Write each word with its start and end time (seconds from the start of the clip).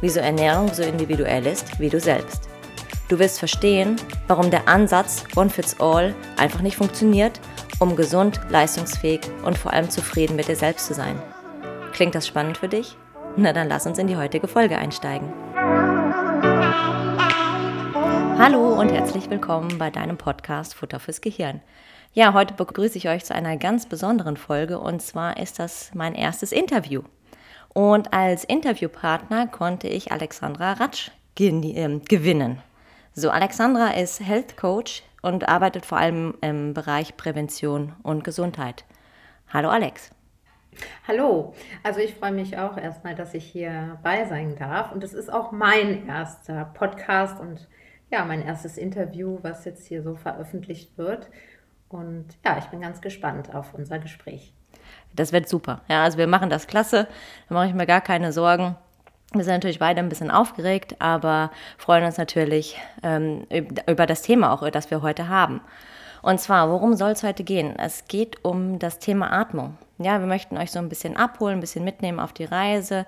wieso 0.00 0.20
Ernährung 0.20 0.72
so 0.72 0.82
individuell 0.82 1.46
ist 1.46 1.78
wie 1.80 1.88
du 1.88 2.00
selbst. 2.00 2.48
Du 3.08 3.18
wirst 3.18 3.38
verstehen, 3.38 3.96
warum 4.26 4.50
der 4.50 4.66
Ansatz 4.68 5.24
One 5.36 5.50
Fits 5.50 5.78
All 5.80 6.14
einfach 6.36 6.60
nicht 6.60 6.76
funktioniert, 6.76 7.40
um 7.78 7.94
gesund, 7.94 8.40
leistungsfähig 8.48 9.20
und 9.44 9.56
vor 9.56 9.72
allem 9.72 9.90
zufrieden 9.90 10.36
mit 10.36 10.48
dir 10.48 10.56
selbst 10.56 10.86
zu 10.86 10.94
sein. 10.94 11.20
Klingt 11.92 12.14
das 12.14 12.26
spannend 12.26 12.58
für 12.58 12.68
dich? 12.68 12.96
Na 13.36 13.52
dann 13.52 13.68
lass 13.68 13.86
uns 13.86 13.98
in 13.98 14.06
die 14.06 14.16
heutige 14.16 14.48
Folge 14.48 14.78
einsteigen. 14.78 15.32
Hallo 18.38 18.78
und 18.78 18.90
herzlich 18.90 19.30
willkommen 19.30 19.78
bei 19.78 19.90
deinem 19.90 20.18
Podcast 20.18 20.74
Futter 20.74 21.00
fürs 21.00 21.20
Gehirn. 21.20 21.62
Ja, 22.12 22.32
heute 22.34 22.54
begrüße 22.54 22.98
ich 22.98 23.08
euch 23.08 23.24
zu 23.24 23.34
einer 23.34 23.56
ganz 23.56 23.86
besonderen 23.86 24.36
Folge 24.36 24.78
und 24.78 25.00
zwar 25.00 25.36
ist 25.38 25.58
das 25.58 25.90
mein 25.94 26.14
erstes 26.14 26.52
Interview. 26.52 27.02
Und 27.76 28.14
als 28.14 28.42
Interviewpartner 28.44 29.48
konnte 29.48 29.86
ich 29.86 30.10
Alexandra 30.10 30.72
Ratsch 30.72 31.10
ähm, 31.38 32.02
gewinnen. 32.06 32.62
So, 33.12 33.28
Alexandra 33.28 33.90
ist 33.90 34.18
Health 34.26 34.56
Coach 34.56 35.02
und 35.20 35.46
arbeitet 35.46 35.84
vor 35.84 35.98
allem 35.98 36.32
im 36.40 36.72
Bereich 36.72 37.18
Prävention 37.18 37.92
und 38.02 38.24
Gesundheit. 38.24 38.86
Hallo 39.52 39.68
Alex. 39.68 40.10
Hallo, 41.06 41.52
also 41.82 42.00
ich 42.00 42.14
freue 42.14 42.32
mich 42.32 42.56
auch 42.56 42.78
erstmal, 42.78 43.14
dass 43.14 43.34
ich 43.34 43.44
hier 43.44 43.98
bei 44.02 44.24
sein 44.24 44.56
darf 44.56 44.90
und 44.92 45.04
es 45.04 45.12
ist 45.12 45.30
auch 45.30 45.52
mein 45.52 46.08
erster 46.08 46.64
Podcast 46.72 47.38
und 47.38 47.68
ja, 48.10 48.24
mein 48.24 48.40
erstes 48.40 48.78
Interview, 48.78 49.40
was 49.42 49.66
jetzt 49.66 49.86
hier 49.86 50.02
so 50.02 50.14
veröffentlicht 50.14 50.96
wird. 50.96 51.28
Und 51.90 52.38
ja, 52.42 52.56
ich 52.56 52.64
bin 52.68 52.80
ganz 52.80 53.02
gespannt 53.02 53.54
auf 53.54 53.74
unser 53.74 53.98
Gespräch. 53.98 54.55
Das 55.16 55.32
wird 55.32 55.48
super. 55.48 55.80
Ja, 55.88 56.02
also 56.02 56.18
wir 56.18 56.26
machen 56.26 56.50
das 56.50 56.66
klasse. 56.66 57.08
Da 57.48 57.54
mache 57.54 57.66
ich 57.68 57.74
mir 57.74 57.86
gar 57.86 58.00
keine 58.00 58.32
Sorgen. 58.32 58.76
Wir 59.32 59.44
sind 59.44 59.54
natürlich 59.54 59.80
beide 59.80 60.00
ein 60.00 60.08
bisschen 60.08 60.30
aufgeregt, 60.30 60.96
aber 61.00 61.50
freuen 61.78 62.04
uns 62.04 62.16
natürlich 62.16 62.78
ähm, 63.02 63.46
über 63.88 64.06
das 64.06 64.22
Thema 64.22 64.52
auch, 64.52 64.68
das 64.70 64.90
wir 64.90 65.02
heute 65.02 65.28
haben. 65.28 65.60
Und 66.22 66.40
zwar, 66.40 66.70
worum 66.70 66.94
soll 66.94 67.10
es 67.10 67.22
heute 67.22 67.44
gehen? 67.44 67.74
Es 67.76 68.06
geht 68.06 68.44
um 68.44 68.78
das 68.78 68.98
Thema 68.98 69.32
Atmung. 69.32 69.76
Ja, 69.98 70.20
wir 70.20 70.26
möchten 70.26 70.56
euch 70.56 70.70
so 70.70 70.78
ein 70.78 70.88
bisschen 70.88 71.16
abholen, 71.16 71.58
ein 71.58 71.60
bisschen 71.60 71.84
mitnehmen 71.84 72.20
auf 72.20 72.32
die 72.32 72.44
Reise 72.44 73.06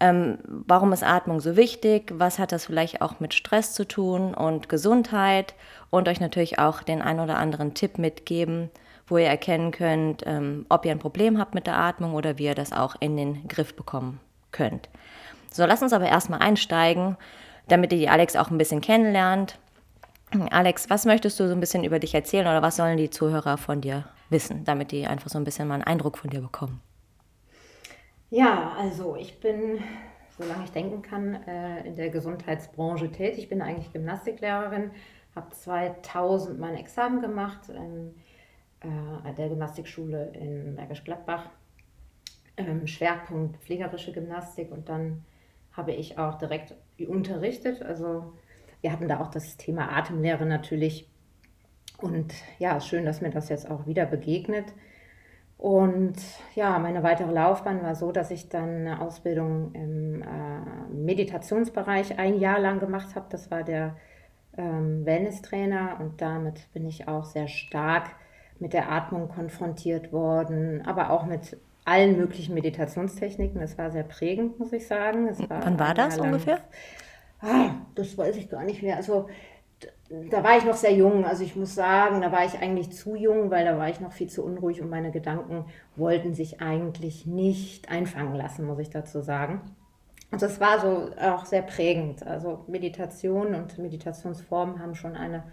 ähm, 0.00 0.38
warum 0.46 0.92
ist 0.92 1.04
Atmung 1.04 1.40
so 1.40 1.56
wichtig? 1.56 2.12
Was 2.14 2.38
hat 2.38 2.52
das 2.52 2.66
vielleicht 2.66 3.00
auch 3.00 3.20
mit 3.20 3.34
Stress 3.34 3.74
zu 3.74 3.86
tun 3.86 4.34
und 4.34 4.68
Gesundheit? 4.68 5.54
Und 5.90 6.08
euch 6.08 6.20
natürlich 6.20 6.58
auch 6.58 6.82
den 6.82 7.02
ein 7.02 7.20
oder 7.20 7.38
anderen 7.38 7.74
Tipp 7.74 7.98
mitgeben, 7.98 8.70
wo 9.06 9.18
ihr 9.18 9.26
erkennen 9.26 9.70
könnt, 9.70 10.22
ähm, 10.26 10.66
ob 10.68 10.84
ihr 10.84 10.92
ein 10.92 10.98
Problem 10.98 11.38
habt 11.38 11.54
mit 11.54 11.66
der 11.66 11.76
Atmung 11.76 12.14
oder 12.14 12.38
wie 12.38 12.44
ihr 12.44 12.54
das 12.54 12.72
auch 12.72 12.96
in 13.00 13.16
den 13.16 13.46
Griff 13.48 13.74
bekommen 13.74 14.20
könnt. 14.50 14.88
So, 15.50 15.64
lasst 15.66 15.82
uns 15.82 15.92
aber 15.92 16.08
erstmal 16.08 16.40
einsteigen, 16.40 17.16
damit 17.68 17.92
ihr 17.92 17.98
die 17.98 18.08
Alex 18.08 18.36
auch 18.36 18.50
ein 18.50 18.58
bisschen 18.58 18.80
kennenlernt. 18.80 19.58
Alex, 20.50 20.90
was 20.90 21.04
möchtest 21.04 21.38
du 21.38 21.46
so 21.46 21.54
ein 21.54 21.60
bisschen 21.60 21.84
über 21.84 21.98
dich 21.98 22.14
erzählen 22.14 22.46
oder 22.46 22.62
was 22.62 22.76
sollen 22.76 22.96
die 22.96 23.10
Zuhörer 23.10 23.56
von 23.56 23.80
dir 23.80 24.04
wissen, 24.30 24.64
damit 24.64 24.90
die 24.90 25.06
einfach 25.06 25.30
so 25.30 25.38
ein 25.38 25.44
bisschen 25.44 25.68
mal 25.68 25.74
einen 25.74 25.84
Eindruck 25.84 26.18
von 26.18 26.30
dir 26.30 26.40
bekommen? 26.40 26.80
Ja, 28.30 28.72
also 28.76 29.14
ich 29.14 29.38
bin, 29.38 29.78
solange 30.36 30.64
ich 30.64 30.72
denken 30.72 31.02
kann, 31.02 31.34
äh, 31.46 31.86
in 31.86 31.94
der 31.94 32.10
Gesundheitsbranche 32.10 33.12
tätig. 33.12 33.44
Ich 33.44 33.48
bin 33.48 33.62
eigentlich 33.62 33.92
Gymnastiklehrerin, 33.92 34.90
habe 35.36 35.50
2000 35.50 36.58
mein 36.58 36.74
Examen 36.74 37.20
gemacht 37.20 37.68
in 37.68 38.16
äh, 38.84 39.34
der 39.34 39.48
Gymnastikschule 39.48 40.32
in 40.34 40.76
Bergisch 40.76 41.04
Gladbach. 41.04 41.50
Ähm, 42.56 42.86
Schwerpunkt 42.86 43.56
pflegerische 43.58 44.12
Gymnastik 44.12 44.70
und 44.70 44.88
dann 44.88 45.24
habe 45.72 45.92
ich 45.92 46.18
auch 46.18 46.38
direkt 46.38 46.74
unterrichtet. 47.08 47.82
Also 47.82 48.32
wir 48.80 48.92
hatten 48.92 49.08
da 49.08 49.20
auch 49.20 49.30
das 49.30 49.56
Thema 49.56 49.96
Atemlehre 49.96 50.46
natürlich. 50.46 51.10
Und 52.00 52.34
ja, 52.58 52.80
schön, 52.80 53.04
dass 53.04 53.20
mir 53.20 53.30
das 53.30 53.48
jetzt 53.48 53.68
auch 53.70 53.86
wieder 53.86 54.06
begegnet. 54.06 54.72
Und 55.56 56.16
ja, 56.54 56.78
meine 56.78 57.02
weitere 57.02 57.32
Laufbahn 57.32 57.82
war 57.82 57.94
so, 57.94 58.12
dass 58.12 58.30
ich 58.30 58.48
dann 58.48 58.68
eine 58.68 59.00
Ausbildung 59.00 59.72
im 59.72 60.22
äh, 60.22 60.92
Meditationsbereich 60.92 62.18
ein 62.18 62.38
Jahr 62.38 62.58
lang 62.58 62.80
gemacht 62.80 63.14
habe. 63.14 63.26
Das 63.30 63.50
war 63.50 63.62
der 63.62 63.96
ähm, 64.56 65.04
Wellness-Trainer 65.06 65.98
und 66.00 66.20
damit 66.20 66.70
bin 66.72 66.86
ich 66.86 67.08
auch 67.08 67.24
sehr 67.24 67.48
stark 67.48 68.10
mit 68.58 68.72
der 68.72 68.90
Atmung 68.90 69.28
konfrontiert 69.28 70.12
worden, 70.12 70.82
aber 70.86 71.10
auch 71.10 71.26
mit 71.26 71.56
allen 71.84 72.16
möglichen 72.16 72.54
Meditationstechniken. 72.54 73.60
Das 73.60 73.76
war 73.76 73.90
sehr 73.90 74.04
prägend, 74.04 74.58
muss 74.58 74.72
ich 74.72 74.86
sagen. 74.86 75.28
War 75.48 75.64
Wann 75.64 75.78
war 75.78 75.94
das 75.94 76.18
ungefähr? 76.18 76.60
Ah, 77.40 77.70
das 77.94 78.16
weiß 78.16 78.36
ich 78.36 78.48
gar 78.48 78.64
nicht 78.64 78.82
mehr. 78.82 78.96
Also 78.96 79.28
da 80.30 80.42
war 80.42 80.56
ich 80.56 80.64
noch 80.64 80.76
sehr 80.76 80.94
jung. 80.94 81.24
Also 81.24 81.44
ich 81.44 81.56
muss 81.56 81.74
sagen, 81.74 82.20
da 82.20 82.32
war 82.32 82.44
ich 82.44 82.58
eigentlich 82.58 82.92
zu 82.92 83.16
jung, 83.16 83.50
weil 83.50 83.64
da 83.64 83.76
war 83.78 83.88
ich 83.88 84.00
noch 84.00 84.12
viel 84.12 84.28
zu 84.28 84.44
unruhig 84.44 84.80
und 84.80 84.88
meine 84.88 85.10
Gedanken 85.10 85.66
wollten 85.96 86.34
sich 86.34 86.60
eigentlich 86.60 87.26
nicht 87.26 87.90
einfangen 87.90 88.34
lassen, 88.34 88.64
muss 88.64 88.78
ich 88.78 88.90
dazu 88.90 89.20
sagen. 89.20 89.60
Und 90.30 90.42
das 90.42 90.60
war 90.60 90.80
so 90.80 91.10
auch 91.20 91.44
sehr 91.44 91.62
prägend. 91.62 92.26
Also 92.26 92.64
Meditation 92.66 93.54
und 93.54 93.78
Meditationsformen 93.78 94.80
haben 94.80 94.94
schon 94.94 95.16
eine 95.16 95.44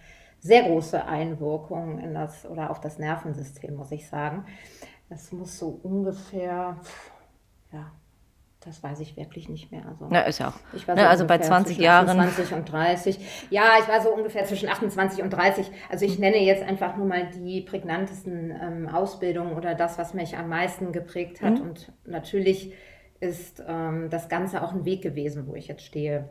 sehr 0.42 0.64
große 0.64 1.06
Einwirkung 1.06 2.00
in 2.00 2.14
das 2.14 2.46
oder 2.46 2.70
auf 2.70 2.82
das 2.82 3.00
Nervensystem, 3.00 3.76
muss 3.76 3.92
ich 3.92 4.08
sagen. 4.08 4.46
Das 5.10 5.32
muss 5.32 5.58
so 5.58 5.80
ungefähr 5.84 6.78
ja, 7.72 7.92
das 8.64 8.84
weiß 8.84 9.00
ich 9.00 9.18
wirklich 9.18 9.50
nicht 9.50 9.72
mehr. 9.72 9.84
Also, 9.88 10.08
Na, 10.10 10.22
ist 10.22 10.40
ja 10.40 10.50
auch. 10.50 10.76
Ich 10.76 10.88
war 10.88 10.96
so 10.96 11.02
ja, 11.02 11.10
also 11.10 11.26
bei 11.26 11.40
20 11.40 11.78
Jahren. 11.78 12.08
28 12.08 12.54
und 12.54 12.72
30. 12.72 13.48
Ja, 13.50 13.72
ich 13.80 13.88
war 13.88 14.02
so 14.02 14.14
ungefähr 14.14 14.46
zwischen 14.46 14.70
28 14.70 15.24
und 15.24 15.32
30. 15.32 15.72
Also 15.90 16.06
ich 16.06 16.20
nenne 16.20 16.38
jetzt 16.38 16.62
einfach 16.62 16.96
nur 16.96 17.08
mal 17.08 17.28
die 17.28 17.62
prägnantesten 17.62 18.52
ähm, 18.52 18.88
Ausbildungen 18.88 19.54
oder 19.54 19.74
das, 19.74 19.98
was 19.98 20.14
mich 20.14 20.38
am 20.38 20.50
meisten 20.50 20.92
geprägt 20.92 21.42
hat. 21.42 21.56
Mhm. 21.56 21.62
Und 21.62 21.92
natürlich 22.06 22.74
ist 23.20 23.64
ähm, 23.68 24.10
das 24.12 24.30
Ganze 24.30 24.62
auch 24.62 24.74
ein 24.74 24.86
Weg 24.86 25.02
gewesen, 25.02 25.48
wo 25.48 25.56
ich 25.56 25.68
jetzt 25.68 25.84
stehe. 25.84 26.30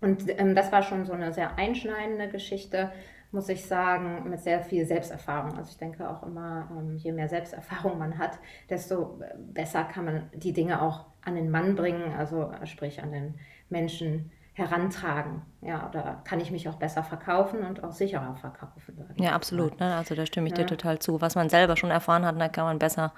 Und 0.00 0.24
ähm, 0.40 0.56
das 0.56 0.72
war 0.72 0.82
schon 0.82 1.04
so 1.04 1.12
eine 1.12 1.32
sehr 1.32 1.56
einschneidende 1.56 2.28
Geschichte 2.28 2.90
muss 3.32 3.48
ich 3.48 3.64
sagen, 3.64 4.28
mit 4.28 4.40
sehr 4.40 4.60
viel 4.60 4.84
Selbsterfahrung. 4.84 5.56
Also 5.56 5.70
ich 5.70 5.78
denke 5.78 6.08
auch 6.08 6.22
immer, 6.22 6.68
ähm, 6.76 6.96
je 6.96 7.12
mehr 7.12 7.28
Selbsterfahrung 7.28 7.98
man 7.98 8.18
hat, 8.18 8.38
desto 8.68 9.20
besser 9.38 9.84
kann 9.84 10.04
man 10.04 10.30
die 10.34 10.52
Dinge 10.52 10.82
auch 10.82 11.06
an 11.22 11.34
den 11.34 11.50
Mann 11.50 11.76
bringen, 11.76 12.14
also 12.16 12.52
sprich 12.64 13.02
an 13.02 13.12
den 13.12 13.34
Menschen 13.68 14.32
herantragen. 14.54 15.42
Ja, 15.62 15.88
da 15.92 16.20
kann 16.24 16.40
ich 16.40 16.50
mich 16.50 16.68
auch 16.68 16.74
besser 16.74 17.02
verkaufen 17.02 17.62
und 17.62 17.84
auch 17.84 17.92
sicherer 17.92 18.36
verkaufen. 18.36 19.06
Ja, 19.16 19.32
absolut. 19.32 19.78
Ne? 19.78 19.94
Also 19.94 20.14
da 20.14 20.26
stimme 20.26 20.48
ich 20.48 20.52
ja. 20.56 20.64
dir 20.64 20.66
total 20.66 20.98
zu. 20.98 21.20
Was 21.20 21.34
man 21.34 21.48
selber 21.48 21.76
schon 21.76 21.90
erfahren 21.90 22.26
hat, 22.26 22.38
da 22.40 22.48
kann 22.48 22.64
man 22.64 22.78
besser 22.78 23.12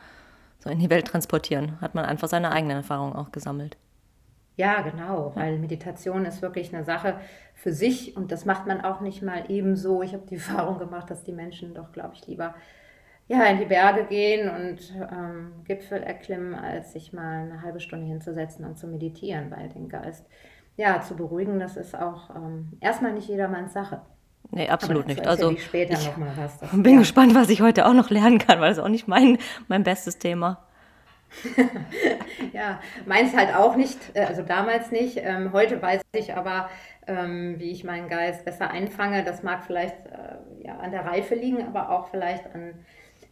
so 0.59 0.71
in 0.71 0.79
die 0.79 0.91
Welt 0.91 1.07
transportieren. 1.07 1.81
Hat 1.81 1.95
man 1.95 2.05
einfach 2.05 2.29
seine 2.29 2.53
eigenen 2.53 2.79
Erfahrungen 2.79 3.15
auch 3.15 3.33
gesammelt. 3.33 3.77
Ja, 4.57 4.83
genau, 4.83 5.33
weil 5.35 5.59
Meditation 5.59 6.25
ist 6.25 6.43
wirklich 6.43 6.75
eine 6.75 6.85
Sache 6.85 7.19
für 7.55 7.73
sich 7.73 8.17
und 8.17 8.31
das 8.33 8.45
macht 8.45 8.67
man 8.67 8.83
auch 8.83 9.01
nicht 9.01 9.23
mal 9.23 9.45
ebenso. 9.49 10.03
Ich 10.03 10.13
habe 10.13 10.27
die 10.29 10.35
Erfahrung 10.43 10.79
gemacht, 10.79 11.11
dass 11.11 11.25
die 11.25 11.33
Menschen 11.33 11.75
doch, 11.75 11.93
glaube 11.93 12.15
ich, 12.15 12.27
lieber 12.27 12.55
ja, 13.29 13.45
in 13.47 13.59
die 13.59 13.65
Berge 13.65 14.05
gehen 14.05 14.51
und 14.51 14.93
ähm, 15.11 15.53
Gipfel 15.65 16.03
erklimmen, 16.03 16.55
als 16.55 16.93
sich 16.93 17.13
mal 17.13 17.43
eine 17.45 17.63
halbe 17.63 17.81
Stunde 17.81 18.07
hinzusetzen 18.07 18.65
und 18.65 18.79
zu 18.79 18.87
meditieren, 18.87 19.51
weil 19.51 19.69
den 19.71 19.89
Geist 19.89 20.27
ja, 20.77 21.01
zu 21.01 21.17
beruhigen, 21.17 21.59
das 21.59 21.77
ist 21.77 21.95
auch 21.95 22.35
ähm, 22.35 22.73
erstmal 22.81 23.13
nicht 23.13 23.29
jedermanns 23.29 23.73
Sache. 23.73 24.03
Nee, 24.51 24.69
absolut 24.69 25.07
nicht. 25.07 25.27
Also 25.27 25.51
ich 25.51 25.71
bin 25.71 26.93
ja. 26.93 26.99
gespannt, 26.99 27.35
was 27.35 27.49
ich 27.49 27.63
heute 27.63 27.87
auch 27.87 27.95
noch 27.95 28.11
lernen 28.11 28.39
kann, 28.39 28.61
weil 28.61 28.69
das 28.69 28.79
ist 28.79 28.85
auch 28.85 28.89
nicht 28.89 29.09
mein, 29.09 29.39
mein 29.69 29.83
bestes 29.83 30.19
Thema. 30.19 30.67
ja, 32.53 32.81
meins 33.07 33.37
halt 33.37 33.55
auch 33.55 33.77
nicht, 33.77 33.99
äh, 34.15 34.25
also 34.25 34.43
damals 34.43 34.91
nicht. 34.91 35.19
Ähm, 35.23 35.53
heute 35.53 35.81
weiß 35.81 36.03
ich 36.15 36.35
aber, 36.35 36.69
ähm, 37.07 37.59
wie 37.59 37.71
ich 37.71 37.85
meinen 37.85 38.09
Geist 38.09 38.45
besser 38.45 38.71
einfange. 38.71 39.25
Das 39.25 39.43
mag 39.43 39.65
vielleicht 39.65 40.07
äh, 40.07 40.67
ja, 40.67 40.79
an 40.79 40.91
der 40.91 41.05
Reife 41.05 41.35
liegen, 41.35 41.67
aber 41.67 41.91
auch 41.91 42.09
vielleicht 42.09 42.55
an 42.55 42.75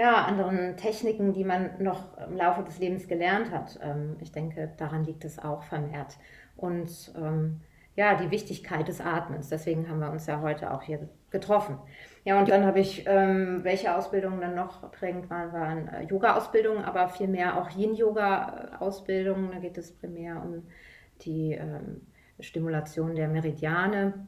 ja, 0.00 0.25
anderen 0.25 0.76
Techniken, 0.76 1.32
die 1.32 1.44
man 1.44 1.70
noch 1.79 2.17
im 2.26 2.37
Laufe 2.37 2.62
des 2.62 2.79
Lebens 2.79 3.06
gelernt 3.06 3.50
hat. 3.50 3.79
Ähm, 3.82 4.17
ich 4.20 4.32
denke, 4.32 4.70
daran 4.79 5.05
liegt 5.05 5.25
es 5.25 5.38
auch 5.38 5.62
vermehrt. 5.62 6.17
Und 6.56 7.12
ähm, 7.17 7.61
ja, 7.97 8.14
die 8.14 8.31
Wichtigkeit 8.31 8.88
des 8.88 9.00
Atmens. 9.00 9.49
Deswegen 9.50 9.88
haben 9.88 10.00
wir 10.00 10.11
uns 10.11 10.26
ja 10.26 10.41
heute 10.41 10.73
auch 10.73 10.82
hier 10.82 11.08
getroffen. 11.31 11.79
Ja, 12.25 12.39
und 12.39 12.49
dann 12.51 12.67
habe 12.67 12.81
ich, 12.81 13.05
ähm, 13.07 13.65
welche 13.65 13.97
Ausbildungen 13.97 14.41
dann 14.41 14.55
noch 14.55 14.91
prägend 14.93 15.31
waren, 15.31 15.53
waren 15.53 15.89
äh, 15.89 16.03
Yoga-Ausbildungen, 16.05 16.85
aber 16.85 17.09
vielmehr 17.09 17.57
auch 17.57 17.71
Yin-Yoga-Ausbildungen. 17.71 19.53
Da 19.53 19.59
geht 19.59 19.79
es 19.79 19.93
primär 19.93 20.43
um 20.43 20.65
die 21.23 21.53
ähm, 21.53 22.03
Stimulation 22.39 23.15
der 23.15 23.29
Meridiane. 23.29 24.27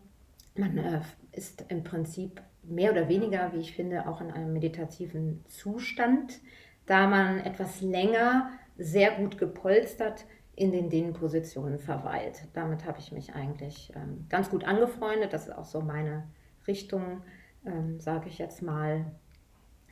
Man 0.56 0.79
äh, 0.79 1.00
ist 1.33 1.67
im 1.69 1.85
Prinzip 1.85 2.41
mehr 2.62 2.93
oder 2.93 3.09
weniger, 3.09 3.53
wie 3.53 3.61
ich 3.61 3.75
finde, 3.75 4.06
auch 4.06 4.21
in 4.21 4.31
einem 4.31 4.53
meditativen 4.53 5.44
Zustand, 5.49 6.41
da 6.87 7.06
man 7.06 7.41
etwas 7.41 7.81
länger 7.81 8.50
sehr 8.79 9.12
gut 9.12 9.39
gepolstert 9.39 10.25
in 10.55 10.73
den 10.73 10.91
Dehnpositionen 10.91 11.79
verweilt. 11.79 12.49
Damit 12.53 12.87
habe 12.87 12.99
ich 12.99 13.12
mich 13.12 13.35
eigentlich 13.35 13.93
ähm, 13.97 14.27
ganz 14.29 14.50
gut 14.50 14.65
angefreundet. 14.65 15.33
Das 15.33 15.49
ist 15.49 15.55
auch 15.56 15.65
so 15.65 15.81
meine 15.81 16.25
Richtung, 16.67 17.23
ähm, 17.67 18.00
sage 18.00 18.29
ich 18.29 18.38
jetzt 18.38 18.62
mal. 18.62 19.05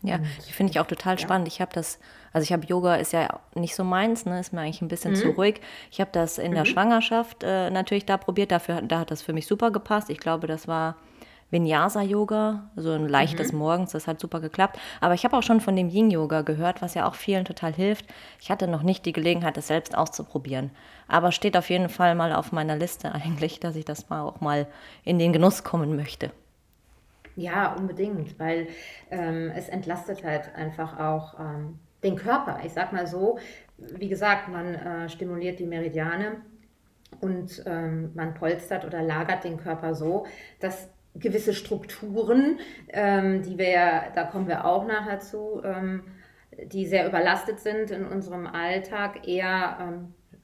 Ja, 0.03 0.19
die 0.19 0.53
finde 0.53 0.71
ich 0.71 0.81
auch 0.81 0.87
total 0.87 1.17
ja. 1.17 1.19
spannend. 1.19 1.47
Ich 1.49 1.61
habe 1.61 1.73
das, 1.75 1.99
also 2.33 2.43
ich 2.43 2.53
habe 2.53 2.67
Yoga 2.67 2.97
ist 2.97 3.13
ja 3.13 3.41
nicht 3.55 3.75
so 3.75 3.85
meins, 3.85 4.25
ne, 4.25 4.41
ist 4.41 4.53
mir 4.53 4.63
eigentlich 4.63 4.81
ein 4.81 4.89
bisschen 4.89 5.13
mhm. 5.13 5.17
zu 5.17 5.29
ruhig. 5.31 5.61
Ich 5.91 6.01
habe 6.01 6.11
das 6.13 6.39
in 6.39 6.53
mhm. 6.53 6.57
der 6.57 6.65
Schwangerschaft 6.65 7.43
äh, 7.43 7.71
natürlich 7.71 8.07
da 8.07 8.17
probiert, 8.17 8.51
dafür, 8.51 8.81
da 8.81 9.01
hat 9.01 9.11
das 9.11 9.21
für 9.21 9.35
mich 9.35 9.47
super 9.47 9.71
gepasst. 9.71 10.09
Ich 10.09 10.19
glaube, 10.19 10.47
das 10.47 10.67
war 10.67 10.97
Vinyasa-Yoga, 11.51 12.71
so 12.77 12.93
ein 12.93 13.09
leichtes 13.09 13.53
mhm. 13.53 13.59
Morgens, 13.59 13.93
das 13.93 14.07
hat 14.07 14.21
super 14.21 14.41
geklappt. 14.41 14.79
Aber 15.01 15.15
ich 15.15 15.25
habe 15.25 15.37
auch 15.37 15.43
schon 15.43 15.61
von 15.61 15.77
dem 15.77 15.91
Yin-Yoga 15.91 16.43
gehört, 16.43 16.81
was 16.81 16.95
ja 16.95 17.07
auch 17.07 17.15
vielen 17.15 17.45
total 17.45 17.75
hilft. 17.75 18.07
Ich 18.41 18.51
hatte 18.51 18.69
noch 18.69 18.83
nicht 18.83 19.05
die 19.05 19.13
Gelegenheit, 19.13 19.57
das 19.57 19.67
selbst 19.67 19.97
auszuprobieren. 19.97 20.71
Aber 21.09 21.33
steht 21.33 21.57
auf 21.57 21.69
jeden 21.69 21.89
Fall 21.89 22.15
mal 22.15 22.33
auf 22.33 22.53
meiner 22.53 22.77
Liste 22.77 23.13
eigentlich, 23.15 23.61
dass 23.61 23.77
ich 23.77 23.85
das 23.85 24.09
mal 24.09 24.23
auch 24.23 24.41
mal 24.41 24.67
in 25.05 25.19
den 25.19 25.33
Genuss 25.33 25.65
kommen 25.65 25.97
möchte. 25.97 26.31
Ja, 27.41 27.73
unbedingt, 27.73 28.39
weil 28.39 28.69
ähm, 29.11 29.51
es 29.57 29.71
entlastet 29.71 30.23
halt 30.25 30.55
einfach 30.55 31.01
auch 31.01 31.41
ähm, 31.41 31.79
den 32.03 32.17
Körper. 32.17 32.61
Ich 32.67 32.75
sag 32.75 32.93
mal 32.93 33.07
so, 33.07 33.39
wie 33.79 34.11
gesagt, 34.11 34.49
man 34.49 34.75
äh, 34.75 35.09
stimuliert 35.09 35.59
die 35.59 35.65
Meridiane 35.65 36.43
und 37.21 37.63
ähm, 37.65 38.11
man 38.15 38.35
polstert 38.35 38.85
oder 38.85 39.03
lagert 39.03 39.45
den 39.45 39.57
Körper 39.57 39.95
so, 39.95 40.27
dass 40.61 40.91
gewisse 41.15 41.55
Strukturen, 41.55 42.59
ähm, 42.89 43.41
die 43.41 43.57
wir 43.57 43.71
ja, 43.71 44.11
da 44.15 44.25
kommen 44.25 44.47
wir 44.47 44.67
auch 44.67 44.87
nachher 44.87 45.21
zu, 45.21 45.63
ähm, 45.65 46.03
die 46.67 46.85
sehr 46.85 47.09
überlastet 47.09 47.59
sind 47.61 47.91
in 47.91 48.05
unserem 48.05 48.47
Alltag, 48.47 49.27
eher 49.27 49.79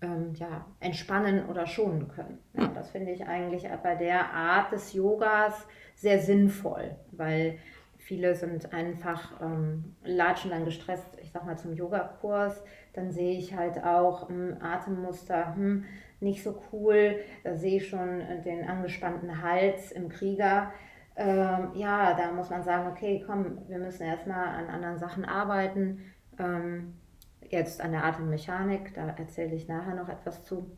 ähm, 0.00 0.10
ähm 0.10 0.34
ja, 0.34 0.66
entspannen 0.80 1.46
oder 1.46 1.66
schonen 1.66 2.08
können. 2.08 2.38
Ja, 2.54 2.68
das 2.68 2.90
finde 2.90 3.12
ich 3.12 3.26
eigentlich 3.26 3.68
bei 3.82 3.94
der 3.94 4.32
Art 4.32 4.72
des 4.72 4.92
Yogas 4.92 5.66
sehr 5.94 6.20
sinnvoll, 6.20 6.96
weil 7.12 7.58
viele 7.98 8.34
sind 8.34 8.72
einfach, 8.72 9.40
ähm, 9.40 9.96
latschen 10.04 10.50
dann 10.50 10.64
gestresst, 10.64 11.18
ich 11.20 11.32
sag 11.32 11.44
mal 11.44 11.58
zum 11.58 11.74
Yogakurs, 11.74 12.62
dann 12.92 13.10
sehe 13.10 13.36
ich 13.38 13.56
halt 13.56 13.82
auch 13.82 14.28
hm, 14.28 14.58
Atemmuster, 14.60 15.56
hm, 15.56 15.84
nicht 16.20 16.42
so 16.42 16.62
cool. 16.72 17.16
Da 17.44 17.56
sehe 17.56 17.76
ich 17.78 17.88
schon 17.88 18.22
den 18.44 18.68
angespannten 18.68 19.42
Hals 19.42 19.92
im 19.92 20.08
Krieger. 20.08 20.72
Ähm, 21.16 21.70
ja, 21.74 22.14
da 22.14 22.32
muss 22.32 22.50
man 22.50 22.62
sagen, 22.62 22.90
okay, 22.90 23.22
komm, 23.26 23.58
wir 23.68 23.78
müssen 23.78 24.04
erstmal 24.04 24.48
an 24.48 24.68
anderen 24.68 24.98
Sachen 24.98 25.24
arbeiten. 25.24 26.02
Ähm, 26.38 26.94
jetzt 27.50 27.80
an 27.80 27.92
der 27.92 28.04
Atemmechanik, 28.04 28.94
da 28.94 29.08
erzähle 29.08 29.54
ich 29.54 29.68
nachher 29.68 29.94
noch 29.94 30.08
etwas 30.08 30.44
zu. 30.44 30.70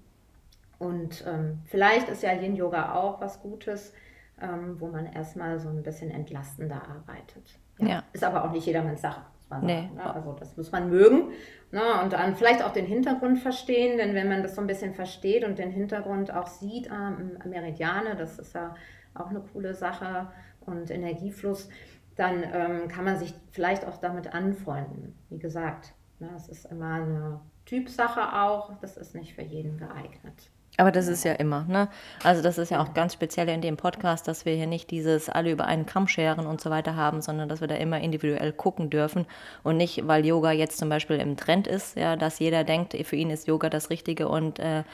Und 0.78 1.24
ähm, 1.26 1.60
vielleicht 1.66 2.08
ist 2.08 2.22
ja 2.22 2.32
Yin 2.32 2.56
Yoga 2.56 2.94
auch 2.94 3.20
was 3.20 3.40
Gutes, 3.40 3.92
ähm, 4.40 4.80
wo 4.80 4.88
man 4.88 5.06
erstmal 5.06 5.58
so 5.58 5.68
ein 5.68 5.82
bisschen 5.82 6.10
entlastender 6.10 6.82
arbeitet. 6.88 7.58
Ja. 7.78 7.88
ja. 7.88 8.04
Ist 8.12 8.24
aber 8.24 8.44
auch 8.44 8.52
nicht 8.52 8.66
jedermanns 8.66 9.02
Sache 9.02 9.22
man 9.50 9.64
nee. 9.64 9.82
sagen. 9.82 9.94
Ne? 9.94 10.14
Also 10.14 10.32
das 10.32 10.56
muss 10.56 10.72
man 10.72 10.90
mögen. 10.90 11.30
Ne? 11.70 11.82
Und 12.02 12.12
dann 12.12 12.36
vielleicht 12.36 12.62
auch 12.62 12.72
den 12.72 12.86
Hintergrund 12.86 13.38
verstehen, 13.38 13.98
denn 13.98 14.14
wenn 14.14 14.28
man 14.28 14.42
das 14.42 14.54
so 14.54 14.60
ein 14.60 14.66
bisschen 14.66 14.94
versteht 14.94 15.44
und 15.44 15.58
den 15.58 15.70
Hintergrund 15.70 16.32
auch 16.32 16.46
sieht, 16.46 16.90
ah, 16.90 17.16
Meridiane, 17.44 18.16
das 18.16 18.38
ist 18.38 18.54
ja 18.54 18.74
auch 19.14 19.30
eine 19.30 19.40
coole 19.40 19.74
Sache 19.74 20.28
und 20.60 20.90
Energiefluss, 20.90 21.68
dann 22.16 22.42
ähm, 22.52 22.88
kann 22.88 23.04
man 23.04 23.16
sich 23.16 23.34
vielleicht 23.52 23.86
auch 23.86 23.98
damit 23.98 24.34
anfreunden. 24.34 25.16
Wie 25.30 25.38
gesagt? 25.38 25.94
Es 26.36 26.48
ist 26.48 26.66
immer 26.66 26.94
eine 26.94 27.40
Typsache 27.64 28.40
auch, 28.40 28.72
das 28.80 28.96
ist 28.96 29.14
nicht 29.14 29.34
für 29.34 29.42
jeden 29.42 29.78
geeignet. 29.78 30.50
Aber 30.76 30.92
das 30.92 31.08
ist 31.08 31.24
ja 31.24 31.32
immer, 31.32 31.64
ne? 31.64 31.88
Also 32.22 32.40
das 32.40 32.56
ist 32.56 32.70
ja 32.70 32.80
auch 32.80 32.94
ganz 32.94 33.12
speziell 33.12 33.48
in 33.48 33.60
dem 33.60 33.76
Podcast, 33.76 34.28
dass 34.28 34.44
wir 34.44 34.54
hier 34.54 34.68
nicht 34.68 34.92
dieses 34.92 35.28
alle 35.28 35.50
über 35.50 35.64
einen 35.66 35.86
Kamm 35.86 36.06
scheren 36.06 36.46
und 36.46 36.60
so 36.60 36.70
weiter 36.70 36.94
haben, 36.94 37.20
sondern 37.20 37.48
dass 37.48 37.60
wir 37.60 37.66
da 37.66 37.74
immer 37.74 38.00
individuell 38.00 38.52
gucken 38.52 38.88
dürfen 38.88 39.26
und 39.64 39.76
nicht, 39.76 40.06
weil 40.06 40.24
Yoga 40.24 40.52
jetzt 40.52 40.78
zum 40.78 40.88
Beispiel 40.88 41.16
im 41.16 41.36
Trend 41.36 41.66
ist, 41.66 41.96
ja, 41.96 42.14
dass 42.14 42.38
jeder 42.38 42.62
denkt, 42.62 42.94
für 42.94 43.16
ihn 43.16 43.30
ist 43.30 43.48
Yoga 43.48 43.70
das 43.70 43.90
Richtige 43.90 44.28
und 44.28 44.60
äh, 44.60 44.84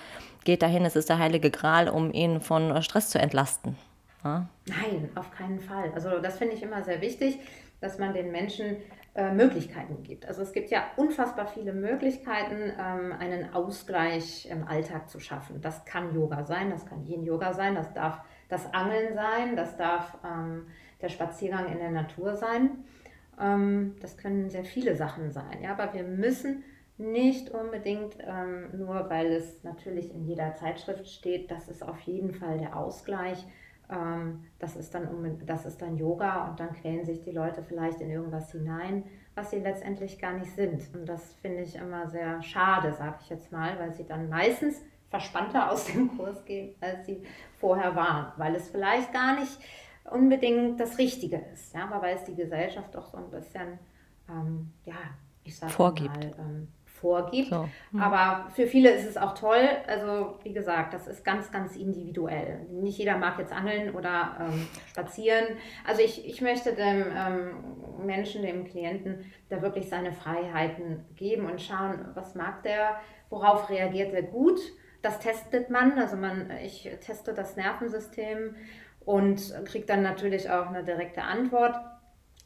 geht 0.44 0.62
dahin, 0.62 0.86
es 0.86 0.96
ist 0.96 1.10
der 1.10 1.18
heilige 1.18 1.50
Gral, 1.50 1.90
um 1.90 2.12
ihn 2.12 2.40
von 2.40 2.82
Stress 2.82 3.10
zu 3.10 3.18
entlasten. 3.18 3.76
Ja? 4.24 4.48
Nein, 4.66 5.10
auf 5.16 5.30
keinen 5.32 5.60
Fall. 5.60 5.92
Also 5.94 6.18
das 6.18 6.38
finde 6.38 6.54
ich 6.54 6.62
immer 6.62 6.82
sehr 6.82 7.02
wichtig, 7.02 7.38
dass 7.82 7.98
man 7.98 8.14
den 8.14 8.32
Menschen 8.32 8.76
äh, 9.16 9.30
Möglichkeiten 9.32 10.02
gibt. 10.02 10.26
Also 10.26 10.42
es 10.42 10.52
gibt 10.52 10.70
ja 10.70 10.86
unfassbar 10.96 11.46
viele 11.46 11.72
Möglichkeiten, 11.72 12.72
ähm, 12.76 13.12
einen 13.16 13.54
Ausgleich 13.54 14.50
im 14.50 14.66
Alltag 14.66 15.08
zu 15.08 15.20
schaffen. 15.20 15.60
Das 15.60 15.84
kann 15.84 16.12
Yoga 16.12 16.42
sein, 16.42 16.70
das 16.70 16.84
kann 16.84 17.06
Yin-Yoga 17.06 17.52
sein, 17.52 17.76
das 17.76 17.92
darf 17.92 18.22
das 18.48 18.74
Angeln 18.74 19.14
sein, 19.14 19.54
das 19.54 19.76
darf 19.76 20.18
ähm, 20.24 20.66
der 21.00 21.10
Spaziergang 21.10 21.70
in 21.70 21.78
der 21.78 21.92
Natur 21.92 22.34
sein. 22.34 22.84
Ähm, 23.40 23.94
das 24.00 24.16
können 24.16 24.50
sehr 24.50 24.64
viele 24.64 24.96
Sachen 24.96 25.30
sein. 25.30 25.62
Ja? 25.62 25.78
Aber 25.78 25.94
wir 25.94 26.02
müssen 26.02 26.64
nicht 26.96 27.50
unbedingt, 27.50 28.18
nur 28.72 29.10
weil 29.10 29.32
es 29.32 29.64
natürlich 29.64 30.14
in 30.14 30.28
jeder 30.28 30.54
Zeitschrift 30.54 31.08
steht, 31.08 31.50
das 31.50 31.68
ist 31.68 31.82
auf 31.82 31.98
jeden 32.02 32.32
Fall 32.34 32.58
der 32.58 32.76
Ausgleich 32.76 33.44
das, 34.58 34.76
ist 34.76 34.94
dann, 34.94 35.38
das 35.44 35.66
ist 35.66 35.82
dann 35.82 35.96
Yoga 35.96 36.48
und 36.48 36.58
dann 36.58 36.72
quälen 36.72 37.04
sich 37.04 37.20
die 37.20 37.32
Leute 37.32 37.62
vielleicht 37.62 38.00
in 38.00 38.10
irgendwas 38.10 38.50
hinein, 38.50 39.04
was 39.34 39.50
sie 39.50 39.58
letztendlich 39.58 40.18
gar 40.18 40.32
nicht 40.32 40.52
sind. 40.52 40.82
Und 40.94 41.06
das 41.06 41.34
finde 41.34 41.62
ich 41.62 41.76
immer 41.76 42.08
sehr 42.08 42.42
schade, 42.42 42.92
sage 42.92 43.16
ich 43.20 43.28
jetzt 43.28 43.52
mal, 43.52 43.78
weil 43.78 43.92
sie 43.92 44.06
dann 44.06 44.28
meistens 44.28 44.82
verspannter 45.10 45.70
aus 45.72 45.86
dem 45.86 46.16
Kurs 46.16 46.44
gehen, 46.44 46.74
als 46.80 47.06
sie 47.06 47.22
vorher 47.58 47.94
waren, 47.94 48.32
weil 48.36 48.54
es 48.54 48.68
vielleicht 48.70 49.12
gar 49.12 49.38
nicht 49.38 49.58
unbedingt 50.10 50.78
das 50.80 50.98
Richtige 50.98 51.42
ist, 51.52 51.74
ja, 51.74 51.84
aber 51.84 52.02
weil 52.02 52.16
es 52.16 52.24
die 52.24 52.34
Gesellschaft 52.34 52.94
doch 52.94 53.06
so 53.06 53.16
ein 53.16 53.30
bisschen, 53.30 53.78
ähm, 54.28 54.70
ja, 54.84 54.96
ich 55.44 55.56
sage 55.56 55.72
mal, 55.82 56.34
ähm, 56.38 56.68
vorgibt. 57.04 57.50
So. 57.50 57.68
Mhm. 57.92 58.00
Aber 58.00 58.48
für 58.52 58.66
viele 58.66 58.90
ist 58.90 59.06
es 59.06 59.18
auch 59.18 59.34
toll. 59.34 59.68
Also 59.86 60.38
wie 60.42 60.54
gesagt, 60.54 60.94
das 60.94 61.06
ist 61.06 61.22
ganz, 61.22 61.52
ganz 61.52 61.76
individuell. 61.76 62.66
Nicht 62.70 62.96
jeder 62.96 63.18
mag 63.18 63.38
jetzt 63.38 63.52
angeln 63.52 63.94
oder 63.94 64.38
ähm, 64.40 64.66
spazieren. 64.88 65.44
Also 65.86 66.00
ich, 66.00 66.26
ich 66.26 66.40
möchte 66.40 66.72
dem 66.72 67.04
ähm, 67.14 68.06
Menschen, 68.06 68.40
dem 68.40 68.64
Klienten, 68.64 69.30
da 69.50 69.60
wirklich 69.60 69.90
seine 69.90 70.12
Freiheiten 70.12 71.04
geben 71.14 71.44
und 71.44 71.60
schauen, 71.60 72.06
was 72.14 72.34
mag 72.34 72.62
der, 72.62 72.96
worauf 73.28 73.68
reagiert 73.68 74.14
er 74.14 74.22
gut. 74.22 74.58
Das 75.02 75.18
testet 75.18 75.68
man. 75.68 75.98
Also 75.98 76.16
man, 76.16 76.50
ich 76.64 76.88
teste 77.02 77.34
das 77.34 77.56
Nervensystem 77.56 78.56
und 79.04 79.54
kriege 79.66 79.84
dann 79.84 80.02
natürlich 80.02 80.48
auch 80.48 80.68
eine 80.68 80.82
direkte 80.82 81.22
Antwort. 81.22 81.76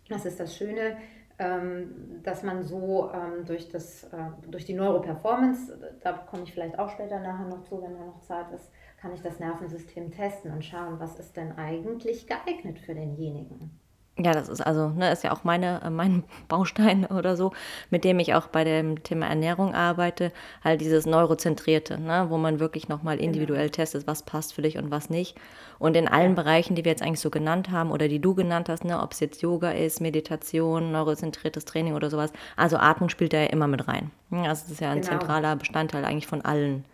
Das 0.08 0.26
ist 0.26 0.40
das 0.40 0.56
Schöne 0.56 0.96
dass 1.38 2.42
man 2.42 2.64
so 2.64 3.10
ähm, 3.12 3.44
durch, 3.46 3.68
das, 3.68 4.04
äh, 4.04 4.30
durch 4.48 4.64
die 4.64 4.74
Neuroperformance, 4.74 5.78
da 6.02 6.12
komme 6.12 6.42
ich 6.42 6.52
vielleicht 6.52 6.78
auch 6.78 6.90
später 6.90 7.20
nachher 7.20 7.46
noch 7.46 7.62
zu, 7.62 7.80
wenn 7.80 7.94
da 7.94 8.04
noch 8.04 8.20
Zeit 8.20 8.50
ist, 8.52 8.72
kann 9.00 9.14
ich 9.14 9.22
das 9.22 9.38
Nervensystem 9.38 10.10
testen 10.10 10.52
und 10.52 10.64
schauen, 10.64 10.98
was 10.98 11.18
ist 11.18 11.36
denn 11.36 11.52
eigentlich 11.52 12.26
geeignet 12.26 12.80
für 12.80 12.94
denjenigen. 12.94 13.78
Ja, 14.20 14.32
das 14.32 14.48
ist 14.48 14.60
also, 14.60 14.88
ne, 14.88 15.12
ist 15.12 15.22
ja 15.22 15.32
auch 15.32 15.44
meine, 15.44 15.80
äh, 15.82 15.90
mein 15.90 16.24
Baustein 16.48 17.06
oder 17.06 17.36
so, 17.36 17.52
mit 17.90 18.02
dem 18.02 18.18
ich 18.18 18.34
auch 18.34 18.48
bei 18.48 18.64
dem 18.64 19.02
Thema 19.04 19.26
Ernährung 19.26 19.74
arbeite, 19.74 20.32
halt 20.64 20.80
dieses 20.80 21.06
Neurozentrierte, 21.06 22.00
ne, 22.00 22.26
wo 22.28 22.36
man 22.36 22.58
wirklich 22.58 22.88
nochmal 22.88 23.16
genau. 23.16 23.28
individuell 23.28 23.70
testet, 23.70 24.08
was 24.08 24.24
passt 24.24 24.54
für 24.54 24.62
dich 24.62 24.76
und 24.76 24.90
was 24.90 25.08
nicht. 25.08 25.36
Und 25.78 25.96
in 25.96 26.08
allen 26.08 26.34
Bereichen, 26.34 26.74
die 26.74 26.84
wir 26.84 26.90
jetzt 26.90 27.02
eigentlich 27.02 27.20
so 27.20 27.30
genannt 27.30 27.70
haben 27.70 27.92
oder 27.92 28.08
die 28.08 28.18
du 28.18 28.34
genannt 28.34 28.68
hast, 28.68 28.84
ne, 28.84 29.00
ob 29.00 29.12
es 29.12 29.20
jetzt 29.20 29.40
Yoga 29.40 29.70
ist, 29.70 30.00
Meditation, 30.00 30.90
neurozentriertes 30.90 31.64
Training 31.64 31.94
oder 31.94 32.10
sowas, 32.10 32.32
also 32.56 32.76
Atmung 32.76 33.10
spielt 33.10 33.32
da 33.32 33.38
ja 33.38 33.46
immer 33.46 33.68
mit 33.68 33.86
rein. 33.86 34.10
Also 34.32 34.62
das 34.62 34.70
ist 34.70 34.80
ja 34.80 34.90
ein 34.90 35.00
genau. 35.00 35.18
zentraler 35.18 35.54
Bestandteil 35.54 36.04
eigentlich 36.04 36.26
von 36.26 36.42
allen 36.42 36.84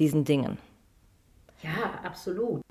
diesen 0.00 0.24
Dingen. 0.24 0.58
Ja, 1.62 1.70
absolut. 2.04 2.62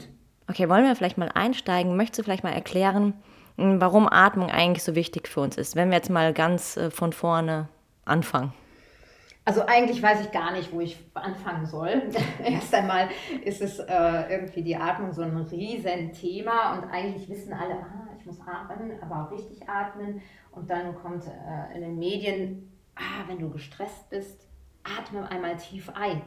Okay, 0.50 0.70
wollen 0.70 0.86
wir 0.86 0.96
vielleicht 0.96 1.17
mal 1.17 1.29
einsteigen? 1.34 1.98
Möchtest 1.98 2.20
du 2.20 2.24
vielleicht 2.24 2.44
mal 2.44 2.53
erklären, 2.53 3.13
warum 3.58 4.08
Atmung 4.08 4.50
eigentlich 4.50 4.84
so 4.84 4.96
wichtig 4.96 5.28
für 5.28 5.42
uns 5.42 5.58
ist, 5.58 5.76
wenn 5.76 5.90
wir 5.90 5.98
jetzt 5.98 6.10
mal 6.10 6.34
ganz 6.34 6.78
äh, 6.78 6.92
von 6.92 7.12
vorne 7.12 7.68
anfangen. 8.06 8.54
Also 9.48 9.66
eigentlich 9.66 10.04
weiß 10.04 10.20
ich 10.22 10.32
gar 10.34 10.52
nicht, 10.52 10.74
wo 10.74 10.82
ich 10.82 10.98
anfangen 11.14 11.66
soll. 11.66 12.04
Erst 12.44 12.74
einmal 12.76 13.08
ist 13.46 13.62
es 13.62 13.80
äh, 13.80 14.24
irgendwie 14.30 14.62
die 14.62 14.76
Atmung 14.76 15.14
so 15.14 15.22
ein 15.22 15.38
Riesenthema 15.38 16.76
und 16.76 16.90
eigentlich 16.92 17.30
wissen 17.30 17.54
alle, 17.54 17.76
ah, 17.76 18.10
ich 18.20 18.26
muss 18.26 18.42
atmen, 18.42 19.02
aber 19.02 19.24
auch 19.24 19.32
richtig 19.32 19.68
atmen. 19.70 20.22
Und 20.52 20.70
dann 20.70 20.94
kommt 20.96 21.24
äh, 21.28 21.76
in 21.76 21.82
den 21.82 21.98
Medien, 21.98 22.78
ah, 22.96 23.24
wenn 23.28 23.40
du 23.40 23.50
gestresst 23.50 24.10
bist, 24.10 24.48
atme 24.84 25.30
einmal 25.32 25.56
tief 25.56 25.90
ein. 25.96 26.22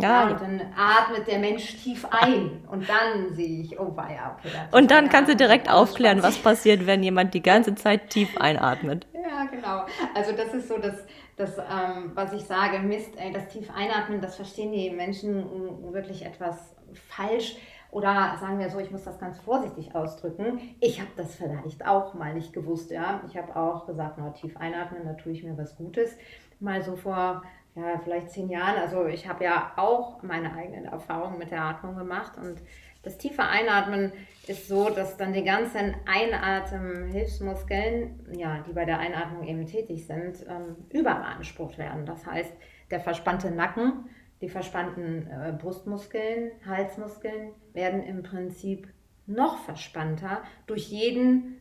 Ja, 0.00 0.28
und 0.28 0.40
dann 0.40 0.60
atmet 0.76 1.26
der 1.26 1.38
Mensch 1.38 1.76
tief 1.82 2.06
ein 2.10 2.62
und 2.70 2.88
dann 2.88 3.34
sehe 3.34 3.62
ich, 3.62 3.80
oh 3.80 3.96
weia, 3.96 4.36
okay. 4.38 4.50
Und 4.70 4.90
dann 4.92 5.08
kannst 5.08 5.32
du 5.32 5.36
direkt 5.36 5.68
aufklären, 5.68 6.22
was 6.22 6.38
passiert, 6.38 6.86
wenn 6.86 7.02
jemand 7.02 7.34
die 7.34 7.42
ganze 7.42 7.74
Zeit 7.74 8.10
tief 8.10 8.36
einatmet. 8.38 9.06
Ja, 9.12 9.46
genau. 9.46 9.86
Also 10.14 10.32
das 10.32 10.54
ist 10.54 10.68
so 10.68 10.78
das, 10.78 11.04
das, 11.36 11.58
ähm, 11.58 12.12
was 12.14 12.32
ich 12.32 12.44
sage, 12.44 12.78
Mist, 12.78 13.10
ey, 13.16 13.32
das 13.32 13.48
tief 13.48 13.70
einatmen, 13.74 14.20
das 14.20 14.36
verstehen 14.36 14.72
die 14.72 14.90
Menschen 14.90 15.92
wirklich 15.92 16.24
etwas 16.24 16.74
falsch. 17.08 17.56
Oder 17.90 18.36
sagen 18.38 18.58
wir 18.58 18.68
so, 18.68 18.78
ich 18.78 18.90
muss 18.90 19.04
das 19.04 19.18
ganz 19.18 19.38
vorsichtig 19.40 19.94
ausdrücken. 19.94 20.60
Ich 20.80 21.00
habe 21.00 21.10
das 21.16 21.34
vielleicht 21.36 21.86
auch 21.86 22.12
mal 22.14 22.34
nicht 22.34 22.52
gewusst. 22.52 22.90
Ja? 22.90 23.22
Ich 23.26 23.36
habe 23.36 23.56
auch 23.56 23.86
gesagt, 23.86 24.16
na, 24.18 24.30
tief 24.30 24.56
einatmen, 24.58 25.04
da 25.04 25.14
tue 25.14 25.32
ich 25.32 25.42
mir 25.42 25.56
was 25.56 25.74
Gutes. 25.76 26.16
Mal 26.60 26.82
so 26.82 26.96
vor 26.96 27.42
ja, 27.78 28.00
vielleicht 28.02 28.30
zehn 28.30 28.48
Jahren. 28.48 28.76
Also 28.76 29.06
ich 29.06 29.28
habe 29.28 29.44
ja 29.44 29.74
auch 29.76 30.20
meine 30.22 30.54
eigenen 30.54 30.86
Erfahrungen 30.86 31.38
mit 31.38 31.52
der 31.52 31.62
Atmung 31.62 31.96
gemacht 31.96 32.36
und 32.36 32.60
das 33.02 33.16
tiefe 33.16 33.44
Einatmen 33.44 34.12
ist 34.48 34.66
so, 34.66 34.90
dass 34.90 35.16
dann 35.16 35.32
die 35.32 35.44
ganzen 35.44 35.94
Einatemhilfsmuskeln, 36.06 38.34
ja, 38.36 38.64
die 38.66 38.72
bei 38.72 38.84
der 38.84 38.98
Einatmung 38.98 39.46
eben 39.46 39.66
tätig 39.66 40.04
sind, 40.06 40.44
ähm, 40.48 40.74
überbeansprucht 40.90 41.78
werden. 41.78 42.06
Das 42.06 42.26
heißt, 42.26 42.52
der 42.90 42.98
verspannte 43.00 43.52
Nacken, 43.52 44.10
die 44.40 44.48
verspannten 44.48 45.28
äh, 45.28 45.52
Brustmuskeln, 45.52 46.50
Halsmuskeln 46.66 47.52
werden 47.72 48.02
im 48.02 48.24
Prinzip 48.24 48.88
noch 49.26 49.58
verspannter 49.58 50.42
durch 50.66 50.88
jeden 50.88 51.60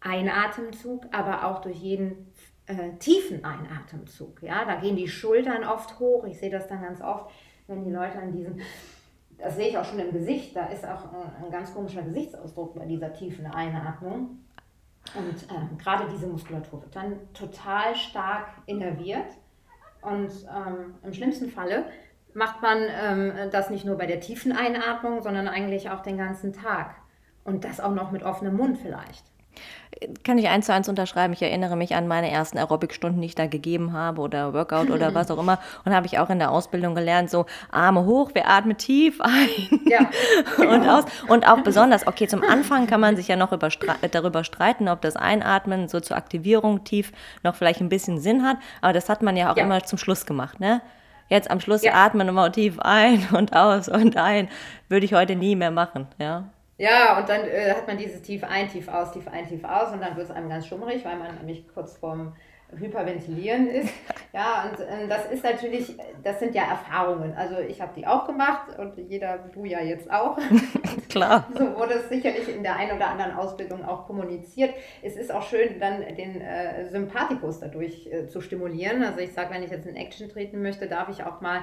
Einatemzug, 0.00 1.06
aber 1.12 1.46
auch 1.46 1.62
durch 1.62 1.78
jeden 1.78 2.34
äh, 2.66 2.92
tiefen 2.98 3.44
Einatemzug. 3.44 4.42
Ja? 4.42 4.64
Da 4.64 4.76
gehen 4.76 4.96
die 4.96 5.08
Schultern 5.08 5.64
oft 5.64 5.98
hoch. 5.98 6.24
Ich 6.24 6.38
sehe 6.38 6.50
das 6.50 6.66
dann 6.66 6.82
ganz 6.82 7.00
oft, 7.00 7.30
wenn 7.66 7.84
die 7.84 7.90
Leute 7.90 8.18
an 8.18 8.32
diesen 8.32 8.60
das 9.38 9.56
sehe 9.56 9.68
ich 9.68 9.78
auch 9.78 9.84
schon 9.84 9.98
im 9.98 10.12
Gesicht, 10.12 10.56
da 10.56 10.66
ist 10.66 10.84
auch 10.84 11.12
ein, 11.12 11.44
ein 11.44 11.50
ganz 11.50 11.74
komischer 11.74 12.02
Gesichtsausdruck 12.02 12.74
bei 12.74 12.86
dieser 12.86 13.12
tiefen 13.12 13.46
Einatmung. 13.46 14.38
Und 15.14 15.46
ähm, 15.50 15.78
gerade 15.78 16.08
diese 16.10 16.26
Muskulatur 16.26 16.82
wird 16.82 16.96
dann 16.96 17.32
total 17.32 17.94
stark 17.94 18.48
innerviert. 18.66 19.26
Und 20.02 20.30
ähm, 20.44 20.94
im 21.02 21.12
schlimmsten 21.12 21.50
Falle 21.50 21.86
macht 22.34 22.62
man 22.62 22.78
ähm, 22.78 23.50
das 23.50 23.70
nicht 23.70 23.84
nur 23.84 23.96
bei 23.96 24.06
der 24.06 24.20
tiefen 24.20 24.52
Einatmung, 24.52 25.22
sondern 25.22 25.48
eigentlich 25.48 25.90
auch 25.90 26.00
den 26.00 26.18
ganzen 26.18 26.52
Tag. 26.52 26.96
Und 27.44 27.64
das 27.64 27.80
auch 27.80 27.94
noch 27.94 28.10
mit 28.10 28.24
offenem 28.24 28.56
Mund 28.56 28.78
vielleicht. 28.78 29.24
Kann 30.24 30.36
ich 30.36 30.48
eins 30.48 30.66
zu 30.66 30.74
eins 30.74 30.90
unterschreiben. 30.90 31.32
Ich 31.32 31.40
erinnere 31.40 31.74
mich 31.74 31.94
an 31.94 32.06
meine 32.06 32.30
ersten 32.30 32.58
Aerobic-Stunden, 32.58 33.20
die 33.20 33.28
ich 33.28 33.34
da 33.34 33.46
gegeben 33.46 33.94
habe 33.94 34.20
oder 34.20 34.52
Workout 34.52 34.90
oder 34.90 35.14
was 35.14 35.30
auch 35.30 35.38
immer. 35.38 35.58
Und 35.84 35.94
habe 35.94 36.06
ich 36.06 36.18
auch 36.18 36.28
in 36.28 36.38
der 36.38 36.50
Ausbildung 36.50 36.94
gelernt, 36.94 37.30
so 37.30 37.46
Arme 37.70 38.04
hoch, 38.04 38.34
wir 38.34 38.46
atmen 38.46 38.76
tief 38.76 39.22
ein 39.22 39.48
ja, 39.86 40.10
genau. 40.56 40.74
und 40.74 40.88
aus. 40.88 41.04
Und 41.28 41.48
auch 41.48 41.62
besonders, 41.62 42.06
okay, 42.06 42.26
zum 42.26 42.42
Anfang 42.42 42.86
kann 42.86 43.00
man 43.00 43.16
sich 43.16 43.28
ja 43.28 43.36
noch 43.36 43.56
darüber 44.10 44.44
streiten, 44.44 44.88
ob 44.88 45.00
das 45.00 45.16
Einatmen 45.16 45.88
so 45.88 46.00
zur 46.00 46.18
Aktivierung 46.18 46.84
tief 46.84 47.12
noch 47.42 47.54
vielleicht 47.54 47.80
ein 47.80 47.88
bisschen 47.88 48.20
Sinn 48.20 48.44
hat. 48.44 48.58
Aber 48.82 48.92
das 48.92 49.08
hat 49.08 49.22
man 49.22 49.36
ja 49.36 49.50
auch 49.50 49.56
ja. 49.56 49.64
immer 49.64 49.82
zum 49.84 49.98
Schluss 49.98 50.26
gemacht, 50.26 50.60
ne? 50.60 50.82
Jetzt 51.28 51.50
am 51.50 51.60
Schluss 51.60 51.82
ja. 51.82 51.94
atmen 51.94 52.28
immer 52.28 52.52
tief 52.52 52.78
ein 52.78 53.26
und 53.32 53.54
aus 53.54 53.88
und 53.88 54.16
ein. 54.16 54.48
Würde 54.88 55.06
ich 55.06 55.14
heute 55.14 55.36
nie 55.36 55.56
mehr 55.56 55.70
machen, 55.70 56.06
ja. 56.18 56.44
Ja, 56.78 57.18
und 57.18 57.28
dann 57.28 57.46
äh, 57.46 57.70
hat 57.70 57.86
man 57.86 57.96
dieses 57.96 58.20
tief 58.22 58.44
ein, 58.44 58.68
tief 58.68 58.88
aus, 58.88 59.12
tief 59.12 59.26
ein, 59.28 59.48
tief 59.48 59.64
aus 59.64 59.92
und 59.92 60.00
dann 60.00 60.16
wird 60.16 60.28
es 60.28 60.34
einem 60.34 60.48
ganz 60.48 60.66
schummrig, 60.66 61.04
weil 61.04 61.16
man 61.16 61.34
nämlich 61.36 61.66
kurz 61.72 61.96
vorm 61.96 62.34
Hyperventilieren 62.74 63.68
ist. 63.68 63.92
Ja, 64.32 64.68
und 64.68 64.78
äh, 64.80 65.08
das 65.08 65.30
ist 65.30 65.42
natürlich, 65.42 65.96
das 66.22 66.40
sind 66.40 66.54
ja 66.54 66.64
Erfahrungen. 66.64 67.32
Also 67.38 67.58
ich 67.58 67.80
habe 67.80 67.92
die 67.96 68.06
auch 68.06 68.26
gemacht 68.26 68.78
und 68.78 68.98
jeder, 69.08 69.38
du 69.38 69.64
ja 69.64 69.80
jetzt 69.80 70.10
auch. 70.10 70.36
Klar. 71.08 71.48
So 71.56 71.74
wurde 71.74 71.94
es 71.94 72.10
sicherlich 72.10 72.54
in 72.54 72.62
der 72.62 72.76
einen 72.76 72.94
oder 72.94 73.08
anderen 73.08 73.32
Ausbildung 73.32 73.82
auch 73.82 74.06
kommuniziert. 74.06 74.74
Es 75.00 75.16
ist 75.16 75.32
auch 75.32 75.42
schön, 75.42 75.80
dann 75.80 76.02
den 76.16 76.42
äh, 76.42 76.86
Sympathikus 76.90 77.60
dadurch 77.60 78.08
äh, 78.08 78.26
zu 78.26 78.42
stimulieren. 78.42 79.02
Also 79.02 79.20
ich 79.20 79.32
sage, 79.32 79.54
wenn 79.54 79.62
ich 79.62 79.70
jetzt 79.70 79.86
in 79.86 79.96
Action 79.96 80.28
treten 80.28 80.60
möchte, 80.60 80.86
darf 80.86 81.08
ich 81.08 81.24
auch 81.24 81.40
mal 81.40 81.62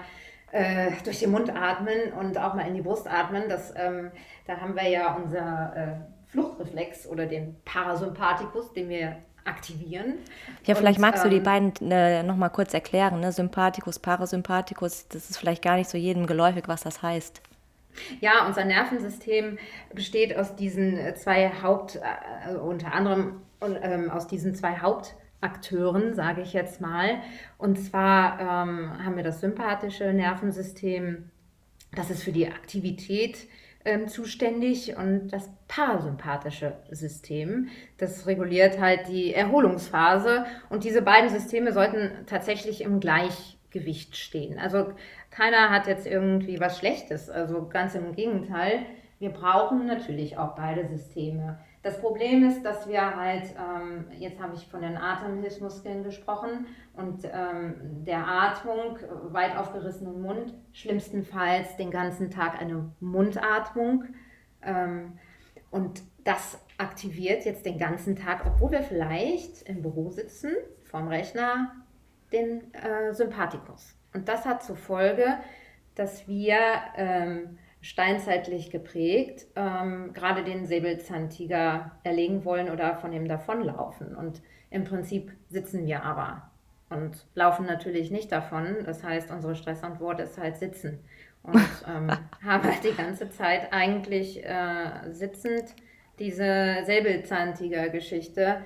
äh, 0.54 0.92
durch 1.04 1.20
den 1.20 1.32
Mund 1.32 1.54
atmen 1.54 2.14
und 2.20 2.38
auch 2.38 2.54
mal 2.54 2.68
in 2.68 2.76
die 2.76 2.82
Brust 2.82 3.08
atmen. 3.08 3.50
Das, 3.50 3.74
ähm, 3.76 4.12
da 4.46 4.58
haben 4.58 4.76
wir 4.76 4.88
ja 4.88 5.16
unser 5.16 5.74
äh, 5.76 6.32
Fluchtreflex 6.32 7.08
oder 7.08 7.26
den 7.26 7.56
Parasympathikus, 7.66 8.72
den 8.72 8.88
wir 8.88 9.18
aktivieren. 9.46 10.20
Ja, 10.66 10.76
vielleicht 10.76 11.00
und, 11.00 11.02
magst 11.02 11.26
du 11.26 11.30
die 11.30 11.38
ähm, 11.38 11.44
beiden 11.44 11.92
äh, 11.92 12.24
nochmal 12.24 12.52
kurz 12.52 12.74
erklären. 12.74 13.20
Ne? 13.20 13.32
Sympathikus, 13.32 14.00
Parasympathikus, 14.00 15.08
das 15.10 15.30
ist 15.32 15.38
vielleicht 15.38 15.64
gar 15.64 15.76
nicht 15.76 15.90
so 15.90 15.98
jedem 15.98 16.28
geläufig, 16.28 16.68
was 16.68 16.82
das 16.82 17.02
heißt. 17.02 17.42
Ja, 18.22 18.46
unser 18.46 18.64
Nervensystem 18.64 19.58
besteht 19.94 20.38
aus 20.38 20.56
diesen 20.56 21.16
zwei 21.16 21.52
Haupt, 21.62 22.00
äh, 22.48 22.56
unter 22.56 22.94
anderem 22.94 23.42
ähm, 23.62 24.10
aus 24.10 24.28
diesen 24.28 24.56
zwei 24.56 24.80
Haupt 24.80 25.16
Akteuren, 25.44 26.14
sage 26.14 26.42
ich 26.42 26.54
jetzt 26.54 26.82
mal. 26.82 27.22
Und 27.58 27.78
zwar 27.78 28.40
ähm, 28.40 29.06
haben 29.06 29.16
wir 29.16 29.24
das 29.24 29.42
sympathische 29.42 30.14
Nervensystem, 30.14 31.30
das 31.96 32.10
ist 32.10 32.24
für 32.24 32.32
die 32.32 32.48
Aktivität 32.48 33.48
ähm, 33.86 34.08
zuständig 34.08 34.96
und 34.96 35.28
das 35.30 35.50
parasympathische 35.68 36.74
System, 36.92 37.68
das 37.98 38.26
reguliert 38.28 38.80
halt 38.80 39.08
die 39.08 39.34
Erholungsphase 39.34 40.46
und 40.70 40.84
diese 40.84 41.02
beiden 41.02 41.30
Systeme 41.30 41.74
sollten 41.74 42.12
tatsächlich 42.26 42.82
im 42.82 43.00
Gleichgewicht 43.00 44.16
stehen. 44.16 44.58
Also 44.58 44.94
keiner 45.30 45.70
hat 45.70 45.88
jetzt 45.88 46.08
irgendwie 46.08 46.60
was 46.60 46.78
Schlechtes, 46.78 47.30
also 47.30 47.68
ganz 47.68 47.96
im 47.96 48.16
Gegenteil. 48.16 48.86
Wir 49.20 49.32
brauchen 49.32 49.86
natürlich 49.86 50.38
auch 50.38 50.56
beide 50.56 50.88
Systeme. 50.88 51.60
Das 51.84 52.00
Problem 52.00 52.48
ist, 52.48 52.64
dass 52.64 52.88
wir 52.88 53.16
halt, 53.18 53.54
ähm, 53.60 54.06
jetzt 54.18 54.42
habe 54.42 54.56
ich 54.56 54.66
von 54.68 54.82
den 54.82 54.96
Atemhilfsmuskeln 54.96 56.02
gesprochen 56.04 56.66
und 56.94 57.26
ähm, 57.26 58.06
der 58.06 58.26
Atmung, 58.26 58.98
weit 59.34 59.58
aufgerissenen 59.58 60.22
Mund, 60.22 60.54
schlimmstenfalls 60.72 61.76
den 61.76 61.92
ganzen 61.92 62.32
Tag 62.32 62.60
eine 62.60 62.90
Mundatmung. 63.02 64.06
Ähm, 64.62 65.20
und 65.72 66.04
das 66.24 66.58
aktiviert 66.78 67.44
jetzt 67.44 67.66
den 67.66 67.78
ganzen 67.78 68.16
Tag, 68.16 68.46
obwohl 68.46 68.72
wir 68.72 68.84
vielleicht 68.84 69.64
im 69.64 69.82
Büro 69.82 70.10
sitzen, 70.10 70.52
vorm 70.86 71.10
Rechner, 71.10 71.74
den 72.32 72.74
äh, 72.74 73.14
Sympathikus. 73.14 73.94
Und 74.14 74.30
das 74.30 74.46
hat 74.46 74.64
zur 74.64 74.78
Folge, 74.78 75.38
dass 75.96 76.30
wir 76.30 76.58
ähm, 76.96 77.58
steinzeitlich 77.84 78.72
geprägt, 78.72 79.46
ähm, 79.58 80.14
gerade 80.14 80.44
den 80.46 80.66
Säbelzahntiger 80.66 81.92
erlegen 82.04 82.46
wollen 82.46 82.70
oder 82.70 82.96
von 82.96 83.12
ihm 83.12 83.28
davonlaufen. 83.28 84.16
Und 84.16 84.42
im 84.72 84.86
Prinzip 84.86 85.34
sitzen 85.50 85.86
wir 85.86 86.02
aber 86.04 86.50
und 86.90 87.28
laufen 87.36 87.66
natürlich 87.66 88.10
nicht 88.10 88.32
davon. 88.32 88.78
Das 88.86 89.04
heißt, 89.04 89.32
unsere 89.32 89.56
Stressantwort 89.56 90.22
ist 90.22 90.38
halt 90.38 90.58
sitzen. 90.58 91.00
Und 91.44 91.56
ähm, 91.88 92.10
haben 92.44 92.64
halt 92.64 92.86
die 92.86 92.96
ganze 92.96 93.30
Zeit 93.30 93.74
eigentlich 93.74 94.46
äh, 94.46 95.12
sitzend 95.12 95.76
diese 96.20 96.84
Säbelzahntiger-Geschichte 96.86 98.66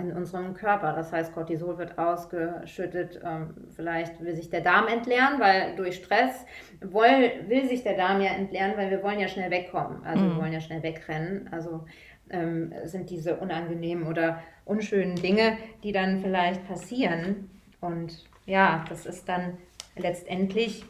in 0.00 0.12
unserem 0.12 0.54
Körper. 0.54 0.92
Das 0.92 1.12
heißt, 1.12 1.32
Cortisol 1.32 1.78
wird 1.78 1.96
ausgeschüttet. 1.96 3.20
Ähm, 3.24 3.54
vielleicht 3.76 4.20
will 4.20 4.34
sich 4.34 4.50
der 4.50 4.62
Darm 4.62 4.88
entleeren, 4.88 5.38
weil 5.38 5.76
durch 5.76 5.96
Stress 5.96 6.44
will, 6.80 7.48
will 7.48 7.68
sich 7.68 7.84
der 7.84 7.96
Darm 7.96 8.20
ja 8.20 8.32
entleeren, 8.32 8.72
weil 8.76 8.90
wir 8.90 9.02
wollen 9.02 9.20
ja 9.20 9.28
schnell 9.28 9.50
wegkommen. 9.50 10.04
Also 10.04 10.24
mhm. 10.24 10.30
wir 10.30 10.42
wollen 10.42 10.52
ja 10.52 10.60
schnell 10.60 10.82
wegrennen. 10.82 11.48
Also 11.52 11.84
ähm, 12.30 12.72
sind 12.84 13.10
diese 13.10 13.36
unangenehmen 13.36 14.06
oder 14.06 14.42
unschönen 14.64 15.14
Dinge, 15.16 15.56
die 15.84 15.92
dann 15.92 16.20
vielleicht 16.20 16.66
passieren. 16.66 17.50
Und 17.80 18.24
ja, 18.46 18.84
das 18.88 19.06
ist 19.06 19.28
dann 19.28 19.58
letztendlich 19.96 20.84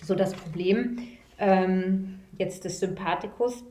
so 0.00 0.14
das 0.14 0.32
Problem 0.34 0.98
ähm, 1.38 2.20
jetzt 2.38 2.64
des 2.64 2.80
Sympathikus, 2.80 3.64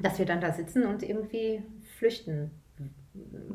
dass 0.00 0.18
wir 0.18 0.26
dann 0.26 0.40
da 0.40 0.52
sitzen 0.52 0.84
und 0.84 1.02
irgendwie 1.02 1.62
flüchten 1.98 2.50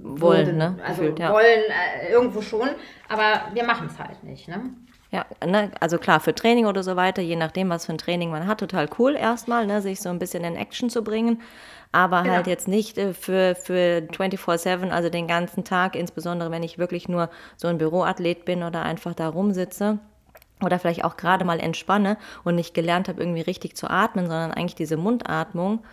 wollen, 0.04 0.58
ne? 0.58 0.78
Also 0.84 1.02
Gefühlt, 1.02 1.20
ja. 1.20 1.32
wollen 1.32 1.46
äh, 1.46 2.12
irgendwo 2.12 2.42
schon, 2.42 2.70
aber 3.08 3.54
wir 3.54 3.64
machen 3.64 3.88
es 3.92 4.00
halt 4.00 4.24
nicht, 4.24 4.48
ne? 4.48 4.74
Ja, 5.12 5.26
ne, 5.46 5.72
also 5.82 5.98
klar, 5.98 6.22
für 6.22 6.34
Training 6.34 6.66
oder 6.66 6.84
so 6.84 6.96
weiter, 6.96 7.22
je 7.22 7.36
nachdem, 7.36 7.70
was 7.70 7.86
für 7.86 7.92
ein 7.92 7.98
Training 7.98 8.32
man 8.32 8.48
hat, 8.48 8.62
total 8.62 8.88
cool 8.98 9.16
erstmal, 9.16 9.68
ne, 9.68 9.82
sich 9.82 10.00
so 10.00 10.10
ein 10.10 10.20
bisschen 10.20 10.44
in 10.46 10.56
Action 10.56 10.90
zu 10.90 11.04
bringen. 11.04 11.42
Aber 11.92 12.22
genau. 12.24 12.36
halt 12.36 12.48
jetzt 12.48 12.70
nicht 12.70 12.98
äh, 12.98 13.14
für, 13.14 13.56
für 13.56 14.08
24-7, 14.14 14.90
also 14.90 15.10
den 15.10 15.28
ganzen 15.28 15.66
Tag, 15.66 15.98
insbesondere 15.98 16.50
wenn 16.50 16.64
ich 16.64 16.78
wirklich 16.78 17.10
nur 17.10 17.30
so 17.58 17.68
ein 17.68 17.78
Büroathlet 17.78 18.46
bin 18.46 18.64
oder 18.64 18.84
einfach 18.84 19.14
da 19.14 19.28
rumsitze 19.28 20.00
oder 20.64 20.80
vielleicht 20.80 21.04
auch 21.04 21.18
gerade 21.18 21.44
mal 21.44 21.60
entspanne 21.60 22.18
und 22.46 22.56
nicht 22.56 22.74
gelernt 22.74 23.10
habe, 23.10 23.20
irgendwie 23.20 23.42
richtig 23.42 23.76
zu 23.76 23.90
atmen, 23.90 24.28
sondern 24.28 24.52
eigentlich 24.52 24.76
diese 24.76 24.96
Mundatmung 24.96 25.84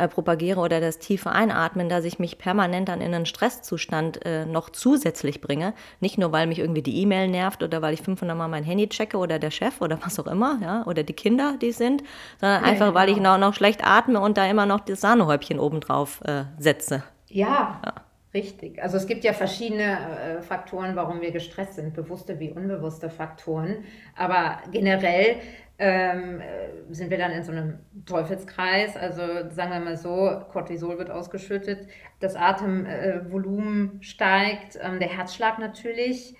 äh, 0.00 0.08
propagiere 0.08 0.60
oder 0.60 0.80
das 0.80 0.98
tiefe 0.98 1.30
Einatmen, 1.30 1.88
dass 1.88 2.04
ich 2.04 2.18
mich 2.18 2.38
permanent 2.38 2.88
dann 2.88 3.00
in 3.00 3.14
einen 3.14 3.26
Stresszustand 3.26 4.24
äh, 4.24 4.46
noch 4.46 4.70
zusätzlich 4.70 5.40
bringe. 5.40 5.74
Nicht 6.00 6.18
nur, 6.18 6.32
weil 6.32 6.46
mich 6.46 6.58
irgendwie 6.58 6.82
die 6.82 7.00
E-Mail 7.02 7.28
nervt 7.28 7.62
oder 7.62 7.82
weil 7.82 7.94
ich 7.94 8.02
500 8.02 8.36
Mal 8.36 8.48
mein 8.48 8.64
Handy 8.64 8.88
checke 8.88 9.18
oder 9.18 9.38
der 9.38 9.50
Chef 9.50 9.80
oder 9.80 9.98
was 10.02 10.18
auch 10.18 10.26
immer, 10.26 10.58
ja, 10.62 10.84
oder 10.86 11.02
die 11.02 11.12
Kinder, 11.12 11.54
die 11.60 11.68
es 11.68 11.78
sind, 11.78 12.02
sondern 12.40 12.64
einfach, 12.64 12.88
ja, 12.88 12.94
weil 12.94 13.08
ich 13.08 13.16
genau. 13.16 13.38
noch, 13.38 13.48
noch 13.48 13.54
schlecht 13.54 13.80
atme 13.84 14.20
und 14.20 14.36
da 14.36 14.46
immer 14.46 14.66
noch 14.66 14.80
das 14.80 15.00
Sahnehäubchen 15.00 15.58
obendrauf 15.58 16.20
äh, 16.24 16.44
setze. 16.58 17.02
ja. 17.28 17.80
ja. 17.84 17.94
Richtig. 18.32 18.80
Also 18.80 18.96
es 18.96 19.08
gibt 19.08 19.24
ja 19.24 19.32
verschiedene 19.32 20.38
äh, 20.38 20.42
Faktoren, 20.42 20.94
warum 20.94 21.20
wir 21.20 21.32
gestresst 21.32 21.74
sind, 21.74 21.94
bewusste 21.94 22.38
wie 22.38 22.52
unbewusste 22.52 23.10
Faktoren. 23.10 23.84
Aber 24.16 24.58
generell 24.70 25.40
ähm, 25.80 26.42
äh, 26.42 26.92
sind 26.92 27.10
wir 27.10 27.16
dann 27.16 27.32
in 27.32 27.42
so 27.42 27.52
einem 27.52 27.78
Teufelskreis. 28.04 28.96
Also 28.96 29.22
sagen 29.50 29.72
wir 29.72 29.80
mal 29.80 29.96
so, 29.96 30.42
Cortisol 30.52 30.98
wird 30.98 31.10
ausgeschüttet, 31.10 31.88
das 32.20 32.36
Atemvolumen 32.36 34.00
äh, 34.00 34.04
steigt, 34.04 34.78
ähm, 34.80 35.00
der 35.00 35.08
Herzschlag 35.08 35.58
natürlich. 35.58 36.36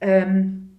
Ähm, 0.00 0.78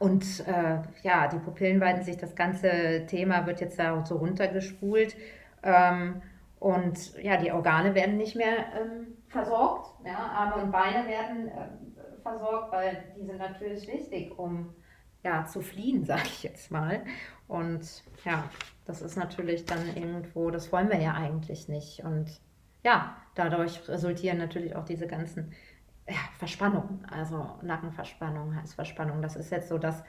und 0.00 0.24
äh, 0.46 0.78
ja, 1.02 1.28
die 1.28 1.38
Pupillen 1.38 1.80
weiten 1.80 2.02
sich, 2.02 2.18
das 2.18 2.36
ganze 2.36 3.06
Thema 3.06 3.46
wird 3.46 3.60
jetzt 3.60 3.78
da 3.78 4.04
so 4.04 4.16
runtergespult. 4.16 5.16
Ähm, 5.62 6.20
und 6.58 7.16
ja, 7.22 7.38
die 7.38 7.52
Organe 7.52 7.94
werden 7.94 8.18
nicht 8.18 8.36
mehr 8.36 8.66
ähm, 8.78 9.16
versorgt. 9.28 9.88
Ja, 10.04 10.16
Arme 10.16 10.62
und 10.62 10.70
Beine 10.70 11.08
werden 11.08 11.48
äh, 11.48 12.20
versorgt, 12.22 12.70
weil 12.70 13.02
die 13.16 13.24
sind 13.24 13.38
natürlich 13.38 13.88
wichtig, 13.88 14.38
um 14.38 14.74
ja, 15.22 15.44
zu 15.46 15.60
fliehen, 15.60 16.04
sage 16.04 16.26
ich 16.26 16.42
jetzt 16.42 16.70
mal. 16.70 17.04
Und 17.48 18.04
ja, 18.24 18.48
das 18.84 19.02
ist 19.02 19.16
natürlich 19.16 19.64
dann 19.64 19.96
irgendwo, 19.96 20.50
das 20.50 20.72
wollen 20.72 20.88
wir 20.88 21.00
ja 21.00 21.14
eigentlich 21.14 21.68
nicht. 21.68 22.04
Und 22.04 22.40
ja, 22.84 23.16
dadurch 23.34 23.88
resultieren 23.88 24.38
natürlich 24.38 24.76
auch 24.76 24.84
diese 24.84 25.06
ganzen 25.06 25.52
ja, 26.08 26.16
Verspannungen. 26.38 27.04
Also 27.10 27.58
Nackenverspannung, 27.62 28.56
Halsverspannung. 28.56 29.22
Das 29.22 29.36
ist 29.36 29.50
jetzt 29.50 29.68
so 29.68 29.78
das 29.78 30.02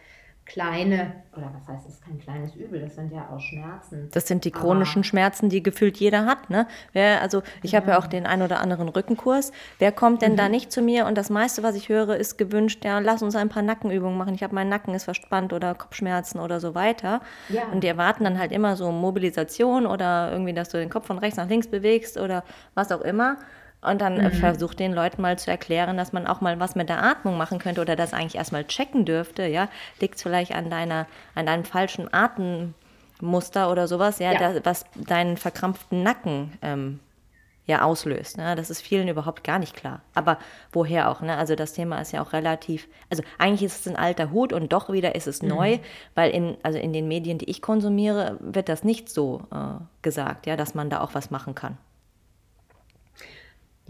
kleine, 0.46 1.14
oder 1.36 1.52
was 1.56 1.68
heißt, 1.68 1.86
das 1.86 1.94
ist 1.94 2.04
kein 2.04 2.20
kleines 2.20 2.56
Übel, 2.56 2.82
das 2.82 2.96
sind 2.96 3.12
ja 3.12 3.30
auch 3.30 3.40
Schmerzen. 3.40 4.10
Das 4.12 4.28
sind 4.28 4.44
die 4.44 4.52
chronischen 4.52 5.00
Aber, 5.00 5.08
Schmerzen, 5.08 5.50
die 5.50 5.64
gefühlt 5.64 5.98
jeder 5.98 6.26
hat. 6.26 6.50
Ne? 6.50 6.68
Wer, 6.94 7.22
also 7.22 7.42
ich 7.64 7.72
ja. 7.72 7.80
habe 7.80 7.92
ja 7.92 8.00
auch 8.00 8.08
den 8.08 8.26
ein 8.26 8.42
oder 8.42 8.60
anderen 8.60 8.90
Rückenkurs. 8.90 9.52
Wer 9.80 9.92
kommt 9.92 10.22
denn 10.22 10.34
mhm. 10.34 10.38
da 10.38 10.50
nicht 10.50 10.72
zu 10.72 10.82
mir? 10.82 11.06
Und 11.06 11.16
das 11.18 11.30
meiste, 11.30 11.64
was 11.64 11.76
ich 11.76 11.90
höre, 11.90 12.16
ist 12.18 12.38
gewünscht, 12.38 12.84
ja, 12.84 13.00
lass 13.00 13.22
uns 13.22 13.36
ein 13.36 13.50
paar 13.50 13.64
Nackenübungen 13.64 14.18
machen. 14.18 14.34
Ich 14.34 14.44
habe 14.44 14.56
mein 14.56 14.68
Nacken 14.68 14.94
ist 14.94 15.06
verspannt 15.06 15.54
oder 15.54 15.74
Kopfschmerzen 15.76 16.40
oder 16.40 16.60
so 16.60 16.76
weiter. 16.76 17.22
Ja. 17.50 17.68
Und 17.72 17.84
die 17.84 17.88
erwarten 17.88 18.24
dann 18.24 18.38
halt 18.38 18.52
immer 18.52 18.76
so 18.76 18.92
Mobilisation 18.92 19.86
oder 19.86 20.32
irgendwie, 20.32 20.54
dass 20.54 20.70
du 20.70 20.78
den 20.78 20.90
Kopf 20.90 21.08
von 21.08 21.18
rechts 21.18 21.38
nach 21.38 21.48
links 21.48 21.68
bewegst 21.68 22.18
oder 22.18 22.44
was 22.74 22.92
auch 22.92 23.02
immer. 23.02 23.38
Und 23.82 24.00
dann 24.00 24.20
äh, 24.20 24.30
mhm. 24.30 24.34
versucht 24.34 24.80
den 24.80 24.94
Leuten 24.94 25.22
mal 25.22 25.40
zu 25.40 25.50
erklären, 25.50 25.98
dass 25.98 26.14
man 26.14 26.28
auch 26.28 26.40
mal 26.40 26.60
was 26.60 26.76
mit 26.76 26.88
der 26.88 27.04
Atmung 27.04 27.38
machen 27.38 27.58
könnte 27.58 27.82
oder 27.82 27.96
das 27.96 28.14
eigentlich 28.14 28.36
erstmal 28.36 28.66
checken 28.66 29.06
dürfte, 29.06 29.46
ja. 29.48 29.70
Liegt 30.00 30.16
es 30.16 30.24
vielleicht 30.24 30.54
an 30.54 30.70
deiner, 30.70 31.08
an 31.34 31.48
deinem 31.48 31.66
falschen 31.66 32.14
Atemmuster 32.14 33.72
oder 33.72 33.88
sowas, 33.88 34.20
ja, 34.20 34.34
ja. 34.34 34.54
Da, 34.54 34.66
was 34.66 34.86
deinen 34.96 35.36
verkrampften 35.36 36.04
Nacken 36.04 36.54
ähm, 36.62 37.00
ja 37.66 37.82
auslöst. 37.82 38.38
Ne? 38.38 38.56
Das 38.56 38.70
ist 38.70 38.82
vielen 38.82 39.08
überhaupt 39.08 39.44
gar 39.44 39.58
nicht 39.58 39.76
klar. 39.76 40.02
Aber 40.14 40.38
woher 40.72 41.10
auch, 41.10 41.22
ne? 41.22 41.38
Also 41.38 41.56
das 41.56 41.74
Thema 41.74 42.00
ist 42.02 42.12
ja 42.12 42.22
auch 42.22 42.34
relativ, 42.34 42.88
also 43.10 43.24
eigentlich 43.40 43.64
ist 43.64 43.82
es 43.82 43.88
ein 43.88 43.96
alter 43.96 44.32
Hut 44.32 44.54
und 44.54 44.74
doch 44.74 44.92
wieder 44.92 45.16
ist 45.16 45.28
es 45.28 45.42
mhm. 45.42 45.50
neu, 45.50 45.80
weil 46.14 46.32
in, 46.32 46.58
also 46.64 46.78
in 46.78 46.94
den 46.94 47.08
Medien, 47.08 47.38
die 47.38 47.50
ich 47.50 47.62
konsumiere, 47.62 48.38
wird 48.42 48.70
das 48.70 48.84
nicht 48.84 49.10
so 49.10 49.42
äh, 49.52 49.82
gesagt, 50.02 50.46
ja, 50.46 50.56
dass 50.56 50.76
man 50.76 50.90
da 50.90 51.02
auch 51.02 51.16
was 51.16 51.32
machen 51.32 51.56
kann. 51.56 51.78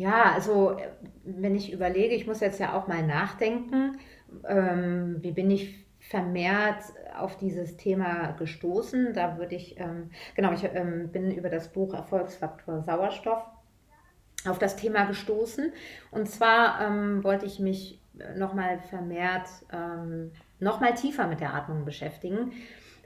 Ja, 0.01 0.33
also 0.33 0.79
äh, 0.79 0.89
wenn 1.23 1.53
ich 1.53 1.71
überlege, 1.71 2.15
ich 2.15 2.25
muss 2.25 2.39
jetzt 2.39 2.59
ja 2.59 2.73
auch 2.73 2.87
mal 2.87 3.05
nachdenken, 3.05 3.99
ähm, 4.47 5.17
wie 5.21 5.31
bin 5.31 5.51
ich 5.51 5.85
vermehrt 5.99 6.81
auf 7.15 7.37
dieses 7.37 7.77
Thema 7.77 8.31
gestoßen. 8.31 9.13
Da 9.13 9.37
würde 9.37 9.53
ich, 9.53 9.79
ähm, 9.79 10.09
genau, 10.35 10.53
ich 10.53 10.63
ähm, 10.63 11.09
bin 11.11 11.29
über 11.29 11.49
das 11.49 11.71
Buch 11.71 11.93
Erfolgsfaktor 11.93 12.81
Sauerstoff 12.81 13.43
auf 14.47 14.57
das 14.57 14.75
Thema 14.75 15.05
gestoßen. 15.05 15.71
Und 16.09 16.27
zwar 16.27 16.81
ähm, 16.81 17.23
wollte 17.23 17.45
ich 17.45 17.59
mich 17.59 18.01
nochmal 18.35 18.79
vermehrt, 18.79 19.47
ähm, 19.71 20.31
nochmal 20.59 20.95
tiefer 20.95 21.27
mit 21.27 21.41
der 21.41 21.53
Atmung 21.53 21.85
beschäftigen. 21.85 22.53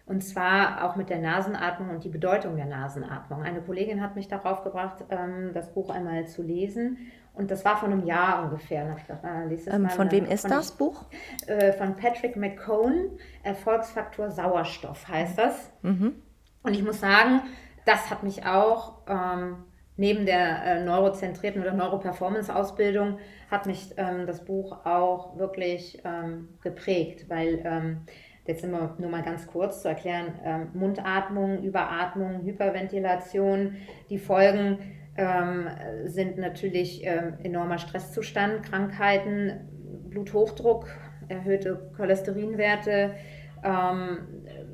Und 0.06 0.24
zwar 0.24 0.84
auch 0.84 0.96
mit 0.96 1.10
der 1.10 1.20
Nasenatmung 1.20 1.89
und 1.89 2.04
die 2.04 2.10
Bedeutung 2.10 2.56
der 2.56 2.68
Nasenatmung. 2.68 3.41
Eine 3.41 3.62
Kollegin 3.62 4.02
hat 4.02 4.15
mich 4.15 4.28
darauf 4.28 4.63
gebracht, 4.63 5.04
ähm, 5.10 5.52
das 5.54 5.74
Buch 5.74 5.89
einmal 5.89 6.28
zu 6.28 6.44
lesen. 6.44 6.98
Und 7.34 7.50
das 7.50 7.65
war 7.65 7.78
vor 7.78 7.89
einem 7.89 8.06
Jahr 8.06 8.44
ungefähr. 8.44 8.88
Ich 8.98 9.08
gedacht, 9.08 9.22
na, 9.24 9.46
ähm, 9.46 9.82
mal, 9.82 9.89
von 9.89 10.12
wem 10.12 10.26
ist 10.26 10.41
von 10.41 10.52
das 10.52 10.72
Buch? 10.72 11.06
Äh, 11.48 11.74
von 11.74 11.96
Patrick 11.96 12.36
McCone, 12.38 13.18
Erfolgsfaktor 13.44 14.30
Sauerstoff 14.30 15.08
heißt 15.08 15.38
das. 15.38 15.72
Mhm. 15.82 16.22
Und 16.62 16.74
ich 16.74 16.84
muss 16.84 17.00
sagen, 17.00 17.41
das 17.86 18.10
hat 18.10 18.24
mich 18.24 18.46
auch 18.46 19.02
ähm, 19.08 19.65
neben 19.98 20.26
der 20.26 20.63
äh, 20.65 20.84
neurozentrierten 20.84 21.62
oder 21.62 21.74
Neuroperformance-Ausbildung 21.74 23.20
hat 23.50 23.65
mich 23.65 23.94
ähm, 23.98 24.26
das 24.26 24.44
Buch 24.44 24.86
auch 24.86 25.38
wirklich 25.38 26.02
ähm, 26.04 26.50
geprägt, 26.62 27.30
weil 27.30 27.62
ähm, 27.63 28.02
Jetzt 28.45 28.63
immer 28.63 28.95
nur 28.99 29.10
mal 29.10 29.23
ganz 29.23 29.47
kurz 29.47 29.81
zu 29.81 29.88
erklären, 29.88 30.39
ähm, 30.43 30.67
Mundatmung, 30.73 31.63
Überatmung, 31.63 32.43
Hyperventilation. 32.43 33.75
Die 34.10 34.19
Folgen 34.19 34.77
ähm, 35.17 35.67
sind 36.05 36.38
natürlich 36.38 37.05
ähm, 37.05 37.34
enormer 37.43 37.79
Stresszustand, 37.79 38.63
Krankheiten, 38.63 39.67
Bluthochdruck, 40.10 40.88
erhöhte 41.27 41.89
Cholesterinwerte 41.97 43.15
ähm, 43.63 44.19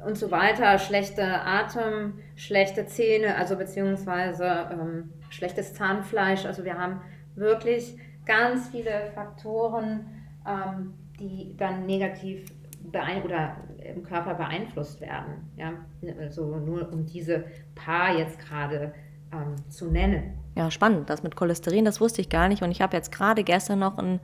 und 0.05 0.17
so 0.17 0.31
weiter, 0.31 0.77
schlechte 0.77 1.23
Atem, 1.23 2.19
schlechte 2.35 2.85
Zähne, 2.87 3.37
also 3.37 3.55
beziehungsweise 3.55 4.69
ähm, 4.71 5.13
schlechtes 5.29 5.73
Zahnfleisch. 5.73 6.45
Also 6.45 6.65
wir 6.65 6.77
haben 6.77 7.01
wirklich 7.35 7.97
ganz 8.25 8.69
viele 8.69 9.11
Faktoren, 9.13 10.07
ähm, 10.45 10.93
die 11.19 11.55
dann 11.57 11.85
negativ 11.85 12.45
beein 12.83 13.23
oder 13.23 13.57
im 13.93 14.03
Körper 14.03 14.35
beeinflusst 14.35 15.01
werden. 15.01 15.51
Ja? 15.57 15.73
Also 16.19 16.57
nur 16.57 16.91
um 16.91 17.05
diese 17.05 17.45
paar 17.75 18.17
jetzt 18.17 18.39
gerade 18.39 18.93
ähm, 19.33 19.55
zu 19.69 19.89
nennen. 19.89 20.37
Ja, 20.55 20.69
spannend. 20.71 21.09
Das 21.09 21.23
mit 21.23 21.35
Cholesterin, 21.35 21.85
das 21.85 22.01
wusste 22.01 22.21
ich 22.21 22.29
gar 22.29 22.47
nicht. 22.47 22.61
Und 22.61 22.71
ich 22.71 22.81
habe 22.81 22.95
jetzt 22.95 23.11
gerade 23.11 23.43
gestern 23.43 23.79
noch 23.79 23.97
einen, 23.97 24.19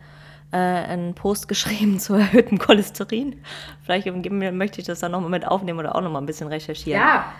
äh, 0.52 0.58
einen 0.58 1.13
Post 1.15 1.48
geschrieben 1.50 2.00
zu 2.00 2.15
erhöhtem 2.15 2.58
Cholesterin. 2.58 3.41
Vielleicht 3.84 4.08
möchte 4.08 4.82
ich 4.82 4.88
das 4.88 5.00
dann 5.00 5.12
nochmal 5.12 5.30
mit 5.30 5.48
aufnehmen 5.48 5.80
oder 5.80 5.96
auch 5.96 6.02
nochmal 6.02 6.22
ein 6.22 6.26
bisschen 6.26 6.48
recherchieren. 6.48 7.00
Ja, 7.00 7.34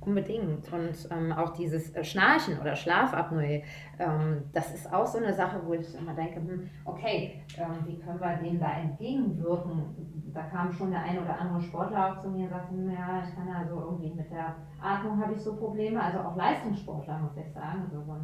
Unbedingt. 0.00 0.72
Und 0.72 1.08
ähm, 1.10 1.32
auch 1.32 1.50
dieses 1.50 1.94
äh, 1.94 2.02
Schnarchen 2.02 2.58
oder 2.58 2.74
Schlafapnoe, 2.74 3.62
ähm, 3.98 4.42
das 4.52 4.74
ist 4.74 4.90
auch 4.92 5.06
so 5.06 5.18
eine 5.18 5.34
Sache, 5.34 5.60
wo 5.64 5.74
ich 5.74 5.94
immer 5.94 6.14
denke, 6.14 6.36
hm, 6.36 6.70
okay, 6.86 7.42
ähm, 7.58 7.86
wie 7.86 7.98
können 7.98 8.18
wir 8.18 8.36
dem 8.36 8.58
da 8.58 8.72
entgegenwirken? 8.72 10.32
Da 10.32 10.42
kam 10.44 10.72
schon 10.72 10.90
der 10.90 11.02
ein 11.02 11.18
oder 11.18 11.38
andere 11.38 11.60
Sportler 11.60 12.12
auch 12.12 12.22
zu 12.22 12.30
mir 12.30 12.44
und 12.44 12.50
sagte, 12.50 12.74
ja, 12.76 13.22
ich 13.22 13.34
kann 13.34 13.48
also 13.54 13.78
irgendwie 13.78 14.14
mit 14.14 14.30
der 14.30 14.54
Atmung 14.80 15.20
habe 15.20 15.34
ich 15.34 15.40
so 15.40 15.56
Probleme, 15.56 16.02
also 16.02 16.20
auch 16.20 16.36
Leistungssportler 16.36 17.18
muss 17.18 17.36
ich 17.36 17.52
sagen, 17.52 17.82
also 17.84 18.02
so, 18.02 18.16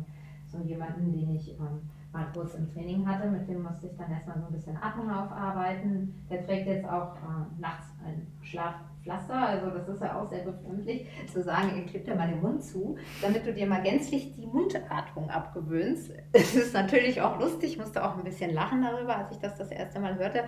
so 0.46 0.64
jemanden, 0.64 1.12
den 1.12 1.34
ich 1.34 1.58
ähm, 1.58 1.82
mal 2.10 2.26
kurz 2.32 2.54
im 2.54 2.72
Training 2.72 3.06
hatte, 3.06 3.28
mit 3.28 3.46
dem 3.46 3.62
musste 3.62 3.88
ich 3.88 3.96
dann 3.98 4.10
erstmal 4.10 4.38
so 4.38 4.46
ein 4.46 4.52
bisschen 4.52 4.76
Atmung 4.78 5.10
aufarbeiten. 5.10 6.24
Der 6.30 6.46
trägt 6.46 6.68
jetzt 6.68 6.88
auch 6.88 7.16
äh, 7.16 7.60
nachts 7.60 7.86
ein 8.02 8.26
Schlaf 8.40 8.76
Pflaster, 9.06 9.34
also 9.34 9.70
das 9.70 9.88
ist 9.88 10.02
ja 10.02 10.20
auch 10.20 10.28
sehr 10.28 10.42
befremdlich, 10.42 11.06
zu 11.32 11.40
sagen, 11.40 11.80
ich 11.84 11.90
klebe 11.90 12.10
dir 12.10 12.16
mal 12.16 12.28
den 12.28 12.42
Mund 12.42 12.62
zu, 12.62 12.96
damit 13.22 13.46
du 13.46 13.54
dir 13.54 13.66
mal 13.66 13.80
gänzlich 13.80 14.32
die 14.34 14.46
Mundatmung 14.46 15.30
abgewöhnst. 15.30 16.12
Es 16.32 16.54
ist 16.54 16.74
natürlich 16.74 17.22
auch 17.22 17.38
lustig, 17.38 17.72
ich 17.72 17.78
musste 17.78 18.04
auch 18.04 18.16
ein 18.16 18.24
bisschen 18.24 18.52
lachen 18.52 18.82
darüber, 18.82 19.16
als 19.16 19.30
ich 19.30 19.38
das 19.38 19.56
das 19.56 19.70
erste 19.70 20.00
Mal 20.00 20.18
hörte, 20.18 20.44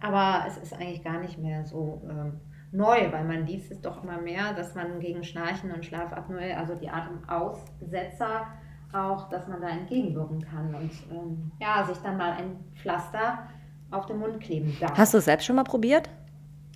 aber 0.00 0.44
es 0.46 0.58
ist 0.58 0.74
eigentlich 0.74 1.02
gar 1.02 1.20
nicht 1.20 1.38
mehr 1.38 1.64
so 1.64 2.02
ähm, 2.08 2.40
neu, 2.70 3.10
weil 3.10 3.24
man 3.24 3.46
liest 3.46 3.72
es 3.72 3.80
doch 3.80 4.04
immer 4.04 4.20
mehr, 4.20 4.52
dass 4.52 4.74
man 4.74 5.00
gegen 5.00 5.24
Schnarchen 5.24 5.72
und 5.72 5.84
Schlafapnoe, 5.84 6.56
also 6.56 6.74
die 6.74 6.90
Atemaussetzer, 6.90 8.46
auch, 8.92 9.30
dass 9.30 9.48
man 9.48 9.62
da 9.62 9.68
entgegenwirken 9.70 10.42
kann 10.42 10.74
und 10.74 10.92
ähm, 11.10 11.50
ja, 11.58 11.82
sich 11.86 11.96
dann 11.98 12.18
mal 12.18 12.32
ein 12.32 12.56
Pflaster 12.74 13.48
auf 13.90 14.04
den 14.04 14.18
Mund 14.18 14.38
kleben 14.40 14.76
darf. 14.80 14.96
Hast 14.98 15.14
du 15.14 15.18
es 15.18 15.24
selbst 15.24 15.46
schon 15.46 15.56
mal 15.56 15.64
probiert? 15.64 16.10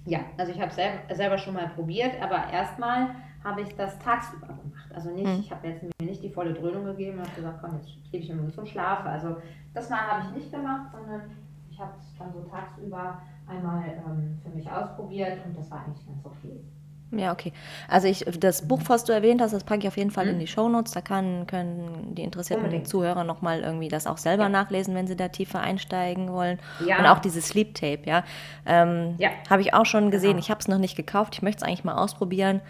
Ja, 0.07 0.21
also 0.39 0.53
ich 0.53 0.61
habe 0.61 0.73
selber, 0.73 1.15
selber 1.15 1.37
schon 1.37 1.55
mal 1.55 1.69
probiert, 1.69 2.21
aber 2.23 2.51
erstmal 2.53 3.11
habe 3.43 3.63
ich 3.63 3.75
das 3.77 3.99
tagsüber 3.99 4.47
gemacht. 4.47 4.91
Also 4.95 5.11
nicht, 5.11 5.27
mhm. 5.27 5.41
ich 5.41 5.51
habe 5.51 5.67
jetzt 5.67 5.83
mir 5.83 5.91
nicht 6.07 6.23
die 6.23 6.31
volle 6.31 6.55
Dröhnung 6.55 6.85
gegeben 6.85 7.19
und 7.19 7.27
habe 7.27 7.37
gesagt, 7.37 7.59
komm, 7.61 7.75
jetzt 7.75 7.89
gebe 8.11 8.23
ich 8.23 8.29
mir 8.29 8.37
Mund 8.37 8.55
zum 8.55 8.67
Schlafen. 8.67 9.09
Also 9.09 9.37
das 9.75 9.91
mal 9.91 10.01
habe 10.01 10.27
ich 10.27 10.43
nicht 10.43 10.53
gemacht, 10.53 10.91
sondern 10.93 11.23
ich 11.71 11.79
habe 11.79 11.93
es 11.99 12.17
dann 12.19 12.33
so 12.33 12.43
tagsüber 12.43 13.21
einmal 13.47 13.85
ähm, 13.85 14.39
für 14.43 14.51
mich 14.51 14.71
ausprobiert 14.71 15.39
und 15.45 15.57
das 15.57 15.71
war 15.71 15.85
eigentlich 15.85 16.07
ganz 16.07 16.25
okay. 16.25 16.61
Ja, 17.13 17.33
okay. 17.33 17.53
Also 17.89 18.09
ich, 18.09 18.25
das 18.39 18.67
Buch, 18.67 18.81
was 18.89 19.05
du 19.05 19.13
erwähnt 19.13 19.41
hast, 19.41 19.53
das 19.53 19.63
packe 19.63 19.83
ich 19.83 19.89
auf 19.89 19.97
jeden 19.97 20.11
Fall 20.11 20.27
mhm. 20.27 20.33
in 20.33 20.39
die 20.41 20.47
Shownotes. 20.47 20.93
Da 20.93 21.01
kann, 21.01 21.47
können 21.47 22.15
die 22.15 22.23
interessierten 22.23 22.65
Unbedingt. 22.65 22.89
Zuhörer 22.89 23.23
nochmal 23.23 23.61
irgendwie 23.61 23.89
das 23.89 24.07
auch 24.07 24.19
selber 24.19 24.45
ja. 24.45 24.49
nachlesen, 24.49 24.95
wenn 24.95 25.07
sie 25.07 25.17
da 25.17 25.29
tiefer 25.29 25.61
einsteigen 25.61 26.33
wollen. 26.33 26.59
Ja. 26.85 26.99
Und 26.99 27.07
auch 27.07 27.21
dieses 27.21 27.49
Sleep 27.49 27.75
Tape, 27.75 28.01
ja. 28.05 28.25
Ähm, 28.67 29.15
ja. 29.19 29.31
Habe 29.49 29.63
ich 29.63 29.73
auch 29.73 29.87
schon 29.87 30.11
gesehen. 30.11 30.31
Genau. 30.31 30.41
Ich 30.41 30.51
habe 30.51 30.61
es 30.61 30.69
noch 30.69 30.79
nicht 30.79 30.97
gekauft. 30.97 31.35
Ich 31.37 31.43
möchte 31.43 31.63
es 31.65 31.69
eigentlich 31.69 31.85
mal 31.85 31.95
ausprobieren. 31.95 32.61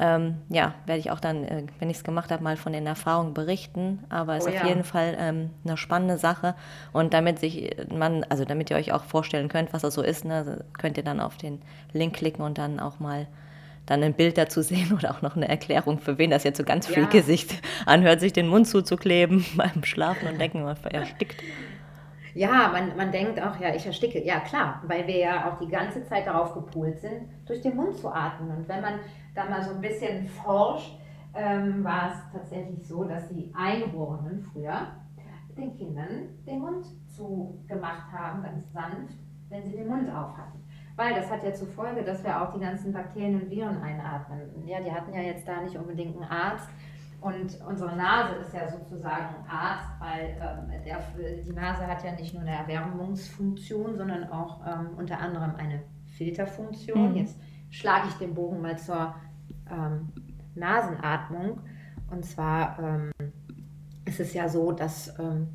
Ähm, 0.00 0.36
ja, 0.48 0.74
werde 0.86 1.00
ich 1.00 1.10
auch 1.10 1.18
dann, 1.18 1.44
äh, 1.44 1.64
wenn 1.80 1.90
ich 1.90 1.96
es 1.96 2.04
gemacht 2.04 2.30
habe, 2.30 2.44
mal 2.44 2.56
von 2.56 2.72
den 2.72 2.86
Erfahrungen 2.86 3.32
berichten. 3.32 4.04
Aber 4.10 4.36
es 4.36 4.44
oh, 4.44 4.48
ist 4.48 4.56
auf 4.56 4.62
ja. 4.62 4.68
jeden 4.68 4.84
Fall 4.84 5.16
ähm, 5.18 5.50
eine 5.64 5.78
spannende 5.78 6.18
Sache. 6.18 6.54
Und 6.92 7.14
damit 7.14 7.38
sich 7.38 7.74
man, 7.92 8.24
also 8.28 8.44
damit 8.44 8.70
ihr 8.70 8.76
euch 8.76 8.92
auch 8.92 9.04
vorstellen 9.04 9.48
könnt, 9.48 9.72
was 9.72 9.82
das 9.82 9.94
so 9.94 10.02
ist, 10.02 10.26
ne, 10.26 10.64
könnt 10.76 10.98
ihr 10.98 11.04
dann 11.04 11.20
auf 11.20 11.38
den 11.38 11.62
Link 11.92 12.14
klicken 12.14 12.44
und 12.44 12.58
dann 12.58 12.80
auch 12.80 13.00
mal 13.00 13.26
dann 13.90 14.02
ein 14.02 14.14
Bild 14.14 14.38
dazu 14.38 14.62
sehen 14.62 14.92
oder 14.96 15.10
auch 15.10 15.22
noch 15.22 15.36
eine 15.36 15.48
Erklärung, 15.48 15.98
für 15.98 16.18
wen 16.18 16.30
das 16.30 16.44
jetzt 16.44 16.58
so 16.58 16.64
ganz 16.64 16.86
viel 16.86 17.04
ja. 17.04 17.08
Gesicht 17.08 17.60
anhört, 17.86 18.20
sich 18.20 18.32
den 18.32 18.48
Mund 18.48 18.66
zuzukleben 18.66 19.44
beim 19.56 19.84
Schlafen 19.84 20.28
und 20.28 20.40
denken, 20.40 20.62
man 20.62 20.76
erstickt. 20.90 21.42
Ja, 22.34 22.70
man, 22.72 22.96
man 22.96 23.10
denkt 23.10 23.40
auch, 23.42 23.58
ja, 23.58 23.74
ich 23.74 23.84
ersticke. 23.84 24.24
Ja, 24.24 24.40
klar, 24.40 24.82
weil 24.86 25.06
wir 25.06 25.18
ja 25.18 25.50
auch 25.50 25.58
die 25.58 25.68
ganze 25.68 26.04
Zeit 26.04 26.26
darauf 26.26 26.54
gepolt 26.54 27.00
sind, 27.00 27.22
durch 27.46 27.60
den 27.62 27.74
Mund 27.74 27.96
zu 27.96 28.08
atmen. 28.12 28.50
Und 28.56 28.68
wenn 28.68 28.80
man 28.80 29.00
da 29.34 29.46
mal 29.46 29.62
so 29.62 29.70
ein 29.70 29.80
bisschen 29.80 30.28
forscht, 30.28 30.92
ähm, 31.34 31.82
war 31.82 32.12
es 32.12 32.32
tatsächlich 32.32 32.86
so, 32.86 33.04
dass 33.04 33.28
die 33.28 33.52
Eingeborenen 33.56 34.40
früher 34.40 34.88
den 35.58 35.76
Kindern 35.76 36.28
den 36.46 36.60
Mund 36.60 36.86
zugemacht 37.08 38.12
haben, 38.12 38.42
ganz 38.42 38.72
sanft, 38.72 39.18
wenn 39.48 39.64
sie 39.64 39.76
den 39.76 39.88
Mund 39.88 40.08
auf 40.08 40.36
hatten. 40.36 40.64
Weil 40.98 41.14
das 41.14 41.30
hat 41.30 41.44
ja 41.44 41.54
zur 41.54 41.68
Folge, 41.68 42.02
dass 42.02 42.24
wir 42.24 42.42
auch 42.42 42.52
die 42.52 42.58
ganzen 42.58 42.92
Bakterien 42.92 43.40
und 43.40 43.48
Viren 43.48 43.80
einatmen. 43.80 44.40
Ja, 44.66 44.80
die 44.80 44.90
hatten 44.90 45.14
ja 45.14 45.20
jetzt 45.20 45.46
da 45.46 45.60
nicht 45.60 45.76
unbedingt 45.76 46.16
einen 46.16 46.28
Arzt. 46.28 46.68
Und 47.20 47.56
unsere 47.64 47.94
Nase 47.94 48.34
ist 48.40 48.52
ja 48.52 48.68
sozusagen 48.68 49.36
Arzt, 49.48 49.88
weil 50.00 50.36
ähm, 50.40 50.84
der, 50.84 50.98
die 51.44 51.52
Nase 51.52 51.86
hat 51.86 52.02
ja 52.02 52.10
nicht 52.10 52.34
nur 52.34 52.42
eine 52.42 52.50
Erwärmungsfunktion, 52.50 53.96
sondern 53.96 54.28
auch 54.32 54.58
ähm, 54.66 54.88
unter 54.96 55.20
anderem 55.20 55.54
eine 55.54 55.82
Filterfunktion. 56.16 57.12
Mhm. 57.12 57.16
Jetzt 57.16 57.38
schlage 57.70 58.08
ich 58.08 58.14
den 58.14 58.34
Bogen 58.34 58.60
mal 58.60 58.76
zur 58.76 59.14
ähm, 59.70 60.08
Nasenatmung. 60.56 61.60
Und 62.10 62.26
zwar 62.26 62.76
ähm, 62.80 63.12
ist 64.04 64.18
es 64.18 64.34
ja 64.34 64.48
so, 64.48 64.72
dass 64.72 65.16
ähm, 65.20 65.54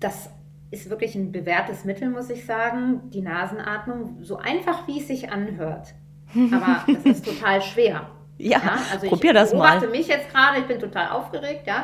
das 0.00 0.30
ist 0.70 0.90
wirklich 0.90 1.14
ein 1.14 1.32
bewährtes 1.32 1.84
Mittel, 1.84 2.10
muss 2.10 2.30
ich 2.30 2.44
sagen. 2.44 3.10
Die 3.10 3.22
Nasenatmung, 3.22 4.22
so 4.22 4.36
einfach 4.36 4.86
wie 4.86 5.00
es 5.00 5.08
sich 5.08 5.30
anhört. 5.30 5.94
Aber 6.52 6.84
es 6.92 7.04
ist 7.04 7.24
total 7.24 7.62
schwer. 7.62 8.10
Ja, 8.36 8.58
ja? 8.58 8.78
Also 8.92 9.08
probier 9.08 9.32
das 9.32 9.52
mal. 9.52 9.74
Ich 9.74 9.80
beobachte 9.80 9.88
mich 9.88 10.08
jetzt 10.08 10.30
gerade, 10.30 10.60
ich 10.60 10.66
bin 10.66 10.78
total 10.78 11.08
aufgeregt, 11.08 11.66
ja, 11.66 11.82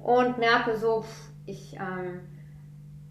und 0.00 0.38
merke 0.38 0.76
so, 0.76 1.04
ich, 1.46 1.74
ähm, 1.74 2.20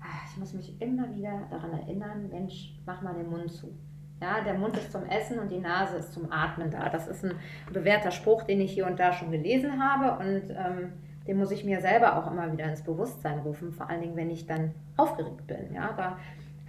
ah, 0.02 0.28
ich 0.30 0.38
muss 0.38 0.54
mich 0.54 0.82
immer 0.82 1.14
wieder 1.16 1.48
daran 1.50 1.72
erinnern, 1.72 2.30
Mensch, 2.30 2.76
mach 2.86 3.02
mal 3.02 3.14
den 3.14 3.30
Mund 3.30 3.52
zu. 3.52 3.74
Ja, 4.22 4.42
der 4.42 4.54
Mund 4.54 4.78
ist 4.78 4.92
zum 4.92 5.06
Essen 5.06 5.40
und 5.40 5.50
die 5.50 5.60
Nase 5.60 5.98
ist 5.98 6.14
zum 6.14 6.32
Atmen 6.32 6.72
da. 6.72 6.88
Das 6.90 7.08
ist 7.08 7.26
ein 7.26 7.34
bewährter 7.72 8.12
Spruch, 8.12 8.44
den 8.44 8.62
ich 8.62 8.72
hier 8.72 8.88
und 8.88 9.00
da 9.00 9.12
schon 9.12 9.32
gelesen 9.32 9.84
habe 9.84 10.24
und 10.24 10.50
ähm, 10.50 10.94
den 11.28 11.38
muss 11.38 11.52
ich 11.52 11.64
mir 11.64 11.82
selber 11.82 12.18
auch 12.18 12.32
immer 12.32 12.52
wieder 12.52 12.66
ins 12.66 12.84
Bewusstsein 12.84 13.40
rufen, 13.40 13.72
vor 13.72 13.90
allen 13.90 14.02
Dingen, 14.02 14.16
wenn 14.16 14.30
ich 14.30 14.46
dann 14.46 14.74
aufgeregt 14.98 15.48
bin. 15.48 15.74
Ja, 15.74 15.94
da 15.96 16.18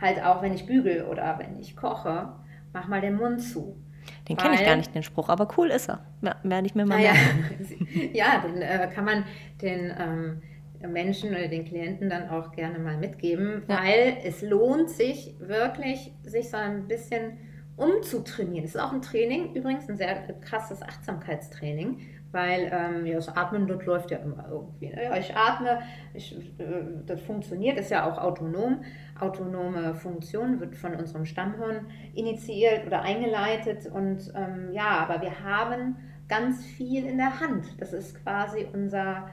halt 0.01 0.23
auch, 0.23 0.43
wenn 0.43 0.55
ich 0.55 0.67
bügel 0.67 1.05
oder 1.05 1.39
wenn 1.39 1.59
ich 1.59 1.77
koche, 1.77 2.33
mach 2.73 2.89
mal 2.89 3.01
den 3.01 3.17
Mund 3.17 3.43
zu. 3.43 3.77
Den 4.29 4.37
kenne 4.37 4.55
ich 4.55 4.65
gar 4.65 4.77
nicht, 4.77 4.95
den 4.95 5.03
Spruch, 5.03 5.29
aber 5.29 5.49
cool 5.57 5.71
ist 5.71 5.89
er. 5.89 6.05
Werde 6.43 6.67
ich 6.67 6.75
mir 6.75 6.85
mal 6.85 7.01
ja, 7.01 7.15
ja, 8.13 8.41
den 8.41 8.61
äh, 8.61 8.91
kann 8.95 9.05
man 9.05 9.25
den 9.63 9.93
ähm, 9.99 10.43
Menschen 10.93 11.31
oder 11.31 11.49
den 11.49 11.65
Klienten 11.65 12.11
dann 12.11 12.29
auch 12.29 12.53
gerne 12.53 12.79
mal 12.79 12.99
mitgeben, 12.99 13.63
ja. 13.67 13.79
weil 13.79 14.19
es 14.25 14.43
lohnt 14.43 14.91
sich 14.91 15.35
wirklich, 15.39 16.13
sich 16.23 16.51
so 16.51 16.57
ein 16.57 16.87
bisschen 16.87 17.39
umzutrainieren. 17.77 18.65
Es 18.65 18.75
ist 18.75 18.81
auch 18.81 18.93
ein 18.93 19.03
Training, 19.03 19.55
übrigens 19.55 19.89
ein 19.89 19.97
sehr 19.97 20.15
krasses 20.41 20.83
Achtsamkeitstraining, 20.83 22.01
weil 22.35 22.71
ähm, 22.73 23.07
ja, 23.07 23.15
das 23.15 23.35
Atmen 23.35 23.67
dort 23.67 23.87
läuft 23.87 24.11
ja 24.11 24.19
immer 24.19 24.47
irgendwie. 24.51 24.89
Ne? 24.89 25.05
Ja, 25.05 25.17
ich 25.17 25.35
atme, 25.35 25.79
ich, 26.13 26.37
äh, 26.59 26.83
das 27.07 27.21
funktioniert, 27.23 27.79
ist 27.79 27.91
ja 27.91 28.11
auch 28.11 28.19
autonom. 28.19 28.83
Autonome 29.19 29.95
Funktion 29.95 30.61
wird 30.61 30.77
von 30.77 30.95
unserem 30.95 31.25
Stammhirn 31.25 31.87
initiiert 32.15 32.87
oder 32.87 33.03
eingeleitet 33.03 33.87
und 33.87 34.33
ähm, 34.35 34.73
ja, 34.73 35.07
aber 35.09 35.23
wir 35.23 35.43
haben 35.43 35.97
ganz 36.29 36.65
viel 36.65 37.07
in 37.07 37.17
der 37.17 37.41
Hand. 37.41 37.81
Das 37.81 37.93
ist 37.93 38.23
quasi 38.23 38.67
unser 38.73 39.29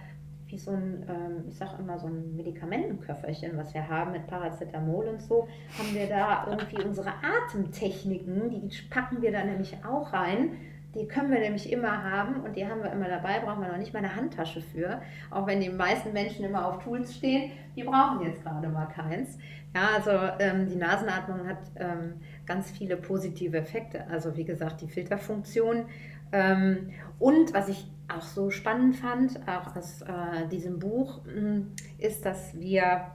wie 0.52 0.58
so 0.58 0.72
ein, 0.72 1.06
ähm, 1.08 1.44
ich 1.48 1.58
sag 1.58 1.80
immer 1.80 1.98
so 1.98 2.08
ein 2.08 2.36
Medikamentenköfferchen, 2.36 3.58
was 3.58 3.74
wir 3.74 3.88
haben 3.88 4.12
mit 4.12 4.28
Paracetamol 4.28 5.08
und 5.08 5.22
so, 5.22 5.48
haben 5.78 5.94
wir 5.94 6.08
da 6.08 6.46
irgendwie 6.50 6.84
unsere 6.84 7.14
Atemtechniken, 7.24 8.50
die 8.50 8.70
packen 8.90 9.22
wir 9.22 9.32
da 9.32 9.44
nämlich 9.46 9.78
auch 9.86 10.12
rein 10.12 10.58
die 10.96 11.08
können 11.08 11.32
wir 11.32 11.40
nämlich 11.40 11.72
immer 11.72 12.04
haben 12.04 12.42
und 12.42 12.56
die 12.56 12.68
haben 12.68 12.84
wir 12.84 12.92
immer 12.92 13.08
dabei, 13.08 13.40
brauchen 13.40 13.62
wir 13.62 13.70
noch 13.70 13.78
nicht 13.78 13.94
mal 13.94 14.00
eine 14.00 14.16
Handtasche 14.16 14.62
für. 14.62 15.02
Auch 15.30 15.48
wenn 15.48 15.62
die 15.62 15.70
meisten 15.70 16.12
Menschen 16.12 16.44
immer 16.44 16.66
auf 16.68 16.84
Tools 16.84 17.16
stehen, 17.16 17.52
die 17.76 17.84
brauchen 17.84 18.26
jetzt 18.26 18.44
gerade 18.44 18.68
mal 18.68 18.88
keins. 18.88 19.38
Ja, 19.74 19.90
also 19.96 20.12
ähm, 20.40 20.68
die 20.68 20.76
Nasenatmung 20.76 21.48
hat 21.48 21.60
ähm, 21.78 22.16
ganz 22.46 22.72
viele 22.72 22.98
positive 22.98 23.58
Effekte. 23.58 24.06
Also 24.10 24.36
wie 24.36 24.44
gesagt, 24.44 24.82
die 24.82 24.88
Filterfunktion. 24.90 25.86
Ähm, 26.34 26.92
und 27.20 27.54
was 27.54 27.70
ich 27.70 27.90
auch 28.14 28.22
so 28.22 28.50
spannend 28.50 28.98
fand, 28.98 29.40
auch 29.48 29.76
aus 29.76 30.02
äh, 30.02 30.48
diesem 30.52 30.80
Buch, 30.80 31.22
hm, 31.26 31.72
ist, 32.00 32.26
dass 32.26 32.60
wir 32.60 33.08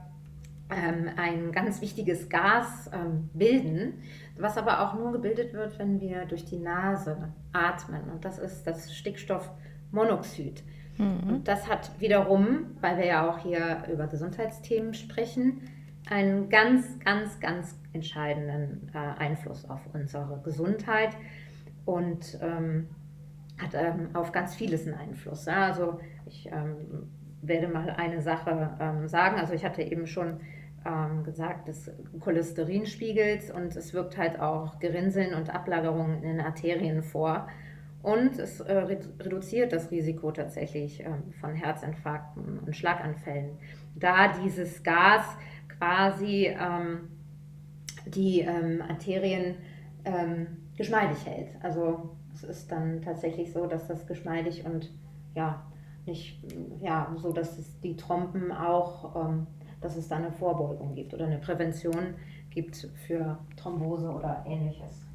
ähm, 0.69 1.09
ein 1.15 1.51
ganz 1.51 1.81
wichtiges 1.81 2.29
Gas 2.29 2.89
ähm, 2.91 3.29
bilden 3.33 3.93
was 4.39 4.57
aber 4.57 4.81
auch 4.81 4.93
nur 4.93 5.11
gebildet 5.11 5.53
wird, 5.53 5.79
wenn 5.79 5.99
wir 5.99 6.25
durch 6.25 6.45
die 6.45 6.59
Nase 6.59 7.33
atmen. 7.53 8.09
Und 8.11 8.25
das 8.25 8.37
ist 8.39 8.65
das 8.65 8.95
Stickstoffmonoxid. 8.95 10.63
Mhm. 10.97 11.29
Und 11.29 11.47
das 11.47 11.67
hat 11.67 11.99
wiederum, 11.99 12.77
weil 12.81 12.97
wir 12.97 13.05
ja 13.05 13.29
auch 13.29 13.39
hier 13.39 13.83
über 13.91 14.07
Gesundheitsthemen 14.07 14.93
sprechen, 14.93 15.61
einen 16.09 16.49
ganz, 16.49 16.99
ganz, 16.99 17.39
ganz 17.39 17.75
entscheidenden 17.93 18.89
äh, 18.93 18.97
Einfluss 18.97 19.69
auf 19.69 19.81
unsere 19.93 20.41
Gesundheit 20.43 21.15
und 21.85 22.37
ähm, 22.41 22.87
hat 23.57 23.73
ähm, 23.73 24.09
auf 24.13 24.31
ganz 24.31 24.55
vieles 24.55 24.85
einen 24.85 24.95
Einfluss. 24.95 25.45
Ja? 25.45 25.65
Also 25.65 25.99
ich 26.25 26.47
ähm, 26.47 27.09
werde 27.41 27.67
mal 27.67 27.89
eine 27.89 28.21
Sache 28.21 28.77
ähm, 28.79 29.07
sagen. 29.07 29.39
Also 29.39 29.53
ich 29.53 29.65
hatte 29.65 29.81
eben 29.81 30.07
schon 30.07 30.39
ähm, 30.87 31.23
gesagt, 31.23 31.67
des 31.67 31.91
Cholesterinspiegels 32.21 33.51
und 33.51 33.75
es 33.75 33.93
wirkt 33.93 34.17
halt 34.17 34.39
auch 34.39 34.79
Gerinnseln 34.79 35.33
und 35.33 35.53
Ablagerungen 35.53 36.23
in 36.23 36.37
den 36.37 36.41
Arterien 36.41 37.03
vor. 37.03 37.47
Und 38.03 38.39
es 38.39 38.61
äh, 38.61 38.73
reduziert 38.73 39.73
das 39.73 39.91
Risiko 39.91 40.31
tatsächlich 40.31 41.01
ähm, 41.01 41.33
von 41.41 41.55
Herzinfarkten 41.55 42.59
und 42.59 42.75
Schlaganfällen, 42.75 43.57
da 43.95 44.29
dieses 44.29 44.83
Gas 44.83 45.25
quasi 45.77 46.55
ähm, 46.57 47.09
die 48.05 48.41
ähm, 48.41 48.81
Arterien 48.87 49.55
ähm, 50.05 50.47
geschmeidig 50.77 51.25
hält. 51.25 51.49
Also 51.61 52.15
es 52.33 52.43
ist 52.43 52.71
dann 52.71 53.01
tatsächlich 53.01 53.51
so, 53.51 53.65
dass 53.65 53.87
das 53.87 54.07
geschmeidig 54.07 54.63
und 54.65 54.91
ja, 55.35 55.65
nicht 56.05 56.39
ja, 56.79 57.13
so, 57.17 57.33
dass 57.33 57.79
die 57.81 57.97
Trompen 57.97 58.51
auch 58.51 59.27
ähm, 59.27 59.47
dass 59.81 59.95
es 59.95 60.07
da 60.07 60.17
eine 60.17 60.31
Vorbeugung 60.31 60.95
gibt 60.95 61.13
oder 61.13 61.25
eine 61.25 61.37
Prävention 61.37 62.15
gibt 62.49 62.87
für 63.05 63.37
Thrombose 63.55 64.09
oder 64.09 64.43
ähnliches. 64.47 65.05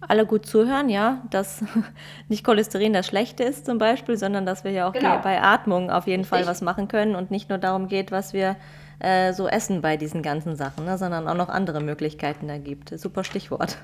Alle 0.00 0.26
gut 0.26 0.44
zuhören, 0.44 0.88
ja, 0.88 1.22
dass 1.30 1.64
nicht 2.28 2.44
Cholesterin 2.44 2.92
das 2.92 3.06
Schlechte 3.06 3.42
ist 3.44 3.64
zum 3.64 3.78
Beispiel, 3.78 4.16
sondern 4.16 4.44
dass 4.44 4.64
wir 4.64 4.70
ja 4.70 4.88
auch 4.88 4.92
genau. 4.92 5.18
bei 5.20 5.40
Atmung 5.40 5.90
auf 5.90 6.06
jeden 6.06 6.22
Richtig. 6.22 6.38
Fall 6.40 6.46
was 6.46 6.60
machen 6.60 6.88
können 6.88 7.14
und 7.14 7.30
nicht 7.30 7.48
nur 7.48 7.58
darum 7.58 7.88
geht, 7.88 8.12
was 8.12 8.32
wir 8.32 8.56
äh, 8.98 9.32
so 9.32 9.48
essen 9.48 9.80
bei 9.80 9.96
diesen 9.96 10.22
ganzen 10.22 10.56
Sachen, 10.56 10.84
ne, 10.84 10.98
sondern 10.98 11.26
auch 11.26 11.34
noch 11.34 11.48
andere 11.48 11.80
Möglichkeiten 11.80 12.48
da 12.48 12.58
gibt. 12.58 12.98
Super 12.98 13.24
Stichwort. 13.24 13.78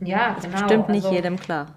Ja, 0.00 0.34
das 0.34 0.44
genau. 0.44 0.58
Bestimmt 0.58 0.88
nicht 0.88 1.04
also, 1.04 1.16
jedem 1.16 1.38
klar. 1.38 1.68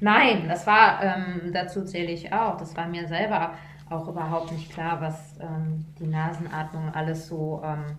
Nein, 0.00 0.46
das 0.48 0.66
war, 0.66 1.02
ähm, 1.02 1.52
dazu 1.52 1.84
zähle 1.84 2.12
ich 2.12 2.32
auch, 2.32 2.56
das 2.56 2.76
war 2.76 2.86
mir 2.86 3.06
selber 3.08 3.54
auch 3.90 4.08
überhaupt 4.08 4.52
nicht 4.52 4.70
klar, 4.70 5.00
was 5.00 5.34
ähm, 5.40 5.84
die 5.98 6.06
Nasenatmung 6.06 6.94
alles 6.94 7.26
so 7.28 7.62
ähm, 7.64 7.96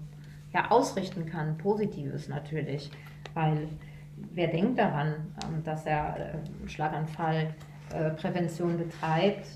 ja, 0.54 0.72
ausrichten 0.72 1.26
kann. 1.26 1.58
Positives 1.58 2.28
natürlich, 2.28 2.92
weil 3.34 3.68
wer 4.34 4.48
denkt 4.48 4.80
daran, 4.80 5.34
ähm, 5.44 5.64
dass 5.64 5.86
er 5.86 6.16
äh, 6.18 6.38
Schlaganfallprävention 6.68 8.78
betreibt, 8.78 9.48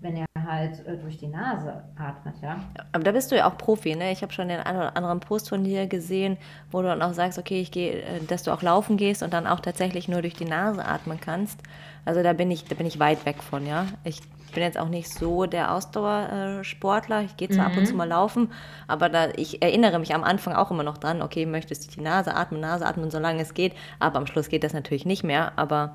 wenn 0.00 0.16
er 0.16 0.26
halt 0.46 0.86
äh, 0.86 0.96
durch 0.96 1.18
die 1.18 1.26
Nase 1.26 1.82
atmet, 1.96 2.36
ja. 2.40 2.60
Aber 2.92 3.02
da 3.02 3.10
bist 3.12 3.32
du 3.32 3.36
ja 3.36 3.50
auch 3.50 3.58
Profi, 3.58 3.96
ne? 3.96 4.12
Ich 4.12 4.22
habe 4.22 4.32
schon 4.32 4.48
den 4.48 4.60
einen 4.60 4.78
oder 4.78 4.96
anderen 4.96 5.20
Post 5.20 5.48
von 5.48 5.64
dir 5.64 5.86
gesehen, 5.86 6.36
wo 6.70 6.82
du 6.82 6.88
dann 6.88 7.02
auch 7.02 7.14
sagst, 7.14 7.38
okay, 7.38 7.60
ich 7.60 7.70
gehe, 7.70 8.02
äh, 8.02 8.20
dass 8.26 8.42
du 8.44 8.52
auch 8.52 8.62
laufen 8.62 8.96
gehst 8.96 9.22
und 9.22 9.32
dann 9.32 9.46
auch 9.46 9.60
tatsächlich 9.60 10.08
nur 10.08 10.22
durch 10.22 10.34
die 10.34 10.44
Nase 10.44 10.84
atmen 10.84 11.20
kannst. 11.20 11.60
Also 12.04 12.22
da 12.22 12.32
bin 12.32 12.50
ich, 12.50 12.64
da 12.64 12.74
bin 12.74 12.86
ich 12.86 12.98
weit 12.98 13.24
weg 13.26 13.42
von, 13.42 13.66
ja. 13.66 13.86
Ich 14.04 14.20
bin 14.52 14.62
jetzt 14.62 14.78
auch 14.78 14.88
nicht 14.88 15.08
so 15.08 15.46
der 15.46 15.74
Ausdauersportler. 15.74 17.22
Ich 17.22 17.36
gehe 17.36 17.48
zwar 17.48 17.68
mhm. 17.68 17.72
ab 17.72 17.78
und 17.78 17.86
zu 17.86 17.92
mhm. 17.92 17.98
mal 17.98 18.08
laufen, 18.08 18.52
aber 18.86 19.08
da, 19.08 19.28
ich 19.36 19.62
erinnere 19.62 19.98
mich 19.98 20.14
am 20.14 20.24
Anfang 20.24 20.54
auch 20.54 20.70
immer 20.70 20.82
noch 20.82 20.98
dran, 20.98 21.22
okay, 21.22 21.46
möchtest 21.46 21.86
du 21.86 21.96
die 21.96 22.02
Nase 22.02 22.34
atmen, 22.34 22.60
Nase 22.60 22.86
atmen, 22.86 23.10
solange 23.10 23.42
es 23.42 23.54
geht. 23.54 23.74
Aber 23.98 24.18
am 24.18 24.26
Schluss 24.26 24.48
geht 24.48 24.64
das 24.64 24.72
natürlich 24.72 25.06
nicht 25.06 25.24
mehr. 25.24 25.52
Aber 25.56 25.94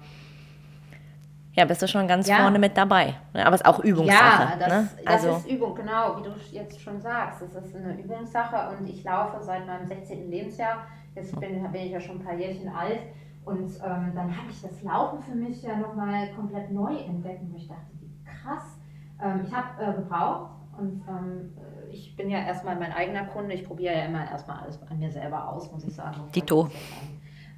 ja, 1.55 1.65
bist 1.65 1.81
du 1.83 1.87
schon 1.87 2.07
ganz 2.07 2.27
ja. 2.27 2.37
vorne 2.37 2.57
mit 2.57 2.75
dabei. 2.75 3.13
Aber 3.33 3.53
es 3.53 3.61
ist 3.61 3.67
auch 3.67 3.79
Übungssache. 3.79 4.43
Ja, 4.43 4.55
das, 4.57 4.67
ne? 4.69 4.89
also, 5.05 5.27
das 5.27 5.37
ist 5.39 5.51
Übung, 5.51 5.75
genau, 5.75 6.17
wie 6.17 6.23
du 6.23 6.31
jetzt 6.51 6.81
schon 6.81 6.99
sagst. 6.99 7.43
Es 7.43 7.53
ist 7.53 7.75
eine 7.75 7.99
Übungssache 7.99 8.75
und 8.75 8.89
ich 8.89 9.03
laufe 9.03 9.41
seit 9.41 9.67
meinem 9.67 9.85
16. 9.85 10.31
Lebensjahr. 10.31 10.87
Jetzt 11.15 11.39
bin, 11.39 11.71
bin 11.71 11.81
ich 11.81 11.91
ja 11.91 11.99
schon 11.99 12.19
ein 12.19 12.25
paar 12.25 12.33
Jährchen 12.33 12.69
alt. 12.69 13.01
Und 13.45 13.69
ähm, 13.85 14.13
dann 14.15 14.35
habe 14.35 14.49
ich 14.49 14.61
das 14.61 14.81
Laufen 14.83 15.21
für 15.21 15.35
mich 15.35 15.61
ja 15.61 15.75
nochmal 15.75 16.29
komplett 16.33 16.71
neu 16.71 16.95
entdeckt, 16.95 17.41
wo 17.51 17.57
ich 17.57 17.67
dachte, 17.67 17.91
krass. 18.43 18.79
Ähm, 19.21 19.41
ich 19.45 19.53
habe 19.53 19.82
äh, 19.82 19.93
gebraucht 19.93 20.51
und 20.77 21.03
ähm, 21.08 21.53
ich 21.91 22.15
bin 22.15 22.29
ja 22.29 22.39
erstmal 22.39 22.75
mein 22.75 22.91
eigener 22.91 23.25
Kunde. 23.25 23.53
Ich 23.53 23.65
probiere 23.65 23.95
ja 23.95 24.06
immer 24.06 24.29
erstmal 24.29 24.63
alles 24.63 24.79
an 24.89 24.99
mir 24.99 25.12
selber 25.12 25.49
aus, 25.49 25.71
muss 25.71 25.84
ich 25.84 25.93
sagen. 25.93 26.21
Dito 26.36 26.69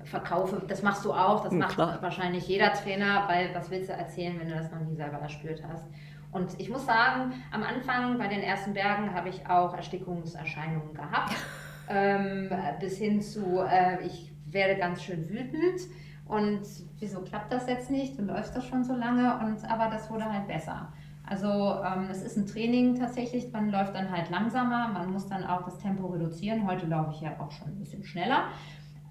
verkaufe. 0.06 0.62
Das 0.68 0.84
machst 0.84 1.04
du 1.04 1.14
auch, 1.14 1.44
das 1.44 1.52
ja, 1.52 1.60
macht 1.60 1.74
klar. 1.74 1.98
wahrscheinlich 2.02 2.48
jeder 2.48 2.74
Trainer, 2.74 3.24
weil 3.28 3.54
was 3.54 3.70
willst 3.72 3.90
du 3.90 3.94
erzählen, 3.94 4.40
wenn 4.40 4.50
du 4.50 4.56
das 4.56 4.72
noch 4.72 4.80
nie 4.80 4.96
selber 4.96 5.18
erspürt 5.18 5.64
hast? 5.68 5.86
Und 6.32 6.60
ich 6.60 6.70
muss 6.70 6.86
sagen, 6.86 7.34
am 7.52 7.64
Anfang 7.64 8.18
bei 8.18 8.28
den 8.28 8.42
ersten 8.42 8.74
Bergen 8.74 9.14
habe 9.14 9.30
ich 9.30 9.48
auch 9.48 9.74
Erstickungserscheinungen 9.74 10.94
gehabt. 10.94 11.34
ähm, 11.90 12.50
bis 12.80 12.98
hin 12.98 13.22
zu, 13.22 13.62
äh, 13.62 14.06
ich 14.06 14.32
werde 14.46 14.80
ganz 14.80 15.04
schön 15.04 15.30
wütend 15.30 15.82
und 16.26 16.62
wieso 17.00 17.22
klappt 17.22 17.54
das 17.54 17.68
jetzt 17.68 17.92
nicht? 17.92 18.18
Du 18.18 18.24
läufst 18.24 18.56
das 18.56 18.66
schon 18.66 18.84
so 18.84 18.96
lange 18.96 19.40
und 19.40 19.64
aber 19.70 19.90
das 19.90 20.10
wurde 20.10 20.26
halt 20.26 20.48
besser. 20.48 20.92
Also 21.28 21.48
ähm, 21.48 22.08
es 22.12 22.22
ist 22.22 22.38
ein 22.38 22.46
Training 22.46 22.96
tatsächlich, 23.00 23.52
man 23.52 23.70
läuft 23.70 23.96
dann 23.96 24.12
halt 24.12 24.30
langsamer, 24.30 24.90
man 24.90 25.12
muss 25.12 25.28
dann 25.28 25.44
auch 25.44 25.64
das 25.64 25.78
Tempo 25.80 26.08
reduzieren. 26.08 26.68
Heute 26.68 26.86
laufe 26.86 27.12
ich 27.12 27.22
ja 27.22 27.32
auch 27.40 27.52
schon 27.52 27.68
ein 27.70 27.80
bisschen 27.80 28.04
schneller. 28.04 28.46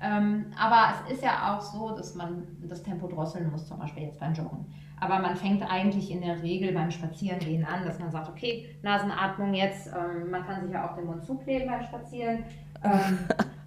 Ähm, 0.01 0.47
aber 0.59 0.95
es 1.07 1.15
ist 1.15 1.23
ja 1.23 1.55
auch 1.55 1.61
so, 1.61 1.97
dass 1.97 2.15
man 2.15 2.47
das 2.69 2.83
Tempo 2.83 3.09
drosseln 3.09 3.51
muss, 3.51 3.67
zum 3.67 3.79
Beispiel 3.79 4.05
jetzt 4.05 4.21
beim 4.21 4.35
Joggen. 4.35 4.67
Aber 5.01 5.19
man 5.19 5.37
fängt 5.37 5.63
eigentlich 5.69 6.11
in 6.11 6.21
der 6.21 6.43
Regel 6.43 6.73
beim 6.73 6.91
Spazierengehen 6.91 7.65
an, 7.65 7.85
dass 7.85 7.99
man 7.99 8.11
sagt, 8.11 8.29
okay, 8.29 8.77
Nasenatmung 8.83 9.55
jetzt, 9.55 9.89
ähm, 9.89 10.31
man 10.31 10.45
kann 10.45 10.63
sich 10.63 10.73
ja 10.73 10.89
auch 10.89 10.95
den 10.95 11.07
Mund 11.07 11.25
zukleben 11.25 11.69
beim 11.69 11.83
Spazieren. 11.83 12.45
Ähm, 12.83 13.19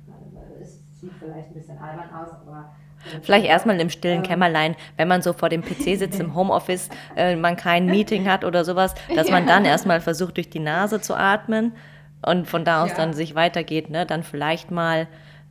es 0.61 0.81
sieht 0.99 1.13
vielleicht 1.13 1.49
ein 1.49 1.53
bisschen 1.53 1.77
albern 1.77 2.13
aus, 2.13 2.31
aber 2.31 2.71
Vielleicht 3.21 3.45
erstmal 3.45 3.79
im 3.79 3.89
stillen 3.89 4.17
ähm. 4.17 4.23
Kämmerlein, 4.23 4.75
wenn 4.97 5.07
man 5.07 5.21
so 5.21 5.33
vor 5.33 5.49
dem 5.49 5.61
PC 5.61 5.97
sitzt 5.97 6.19
im 6.19 6.35
Homeoffice, 6.35 6.89
äh, 7.15 7.35
man 7.35 7.55
kein 7.55 7.85
Meeting 7.85 8.29
hat 8.29 8.43
oder 8.43 8.65
sowas, 8.65 8.95
dass 9.15 9.29
man 9.29 9.47
dann 9.47 9.65
erstmal 9.65 10.01
versucht, 10.01 10.37
durch 10.37 10.49
die 10.49 10.59
Nase 10.59 11.01
zu 11.01 11.15
atmen 11.15 11.73
und 12.25 12.47
von 12.47 12.65
da 12.65 12.83
aus 12.83 12.91
ja. 12.91 12.97
dann 12.97 13.13
sich 13.13 13.35
weitergeht, 13.35 13.89
ne? 13.89 14.05
dann 14.05 14.23
vielleicht 14.23 14.71
mal 14.71 15.07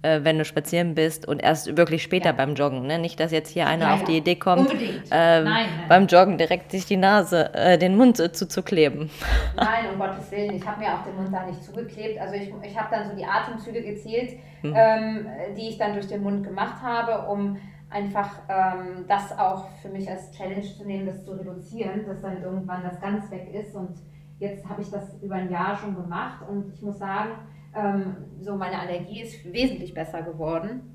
äh, 0.06 0.24
wenn 0.24 0.38
du 0.38 0.44
spazieren 0.44 0.94
bist 0.94 1.26
und 1.26 1.42
erst 1.42 1.76
wirklich 1.76 2.02
später 2.02 2.26
ja. 2.26 2.32
beim 2.32 2.54
Joggen. 2.54 2.86
Ne? 2.86 2.98
Nicht, 2.98 3.18
dass 3.18 3.32
jetzt 3.32 3.50
hier 3.50 3.66
einer 3.66 3.86
ja, 3.86 3.94
auf 3.94 4.04
die 4.04 4.18
Idee 4.18 4.36
kommt, 4.36 4.72
äh, 4.72 4.78
nein, 5.10 5.44
nein. 5.44 5.66
beim 5.88 6.06
Joggen 6.06 6.38
direkt 6.38 6.70
sich 6.70 6.86
die 6.86 6.96
Nase, 6.96 7.52
äh, 7.54 7.76
den 7.78 7.96
Mund 7.96 8.20
äh, 8.20 8.32
zuzukleben. 8.32 9.10
Nein, 9.56 9.86
um 9.92 9.98
Gottes 9.98 10.30
Willen, 10.30 10.54
ich 10.54 10.66
habe 10.66 10.80
mir 10.80 10.94
auch 10.94 11.02
den 11.02 11.16
Mund 11.16 11.32
da 11.32 11.44
nicht 11.44 11.62
zugeklebt. 11.62 12.20
Also 12.20 12.34
ich, 12.34 12.52
ich 12.62 12.78
habe 12.78 12.88
dann 12.90 13.10
so 13.10 13.16
die 13.16 13.24
Atemzüge 13.24 13.82
gezählt, 13.82 14.38
hm. 14.62 14.74
ähm, 14.76 15.26
die 15.56 15.68
ich 15.70 15.78
dann 15.78 15.94
durch 15.94 16.06
den 16.06 16.22
Mund 16.22 16.44
gemacht 16.44 16.82
habe, 16.82 17.26
um 17.28 17.58
einfach 17.90 18.30
ähm, 18.48 19.04
das 19.08 19.36
auch 19.38 19.68
für 19.82 19.88
mich 19.88 20.08
als 20.08 20.30
Challenge 20.32 20.62
zu 20.62 20.84
nehmen, 20.84 21.06
das 21.06 21.24
zu 21.24 21.32
reduzieren, 21.32 22.04
dass 22.06 22.20
dann 22.20 22.42
irgendwann 22.42 22.82
das 22.82 23.00
ganz 23.00 23.30
weg 23.30 23.52
ist. 23.52 23.74
Und 23.74 23.96
jetzt 24.38 24.68
habe 24.68 24.82
ich 24.82 24.90
das 24.90 25.14
über 25.22 25.36
ein 25.36 25.50
Jahr 25.50 25.76
schon 25.76 25.94
gemacht 25.94 26.40
und 26.48 26.72
ich 26.74 26.82
muss 26.82 26.98
sagen, 26.98 27.30
ähm, 27.76 28.16
so 28.40 28.56
meine 28.56 28.78
Allergie 28.78 29.22
ist 29.22 29.52
wesentlich 29.52 29.94
besser 29.94 30.22
geworden. 30.22 30.92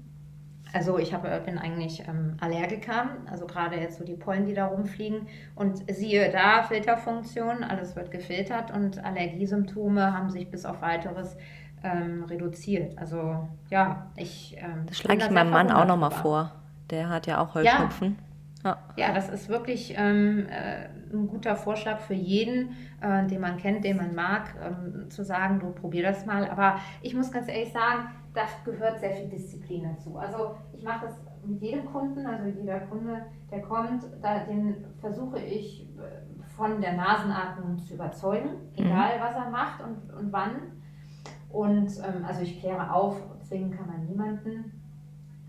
Also 0.73 0.97
ich 0.97 1.13
hab, 1.13 1.23
bin 1.45 1.57
eigentlich 1.57 2.07
ähm, 2.07 2.37
Allergiker, 2.39 3.17
also 3.29 3.45
gerade 3.45 3.75
jetzt 3.75 3.97
so 3.97 4.05
die 4.05 4.15
Pollen, 4.15 4.45
die 4.45 4.53
da 4.53 4.67
rumfliegen. 4.67 5.27
Und 5.55 5.83
siehe 5.91 6.31
da, 6.31 6.63
Filterfunktion, 6.63 7.63
alles 7.63 7.95
wird 7.95 8.09
gefiltert 8.09 8.71
und 8.71 9.03
Allergiesymptome 9.03 10.13
haben 10.17 10.29
sich 10.29 10.49
bis 10.49 10.65
auf 10.65 10.81
weiteres 10.81 11.35
ähm, 11.83 12.23
reduziert. 12.23 12.97
Also 12.97 13.49
ja, 13.69 14.11
ich... 14.15 14.55
Ähm, 14.59 14.85
das 14.85 14.97
schlage 14.97 15.25
ich 15.25 15.29
meinem 15.29 15.49
Mann 15.49 15.71
auch 15.71 15.85
nochmal 15.85 16.11
vor. 16.11 16.53
Der 16.89 17.09
hat 17.09 17.27
ja 17.27 17.41
auch 17.41 17.53
Heuschnupfen. 17.53 18.17
Ja. 18.17 18.30
Ja. 18.63 18.77
ja, 18.95 19.13
das 19.13 19.29
ist 19.29 19.49
wirklich 19.49 19.95
ähm, 19.97 20.47
äh, 20.49 20.87
ein 21.13 21.27
guter 21.27 21.55
Vorschlag 21.55 21.99
für 21.99 22.13
jeden, 22.13 22.75
äh, 23.01 23.25
den 23.25 23.41
man 23.41 23.57
kennt, 23.57 23.83
den 23.83 23.97
man 23.97 24.13
mag, 24.13 24.53
ähm, 24.63 25.09
zu 25.09 25.23
sagen, 25.23 25.59
du 25.59 25.71
probier 25.71 26.03
das 26.03 26.25
mal. 26.25 26.49
Aber 26.49 26.75
ich 27.01 27.15
muss 27.15 27.31
ganz 27.31 27.47
ehrlich 27.47 27.71
sagen, 27.71 28.09
da 28.33 28.41
gehört 28.63 28.99
sehr 28.99 29.11
viel 29.11 29.29
Disziplin 29.29 29.83
dazu. 29.83 30.17
Also 30.17 30.55
ich 30.73 30.83
mache 30.83 31.05
das 31.05 31.19
mit 31.45 31.61
jedem 31.61 31.85
Kunden, 31.85 32.25
also 32.25 32.47
jeder 32.47 32.79
Kunde, 32.81 33.25
der 33.49 33.61
kommt, 33.61 34.05
da, 34.21 34.39
den 34.39 34.75
versuche 34.99 35.39
ich 35.39 35.89
äh, 35.97 36.47
von 36.55 36.79
der 36.79 36.93
Nasenatmung 36.93 37.79
zu 37.79 37.95
überzeugen, 37.95 38.49
mhm. 38.77 38.85
egal 38.85 39.19
was 39.19 39.35
er 39.35 39.49
macht 39.49 39.81
und, 39.81 40.13
und 40.13 40.31
wann. 40.31 40.51
Und 41.49 41.89
ähm, 41.97 42.23
also 42.25 42.41
ich 42.41 42.59
kläre 42.59 42.93
auf, 42.93 43.17
zwingen 43.41 43.71
kann 43.71 43.87
man 43.87 44.05
niemanden. 44.05 44.71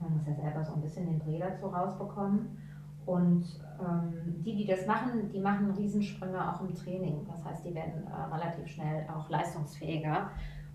Man 0.01 0.14
muss 0.14 0.27
ja 0.27 0.35
selber 0.35 0.64
so 0.64 0.75
ein 0.75 0.81
bisschen 0.81 1.07
den 1.07 1.20
Dreh 1.20 1.38
dazu 1.38 1.66
rausbekommen. 1.66 2.59
Und 3.07 3.45
ähm, 3.81 4.43
die, 4.45 4.55
die 4.57 4.67
das 4.67 4.87
machen, 4.87 5.31
die 5.33 5.41
machen 5.41 5.71
Riesensprünge 5.73 6.53
auch 6.53 6.61
im 6.61 6.75
Training. 6.75 7.27
Das 7.29 7.45
heißt, 7.45 7.65
die 7.65 7.75
werden 7.75 8.07
äh, 8.07 8.35
relativ 8.35 8.69
schnell 8.69 9.07
auch 9.12 9.29
leistungsfähiger. 9.29 10.31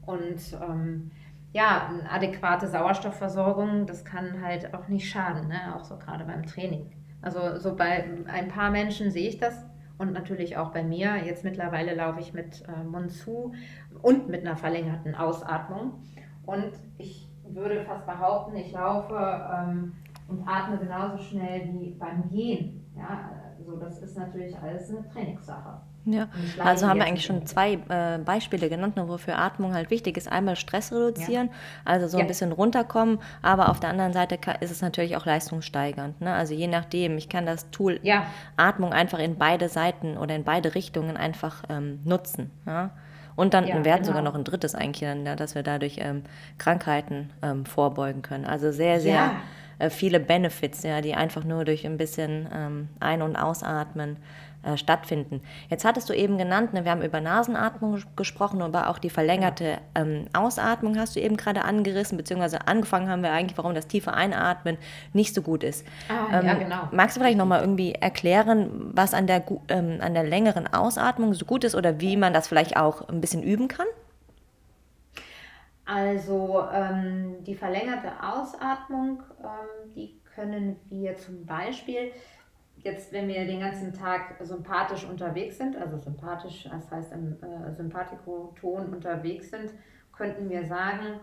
Und 0.05 0.57
ähm, 0.61 1.11
ja, 1.53 1.87
eine 1.89 2.09
adäquate 2.09 2.67
Sauerstoffversorgung, 2.67 3.85
das 3.85 4.03
kann 4.03 4.41
halt 4.41 4.73
auch 4.73 4.87
nicht 4.87 5.09
schaden, 5.09 5.47
ne? 5.47 5.75
auch 5.75 5.83
so 5.83 5.97
gerade 5.97 6.25
beim 6.25 6.45
Training. 6.45 6.91
Also 7.21 7.57
so 7.57 7.75
bei 7.75 8.05
ein 8.27 8.47
paar 8.49 8.69
Menschen 8.71 9.11
sehe 9.11 9.29
ich 9.29 9.37
das 9.37 9.65
und 9.97 10.13
natürlich 10.13 10.57
auch 10.57 10.71
bei 10.71 10.83
mir. 10.83 11.15
Jetzt 11.25 11.43
mittlerweile 11.43 11.95
laufe 11.95 12.19
ich 12.19 12.33
mit 12.33 12.63
äh, 12.67 12.83
Mund 12.83 13.11
zu 13.11 13.53
und 14.01 14.29
mit 14.29 14.41
einer 14.41 14.55
verlängerten 14.55 15.15
Ausatmung. 15.15 16.03
Und 16.45 16.71
ich 16.97 17.27
würde 17.49 17.83
fast 17.85 18.05
behaupten, 18.05 18.55
ich 18.55 18.71
laufe 18.71 19.15
ähm, 19.15 19.93
und 20.27 20.47
atme 20.47 20.77
genauso 20.77 21.17
schnell 21.17 21.69
wie 21.73 21.91
beim 21.91 22.29
Gehen. 22.29 22.85
Ja, 22.95 23.31
also 23.57 23.77
das 23.77 23.99
ist 23.99 24.17
natürlich 24.17 24.57
alles 24.57 24.89
eine 24.89 25.07
Trainingssache. 25.09 25.81
Ja, 26.09 26.29
also 26.63 26.87
haben 26.87 26.99
wir 26.99 27.05
eigentlich 27.05 27.25
schon 27.25 27.45
zwei 27.45 27.73
äh, 27.89 28.17
Beispiele 28.17 28.69
genannt, 28.69 28.95
ne, 28.95 29.09
wofür 29.09 29.37
Atmung 29.37 29.73
halt 29.73 29.91
wichtig 29.91 30.15
ist. 30.15 30.31
Einmal 30.31 30.55
Stress 30.55 30.93
reduzieren, 30.93 31.47
ja. 31.47 31.53
also 31.83 32.07
so 32.07 32.17
ein 32.17 32.27
bisschen 32.27 32.53
runterkommen, 32.53 33.19
aber 33.41 33.69
auf 33.69 33.81
der 33.81 33.89
anderen 33.89 34.13
Seite 34.13 34.39
ist 34.61 34.71
es 34.71 34.81
natürlich 34.81 35.17
auch 35.17 35.25
leistungssteigernd. 35.25 36.21
Ne? 36.21 36.33
Also 36.33 36.53
je 36.53 36.67
nachdem, 36.67 37.17
ich 37.17 37.27
kann 37.27 37.45
das 37.45 37.69
Tool 37.71 37.99
ja. 38.03 38.25
Atmung 38.55 38.93
einfach 38.93 39.19
in 39.19 39.37
beide 39.37 39.67
Seiten 39.67 40.17
oder 40.17 40.33
in 40.33 40.45
beide 40.45 40.75
Richtungen 40.75 41.17
einfach 41.17 41.63
ähm, 41.67 41.99
nutzen. 42.05 42.51
Ja? 42.65 42.91
Und 43.35 43.53
dann 43.53 43.67
ja, 43.67 43.75
werden 43.83 44.01
genau. 44.01 44.05
sogar 44.05 44.21
noch 44.21 44.35
ein 44.35 44.45
drittes 44.45 44.75
eigentlich, 44.75 45.07
dass 45.35 45.55
wir 45.55 45.63
dadurch 45.63 45.97
ähm, 45.99 46.23
Krankheiten 46.57 47.31
ähm, 47.41 47.65
vorbeugen 47.65 48.21
können. 48.21 48.45
Also 48.45 48.71
sehr, 48.71 49.01
sehr 49.01 49.31
äh, 49.79 49.89
viele 49.89 50.19
Benefits, 50.19 50.83
ja, 50.83 51.01
die 51.01 51.13
einfach 51.13 51.43
nur 51.43 51.65
durch 51.65 51.85
ein 51.85 51.97
bisschen 51.97 52.47
ähm, 52.53 52.89
Ein- 52.99 53.21
und 53.21 53.35
Ausatmen 53.35 54.17
äh, 54.63 54.75
stattfinden. 54.75 55.41
Jetzt 55.69 55.85
hattest 55.85 56.09
du 56.09 56.13
eben 56.13 56.37
genannt, 56.37 56.73
ne, 56.73 56.83
wir 56.83 56.91
haben 56.91 57.03
über 57.03 57.21
Nasenatmung 57.21 58.01
gesprochen, 58.15 58.61
aber 58.61 58.89
auch 58.89 58.97
die 58.97 59.09
verlängerte 59.09 59.77
ähm, 59.95 60.25
Ausatmung 60.33 60.97
hast 60.97 61.15
du 61.15 61.19
eben 61.19 61.37
gerade 61.37 61.63
angerissen, 61.63 62.17
beziehungsweise 62.17 62.67
angefangen 62.67 63.07
haben 63.07 63.21
wir 63.21 63.31
eigentlich, 63.31 63.57
warum 63.57 63.75
das 63.75 63.87
tiefe 63.87 64.13
Einatmen 64.13 64.77
nicht 65.13 65.35
so 65.35 65.41
gut 65.41 65.63
ist. 65.63 65.85
Ah, 66.09 66.39
ähm, 66.39 66.45
ja, 66.47 66.53
genau. 66.55 66.89
Magst 66.91 67.15
du 67.15 67.21
vielleicht 67.21 67.37
nochmal 67.37 67.61
irgendwie 67.61 67.93
erklären, 67.93 68.91
was 68.93 69.13
an 69.13 69.27
der, 69.27 69.43
ähm, 69.69 69.99
an 70.01 70.13
der 70.13 70.23
längeren 70.23 70.65
Ausatmung 70.73 71.33
so 71.33 71.45
gut 71.45 71.63
ist 71.63 71.75
oder 71.75 72.01
wie 72.01 72.17
man 72.17 72.33
das 72.33 72.47
vielleicht 72.47 72.77
auch 72.77 73.07
ein 73.09 73.21
bisschen 73.21 73.43
üben 73.43 73.67
kann? 73.67 73.87
Also 75.87 76.65
ähm, 76.73 77.43
die 77.45 77.55
verlängerte 77.55 78.11
Ausatmung, 78.21 79.23
ähm, 79.41 79.93
die 79.95 80.19
können 80.35 80.75
wir 80.89 81.15
zum 81.15 81.45
Beispiel 81.45 82.11
jetzt, 82.75 83.13
wenn 83.13 83.29
wir 83.29 83.45
den 83.45 83.61
ganzen 83.61 83.93
Tag 83.93 84.35
sympathisch 84.41 85.05
unterwegs 85.05 85.57
sind, 85.57 85.77
also 85.77 85.97
sympathisch, 85.97 86.67
das 86.69 86.91
heißt 86.91 87.13
im 87.13 87.37
äh, 87.41 87.73
Sympathikoton 87.73 88.93
unterwegs 88.93 89.49
sind, 89.49 89.71
könnten 90.11 90.49
wir 90.49 90.65
sagen, 90.65 91.21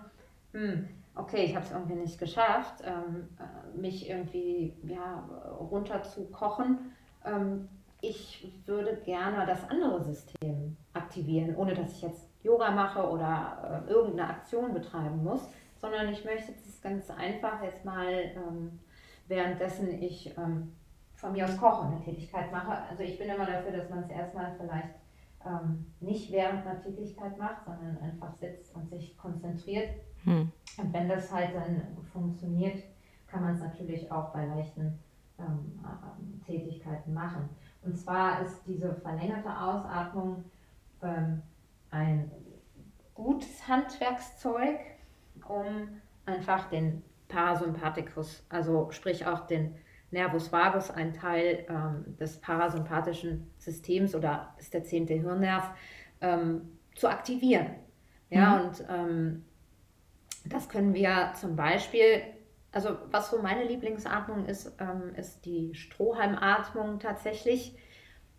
hm, 0.52 0.88
okay, 1.14 1.44
ich 1.44 1.54
habe 1.54 1.66
es 1.66 1.70
irgendwie 1.70 1.96
nicht 1.96 2.18
geschafft, 2.18 2.82
ähm, 2.84 3.28
äh, 3.38 3.78
mich 3.78 4.08
irgendwie 4.08 4.74
ja, 4.82 5.28
runter 5.60 6.02
zu 6.02 6.24
kochen. 6.30 6.92
Ähm, 7.26 7.68
ich 8.00 8.50
würde 8.64 8.96
gerne 9.04 9.44
das 9.46 9.68
andere 9.68 10.02
System 10.02 10.76
aktivieren, 10.94 11.54
ohne 11.54 11.74
dass 11.74 11.92
ich 11.92 12.02
jetzt 12.02 12.33
Yoga 12.44 12.70
mache 12.70 13.08
oder 13.10 13.84
äh, 13.88 13.90
irgendeine 13.90 14.30
Aktion 14.30 14.72
betreiben 14.72 15.24
muss, 15.24 15.48
sondern 15.78 16.08
ich 16.10 16.24
möchte 16.24 16.52
es 16.52 16.80
ganz 16.80 17.10
einfach 17.10 17.62
jetzt 17.62 17.84
mal, 17.84 18.12
ähm, 18.12 18.78
währenddessen 19.26 19.90
ich 20.02 20.36
ähm, 20.36 20.72
von 21.14 21.32
mir 21.32 21.46
aus 21.46 21.56
koche, 21.56 21.86
eine 21.86 22.00
Tätigkeit 22.00 22.52
mache. 22.52 22.82
Also 22.90 23.02
ich 23.02 23.18
bin 23.18 23.28
immer 23.28 23.46
dafür, 23.46 23.72
dass 23.72 23.88
man 23.88 24.00
es 24.00 24.10
erstmal 24.10 24.54
vielleicht 24.58 24.94
ähm, 25.44 25.86
nicht 26.00 26.30
während 26.30 26.66
einer 26.66 26.82
Tätigkeit 26.82 27.38
macht, 27.38 27.64
sondern 27.64 27.98
einfach 27.98 28.34
sitzt 28.34 28.74
und 28.74 28.88
sich 28.90 29.16
konzentriert. 29.16 29.88
Hm. 30.24 30.52
Und 30.76 30.92
wenn 30.92 31.08
das 31.08 31.32
halt 31.32 31.54
dann 31.54 31.96
funktioniert, 32.12 32.82
kann 33.26 33.42
man 33.42 33.54
es 33.54 33.60
natürlich 33.60 34.10
auch 34.12 34.32
bei 34.32 34.44
leichten 34.44 34.98
ähm, 35.38 35.80
äh, 35.82 36.44
Tätigkeiten 36.44 37.14
machen. 37.14 37.48
Und 37.82 37.96
zwar 37.96 38.42
ist 38.42 38.60
diese 38.66 38.94
verlängerte 38.94 39.50
Ausatmung 39.50 40.44
ähm, 41.02 41.42
ein 41.94 42.30
gutes 43.14 43.68
Handwerkszeug, 43.68 44.80
um 45.48 46.00
einfach 46.26 46.68
den 46.68 47.02
Parasympathikus, 47.28 48.44
also 48.48 48.90
sprich 48.90 49.26
auch 49.26 49.46
den 49.46 49.76
Nervus 50.10 50.52
vagus, 50.52 50.90
ein 50.90 51.12
Teil 51.12 51.64
ähm, 51.68 52.16
des 52.18 52.40
parasympathischen 52.40 53.50
Systems 53.58 54.14
oder 54.14 54.54
ist 54.58 54.74
der 54.74 54.84
zehnte 54.84 55.14
Hirnnerv, 55.14 55.70
ähm, 56.20 56.78
zu 56.94 57.08
aktivieren. 57.08 57.70
Ja, 58.30 58.56
mhm. 58.56 58.64
und 58.64 58.84
ähm, 58.88 59.44
das 60.46 60.68
können 60.68 60.94
wir 60.94 61.32
zum 61.40 61.56
Beispiel, 61.56 62.22
also 62.72 62.96
was 63.10 63.30
so 63.30 63.40
meine 63.40 63.64
Lieblingsatmung 63.64 64.46
ist, 64.46 64.72
ähm, 64.80 65.14
ist 65.16 65.44
die 65.44 65.74
Strohhalmatmung 65.74 66.98
tatsächlich. 66.98 67.76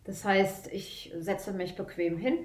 Das 0.03 0.23
heißt, 0.23 0.71
ich 0.71 1.13
setze 1.17 1.51
mich 1.51 1.75
bequem 1.75 2.17
hin 2.17 2.37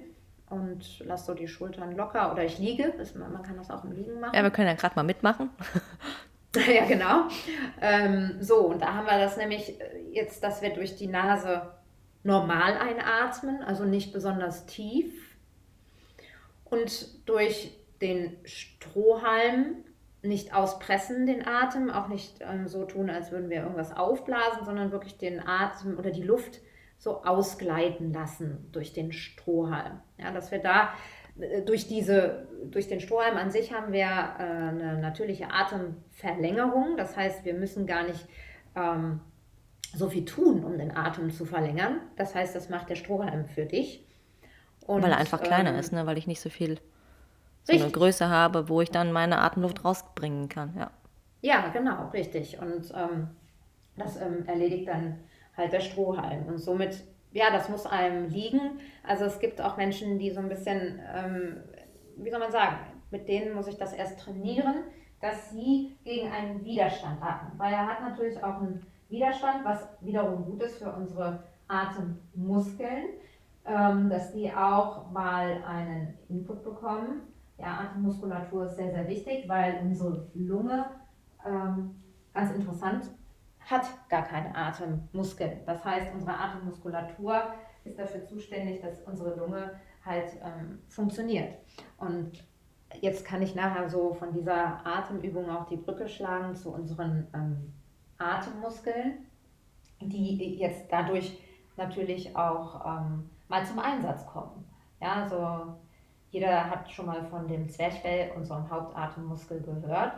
und 0.51 0.99
lasse 0.99 1.25
so 1.25 1.33
die 1.33 1.47
Schultern 1.47 1.95
locker 1.95 2.31
oder 2.31 2.43
ich 2.43 2.59
liege. 2.59 2.93
Man 3.15 3.41
kann 3.41 3.57
das 3.57 3.71
auch 3.71 3.83
im 3.83 3.93
Liegen 3.93 4.19
machen. 4.19 4.35
Ja, 4.35 4.43
wir 4.43 4.51
können 4.51 4.67
ja 4.67 4.73
gerade 4.73 4.95
mal 4.95 5.03
mitmachen. 5.03 5.49
ja, 6.55 6.85
genau. 6.85 7.23
Ähm, 7.81 8.37
so, 8.41 8.67
und 8.67 8.81
da 8.81 8.93
haben 8.93 9.05
wir 9.05 9.17
das 9.17 9.37
nämlich 9.37 9.77
jetzt, 10.11 10.43
dass 10.43 10.61
wir 10.61 10.73
durch 10.73 10.95
die 10.95 11.07
Nase 11.07 11.71
normal 12.23 12.77
einatmen, 12.77 13.63
also 13.63 13.85
nicht 13.85 14.13
besonders 14.13 14.65
tief. 14.65 15.13
Und 16.65 17.27
durch 17.27 17.77
den 18.01 18.37
Strohhalm 18.45 19.83
nicht 20.21 20.53
auspressen, 20.53 21.25
den 21.25 21.47
Atem, 21.47 21.89
auch 21.89 22.07
nicht 22.07 22.39
ähm, 22.41 22.67
so 22.67 22.85
tun, 22.85 23.09
als 23.09 23.31
würden 23.31 23.49
wir 23.49 23.61
irgendwas 23.61 23.95
aufblasen, 23.95 24.65
sondern 24.65 24.91
wirklich 24.91 25.17
den 25.17 25.39
Atem 25.45 25.97
oder 25.97 26.11
die 26.11 26.23
Luft 26.23 26.59
so 27.01 27.23
ausgleiten 27.23 28.13
lassen 28.13 28.69
durch 28.71 28.93
den 28.93 29.11
Strohhalm. 29.11 29.99
Ja, 30.19 30.31
dass 30.31 30.51
wir 30.51 30.59
da 30.59 30.93
äh, 31.39 31.63
durch, 31.63 31.87
diese, 31.87 32.47
durch 32.69 32.87
den 32.87 32.99
Strohhalm 32.99 33.37
an 33.37 33.49
sich 33.49 33.73
haben 33.73 33.91
wir 33.91 34.03
äh, 34.03 34.43
eine 34.43 34.99
natürliche 34.99 35.51
Atemverlängerung. 35.51 36.97
Das 36.97 37.17
heißt, 37.17 37.43
wir 37.43 37.55
müssen 37.55 37.87
gar 37.87 38.03
nicht 38.03 38.27
ähm, 38.75 39.19
so 39.95 40.09
viel 40.09 40.25
tun, 40.25 40.63
um 40.63 40.77
den 40.77 40.95
Atem 40.95 41.31
zu 41.31 41.45
verlängern. 41.45 42.01
Das 42.17 42.35
heißt, 42.35 42.55
das 42.55 42.69
macht 42.69 42.91
der 42.91 42.95
Strohhalm 42.95 43.47
für 43.47 43.65
dich. 43.65 44.05
Und, 44.85 45.01
weil 45.01 45.11
er 45.11 45.17
einfach 45.17 45.41
kleiner 45.41 45.71
ähm, 45.71 45.79
ist, 45.79 45.91
ne? 45.91 46.05
weil 46.05 46.19
ich 46.19 46.27
nicht 46.27 46.39
so 46.39 46.51
viel 46.51 46.79
so 47.63 47.73
eine 47.73 47.89
Größe 47.89 48.29
habe, 48.29 48.69
wo 48.69 48.81
ich 48.81 48.91
dann 48.91 49.11
meine 49.11 49.39
Atemluft 49.39 49.83
rausbringen 49.83 50.49
kann. 50.49 50.75
Ja, 50.77 50.91
ja 51.41 51.69
genau, 51.69 52.09
richtig. 52.09 52.59
Und 52.59 52.93
ähm, 52.95 53.29
das 53.97 54.17
ähm, 54.17 54.45
erledigt 54.45 54.87
dann 54.87 55.17
halt 55.55 55.73
der 55.73 55.81
Strohhalm. 55.81 56.45
Und 56.47 56.57
somit 56.57 57.03
ja, 57.31 57.49
das 57.51 57.69
muss 57.69 57.85
einem 57.85 58.29
liegen. 58.29 58.79
Also 59.03 59.25
es 59.25 59.39
gibt 59.39 59.61
auch 59.61 59.77
Menschen, 59.77 60.19
die 60.19 60.31
so 60.31 60.39
ein 60.39 60.49
bisschen, 60.49 60.99
ähm, 61.13 61.57
wie 62.17 62.29
soll 62.29 62.39
man 62.39 62.51
sagen, 62.51 62.77
mit 63.09 63.27
denen 63.27 63.55
muss 63.55 63.67
ich 63.67 63.77
das 63.77 63.93
erst 63.93 64.19
trainieren, 64.19 64.83
dass 65.21 65.51
sie 65.51 65.97
gegen 66.03 66.31
einen 66.31 66.63
Widerstand 66.63 67.21
atmen. 67.21 67.53
Weil 67.57 67.73
er 67.73 67.87
hat 67.87 68.01
natürlich 68.01 68.43
auch 68.43 68.61
einen 68.61 68.85
Widerstand, 69.09 69.63
was 69.63 69.87
wiederum 70.01 70.45
gut 70.45 70.61
ist 70.63 70.79
für 70.79 70.91
unsere 70.91 71.43
Atemmuskeln, 71.67 73.05
ähm, 73.65 74.09
dass 74.09 74.33
die 74.33 74.51
auch 74.51 75.09
mal 75.11 75.63
einen 75.63 76.17
Input 76.27 76.63
bekommen. 76.63 77.21
Ja, 77.57 77.79
Atemmuskulatur 77.81 78.65
ist 78.65 78.75
sehr, 78.75 78.91
sehr 78.91 79.07
wichtig, 79.07 79.47
weil 79.47 79.79
unsere 79.83 80.27
Lunge, 80.33 80.85
ähm, 81.45 81.95
ganz 82.33 82.51
interessant, 82.53 83.11
hat 83.69 83.85
gar 84.09 84.23
keine 84.23 84.55
Atemmuskeln. 84.55 85.61
Das 85.65 85.83
heißt, 85.83 86.13
unsere 86.13 86.37
Atemmuskulatur 86.37 87.53
ist 87.83 87.97
dafür 87.97 88.25
zuständig, 88.25 88.81
dass 88.81 88.99
unsere 89.01 89.35
Lunge 89.35 89.79
halt 90.05 90.33
ähm, 90.43 90.79
funktioniert. 90.89 91.57
Und 91.97 92.43
jetzt 92.99 93.25
kann 93.25 93.41
ich 93.41 93.55
nachher 93.55 93.89
so 93.89 94.13
von 94.13 94.33
dieser 94.33 94.85
Atemübung 94.85 95.49
auch 95.49 95.67
die 95.67 95.77
Brücke 95.77 96.07
schlagen 96.09 96.55
zu 96.55 96.73
unseren 96.73 97.27
ähm, 97.33 97.73
Atemmuskeln, 98.17 99.25
die 99.99 100.55
jetzt 100.55 100.91
dadurch 100.91 101.39
natürlich 101.77 102.35
auch 102.35 102.85
ähm, 102.85 103.29
mal 103.47 103.65
zum 103.65 103.79
Einsatz 103.79 104.25
kommen. 104.25 104.65
Ja, 104.99 105.23
also 105.23 105.75
jeder 106.29 106.69
hat 106.69 106.89
schon 106.91 107.07
mal 107.07 107.23
von 107.25 107.47
dem 107.47 107.67
Zwerchfell, 107.69 108.31
unserem 108.35 108.69
Hauptatemmuskel, 108.69 109.61
gehört. 109.61 110.13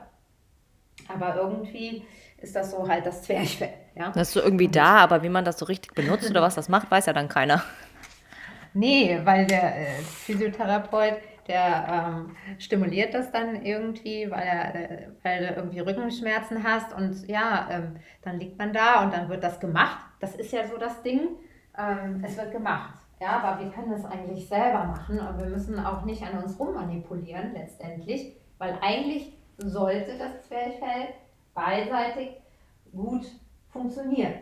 Aber 1.08 1.36
irgendwie 1.36 2.06
ist 2.43 2.56
das 2.56 2.71
so 2.71 2.88
halt 2.88 3.06
das 3.06 3.23
Zwerchfell. 3.23 3.73
Ja? 3.95 4.12
Das 4.12 4.27
ist 4.27 4.34
so 4.34 4.41
irgendwie 4.41 4.67
da, 4.67 4.97
aber 4.97 5.23
wie 5.23 5.29
man 5.29 5.45
das 5.45 5.58
so 5.58 5.65
richtig 5.65 5.93
benutzt 5.95 6.29
oder 6.29 6.41
was 6.41 6.56
das 6.56 6.69
macht, 6.69 6.91
weiß 6.91 7.06
ja 7.08 7.13
dann 7.13 7.29
keiner. 7.29 7.63
Nee, 8.75 9.19
weil 9.23 9.45
der 9.45 9.82
äh, 9.82 10.01
Physiotherapeut, 10.01 11.17
der 11.47 11.86
ähm, 11.88 12.36
stimuliert 12.58 13.13
das 13.13 13.32
dann 13.32 13.63
irgendwie, 13.63 14.32
weil, 14.32 14.41
er, 14.41 14.73
äh, 14.73 15.08
weil 15.21 15.45
du 15.45 15.53
irgendwie 15.53 15.79
Rückenschmerzen 15.79 16.63
hast 16.63 16.91
und 16.91 17.27
ja, 17.27 17.67
ähm, 17.69 17.97
dann 18.23 18.39
liegt 18.39 18.58
man 18.58 18.73
da 18.73 19.03
und 19.03 19.13
dann 19.13 19.29
wird 19.29 19.43
das 19.43 19.60
gemacht. 19.60 19.99
Das 20.19 20.36
ist 20.36 20.51
ja 20.51 20.65
so 20.65 20.79
das 20.79 21.03
Ding. 21.03 21.38
Ähm, 21.77 22.23
es 22.25 22.36
wird 22.36 22.51
gemacht. 22.51 22.95
Ja, 23.21 23.43
aber 23.43 23.63
wir 23.63 23.69
können 23.69 23.91
das 23.91 24.06
eigentlich 24.06 24.47
selber 24.47 24.86
machen 24.86 25.19
und 25.19 25.38
wir 25.38 25.45
müssen 25.45 25.79
auch 25.79 26.03
nicht 26.03 26.23
an 26.23 26.41
uns 26.41 26.60
rummanipulieren 26.60 27.53
letztendlich, 27.53 28.36
weil 28.58 28.75
eigentlich 28.82 29.38
sollte 29.58 30.17
das 30.17 30.47
Zwerchfell 30.47 31.10
beidseitig 31.54 32.30
gut 32.92 33.26
funktionieren. 33.70 34.34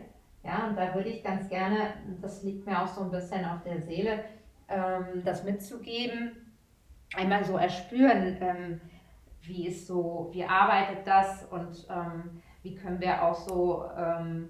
Ja, 0.44 0.66
und 0.68 0.76
da 0.76 0.94
würde 0.94 1.08
ich 1.08 1.22
ganz 1.22 1.48
gerne, 1.48 1.94
das 2.20 2.42
liegt 2.42 2.66
mir 2.66 2.82
auch 2.82 2.88
so 2.88 3.02
ein 3.02 3.10
bisschen 3.10 3.44
auf 3.44 3.62
der 3.62 3.80
Seele, 3.80 4.24
ähm, 4.68 5.22
das 5.24 5.44
mitzugeben, 5.44 6.32
einmal 7.14 7.44
so 7.44 7.56
erspüren, 7.56 8.36
ähm, 8.40 8.80
wie 9.42 9.68
ist 9.68 9.86
so, 9.86 10.30
wie 10.32 10.44
arbeitet 10.44 11.06
das 11.06 11.44
und 11.50 11.86
ähm, 11.90 12.42
wie 12.62 12.74
können 12.74 13.00
wir 13.00 13.22
auch 13.22 13.34
so 13.34 13.84
ähm, 13.96 14.48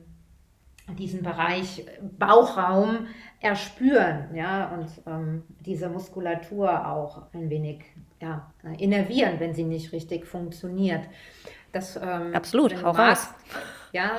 diesen 0.98 1.22
Bereich 1.22 1.86
Bauchraum 2.18 3.06
erspüren, 3.40 4.34
ja, 4.34 4.68
und 4.68 4.88
ähm, 5.06 5.42
diese 5.60 5.88
Muskulatur 5.88 6.86
auch 6.86 7.22
ein 7.32 7.48
wenig 7.50 7.84
ja, 8.20 8.52
innervieren, 8.78 9.40
wenn 9.40 9.54
sie 9.54 9.64
nicht 9.64 9.92
richtig 9.92 10.26
funktioniert. 10.26 11.02
Das, 11.72 11.96
ähm, 11.96 12.34
Absolut, 12.34 12.82
hau 12.82 12.90
raus. 12.90 13.28
Ja, 13.92 14.12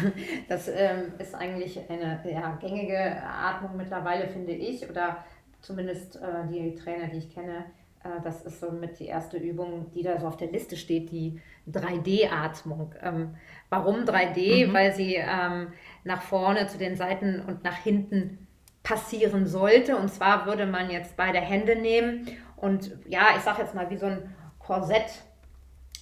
das 0.48 0.68
ähm, 0.68 1.12
ist 1.18 1.34
eigentlich 1.34 1.78
eine 1.88 2.20
ja, 2.30 2.56
gängige 2.60 3.22
Atmung 3.22 3.76
mittlerweile, 3.76 4.28
finde 4.28 4.52
ich, 4.52 4.88
oder 4.88 5.24
zumindest 5.60 6.16
äh, 6.16 6.46
die 6.50 6.74
Trainer, 6.74 7.08
die 7.08 7.18
ich 7.18 7.34
kenne, 7.34 7.64
äh, 8.04 8.20
das 8.22 8.42
ist 8.42 8.60
so 8.60 8.70
mit 8.70 8.98
die 8.98 9.06
erste 9.06 9.36
Übung, 9.36 9.90
die 9.94 10.02
da 10.02 10.18
so 10.18 10.26
auf 10.26 10.36
der 10.36 10.50
Liste 10.50 10.76
steht, 10.76 11.10
die 11.10 11.40
3D-Atmung. 11.70 12.94
Ähm, 13.02 13.36
warum 13.68 14.04
3D? 14.04 14.68
Mhm. 14.68 14.72
Weil 14.72 14.94
sie 14.94 15.16
ähm, 15.16 15.72
nach 16.04 16.22
vorne 16.22 16.66
zu 16.68 16.78
den 16.78 16.96
Seiten 16.96 17.40
und 17.40 17.64
nach 17.64 17.76
hinten 17.76 18.46
passieren 18.82 19.46
sollte. 19.46 19.96
Und 19.96 20.08
zwar 20.08 20.46
würde 20.46 20.66
man 20.66 20.90
jetzt 20.90 21.16
beide 21.16 21.40
Hände 21.40 21.76
nehmen 21.76 22.26
und 22.56 22.90
ja, 23.06 23.28
ich 23.36 23.42
sage 23.42 23.62
jetzt 23.62 23.74
mal 23.74 23.88
wie 23.90 23.96
so 23.96 24.06
ein 24.06 24.34
Korsett 24.58 25.22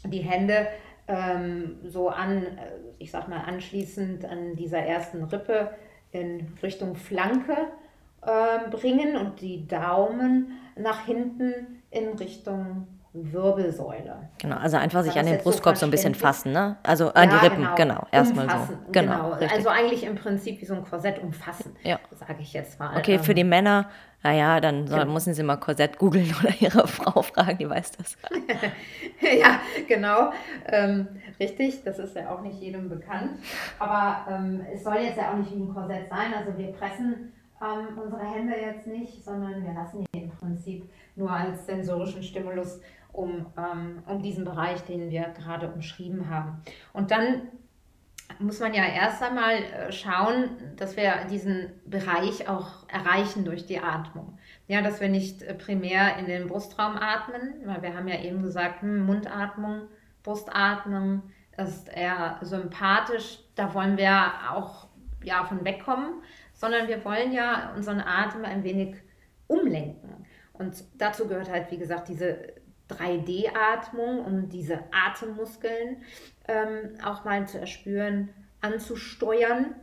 die 0.05 0.21
Hände 0.21 0.69
ähm, 1.09 1.77
so 1.85 2.09
an, 2.09 2.42
äh, 2.42 2.49
ich 2.98 3.11
sag 3.11 3.29
mal 3.29 3.40
anschließend 3.40 4.25
an 4.25 4.57
dieser 4.57 4.79
ersten 4.79 5.23
Rippe 5.25 5.71
in 6.13 6.46
Richtung 6.63 6.96
Flanke 6.96 7.57
äh, 8.23 8.69
bringen 8.71 9.17
und 9.17 9.40
die 9.40 9.67
Daumen 9.67 10.52
nach 10.77 11.07
hinten 11.07 11.83
in 11.90 12.09
Richtung 12.11 12.88
Wirbelsäule. 13.33 14.29
Genau, 14.38 14.56
also 14.56 14.77
einfach 14.77 15.02
sich 15.02 15.19
an 15.19 15.27
den 15.27 15.38
Brustkorb 15.38 15.77
so, 15.77 15.81
so 15.81 15.87
ein 15.87 15.90
bisschen 15.90 16.14
fassen, 16.14 16.52
ne? 16.52 16.77
Also 16.83 17.12
an 17.12 17.31
ja, 17.31 17.38
die 17.38 17.46
Rippen, 17.46 17.62
genau. 17.62 17.75
genau 17.75 18.06
erstmal 18.12 18.48
so. 18.48 18.56
Genau, 18.92 19.37
genau. 19.38 19.52
also 19.52 19.69
eigentlich 19.69 20.04
im 20.04 20.17
Prinzip 20.17 20.60
wie 20.60 20.64
so 20.64 20.75
ein 20.75 20.85
Korsett 20.85 21.23
umfassen, 21.23 21.77
ja. 21.83 21.98
sage 22.12 22.37
ich 22.40 22.52
jetzt 22.52 22.79
mal. 22.79 22.96
Okay, 22.96 23.19
für 23.19 23.33
ähm, 23.33 23.37
die 23.37 23.44
Männer 23.44 23.88
Naja, 24.23 24.60
dann 24.60 24.87
soll, 24.87 25.00
genau. 25.00 25.12
müssen 25.12 25.35
Sie 25.35 25.42
mal 25.42 25.56
Korsett 25.56 25.98
googeln 25.98 26.35
oder 26.40 26.52
Ihre 26.60 26.88
Frau 26.88 27.23
fragen, 27.23 27.58
die 27.58 27.71
weiß 27.71 27.92
das. 27.92 28.17
ja, 29.21 29.60
genau. 29.87 30.33
Ähm, 30.67 31.08
richtig, 31.38 31.85
das 31.85 31.98
ist 31.98 32.17
ja 32.17 32.31
auch 32.31 32.40
nicht 32.40 32.60
jedem 32.60 32.88
bekannt. 32.88 33.38
Aber 33.79 34.27
ähm, 34.29 34.62
es 34.75 34.83
soll 34.83 34.96
jetzt 34.96 35.17
ja 35.17 35.33
auch 35.33 35.37
nicht 35.37 35.52
wie 35.52 35.62
ein 35.62 35.73
Korsett 35.73 36.08
sein. 36.08 36.35
Also 36.35 36.58
wir 36.58 36.73
pressen 36.73 37.33
ähm, 37.62 37.98
unsere 37.98 38.25
Hände 38.25 38.54
jetzt 38.54 38.87
nicht, 38.87 39.25
sondern 39.25 39.64
wir 39.64 39.73
lassen 39.73 40.04
die 40.12 40.23
im 40.23 40.31
Prinzip 40.31 40.90
nur 41.14 41.31
als 41.31 41.64
sensorischen 41.67 42.23
Stimulus 42.23 42.81
um, 43.17 43.46
ähm, 43.56 44.02
um 44.06 44.23
diesen 44.23 44.44
Bereich, 44.44 44.83
den 44.83 45.10
wir 45.10 45.29
gerade 45.31 45.69
umschrieben 45.69 46.29
haben. 46.31 46.62
Und 46.92 47.10
dann 47.10 47.48
muss 48.38 48.60
man 48.60 48.75
ja 48.75 48.85
erst 48.85 49.23
einmal 49.23 49.54
äh, 49.54 49.92
schauen, 49.92 50.50
dass 50.77 50.96
wir 50.96 51.25
diesen 51.31 51.71
Bereich 51.87 52.48
auch 52.48 52.88
erreichen 52.88 53.44
durch 53.44 53.67
die 53.67 53.79
Atmung. 53.79 54.38
Ja, 54.69 54.83
dass 54.83 55.00
wir 55.00 55.08
nicht 55.08 55.42
äh, 55.42 55.54
primär 55.54 56.19
in 56.19 56.27
den 56.27 56.48
Brustraum 56.48 56.96
atmen, 56.96 57.54
weil 57.64 57.83
wir 57.83 57.96
haben 57.96 58.08
ja 58.08 58.21
eben 58.21 58.42
gesagt, 58.42 58.83
hm, 58.83 59.06
Mundatmung, 59.06 59.83
Brustatmung 60.23 61.23
ist 61.56 61.88
eher 61.88 62.38
sympathisch. 62.42 63.38
Da 63.54 63.73
wollen 63.73 63.96
wir 63.96 64.33
auch 64.50 64.88
ja, 65.23 65.44
von 65.44 65.64
wegkommen, 65.64 66.23
sondern 66.52 66.88
wir 66.88 67.04
wollen 67.04 67.33
ja 67.33 67.73
unseren 67.75 68.00
Atem 68.00 68.44
ein 68.44 68.64
wenig 68.64 68.96
umlenken. 69.46 70.27
Und 70.52 70.85
dazu 70.98 71.27
gehört 71.27 71.50
halt, 71.50 71.71
wie 71.71 71.79
gesagt, 71.79 72.08
diese 72.08 72.56
3D-Atmung, 72.91 74.25
um 74.25 74.49
diese 74.49 74.81
Atemmuskeln 74.93 76.03
ähm, 76.49 76.95
auch 77.05 77.25
mal 77.25 77.47
zu 77.47 77.59
erspüren, 77.59 78.29
anzusteuern. 78.61 79.75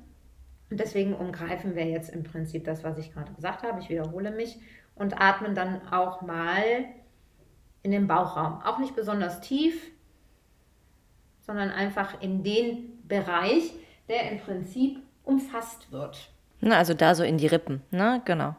Und 0.69 0.79
deswegen 0.79 1.13
umgreifen 1.13 1.75
wir 1.75 1.85
jetzt 1.85 2.09
im 2.09 2.23
Prinzip 2.23 2.63
das, 2.63 2.83
was 2.83 2.97
ich 2.97 3.13
gerade 3.13 3.33
gesagt 3.33 3.63
habe. 3.63 3.79
Ich 3.79 3.89
wiederhole 3.89 4.31
mich 4.31 4.57
und 4.95 5.19
atmen 5.21 5.55
dann 5.55 5.87
auch 5.89 6.21
mal 6.21 6.85
in 7.83 7.91
den 7.91 8.07
Bauchraum. 8.07 8.61
Auch 8.63 8.79
nicht 8.79 8.95
besonders 8.95 9.41
tief, 9.41 9.91
sondern 11.41 11.69
einfach 11.69 12.21
in 12.21 12.43
den 12.43 13.05
Bereich, 13.07 13.73
der 14.07 14.31
im 14.31 14.39
Prinzip 14.39 14.99
umfasst 15.23 15.91
wird. 15.91 16.29
Na, 16.61 16.77
also 16.77 16.93
da 16.93 17.13
so 17.13 17.23
in 17.23 17.37
die 17.37 17.47
Rippen, 17.47 17.81
ne? 17.91 18.21
Genau. 18.25 18.55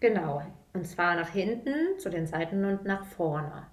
Genau. 0.00 0.42
Und 0.74 0.86
zwar 0.86 1.14
nach 1.14 1.28
hinten, 1.28 1.98
zu 1.98 2.10
den 2.10 2.26
Seiten 2.26 2.64
und 2.64 2.84
nach 2.84 3.04
vorne. 3.04 3.66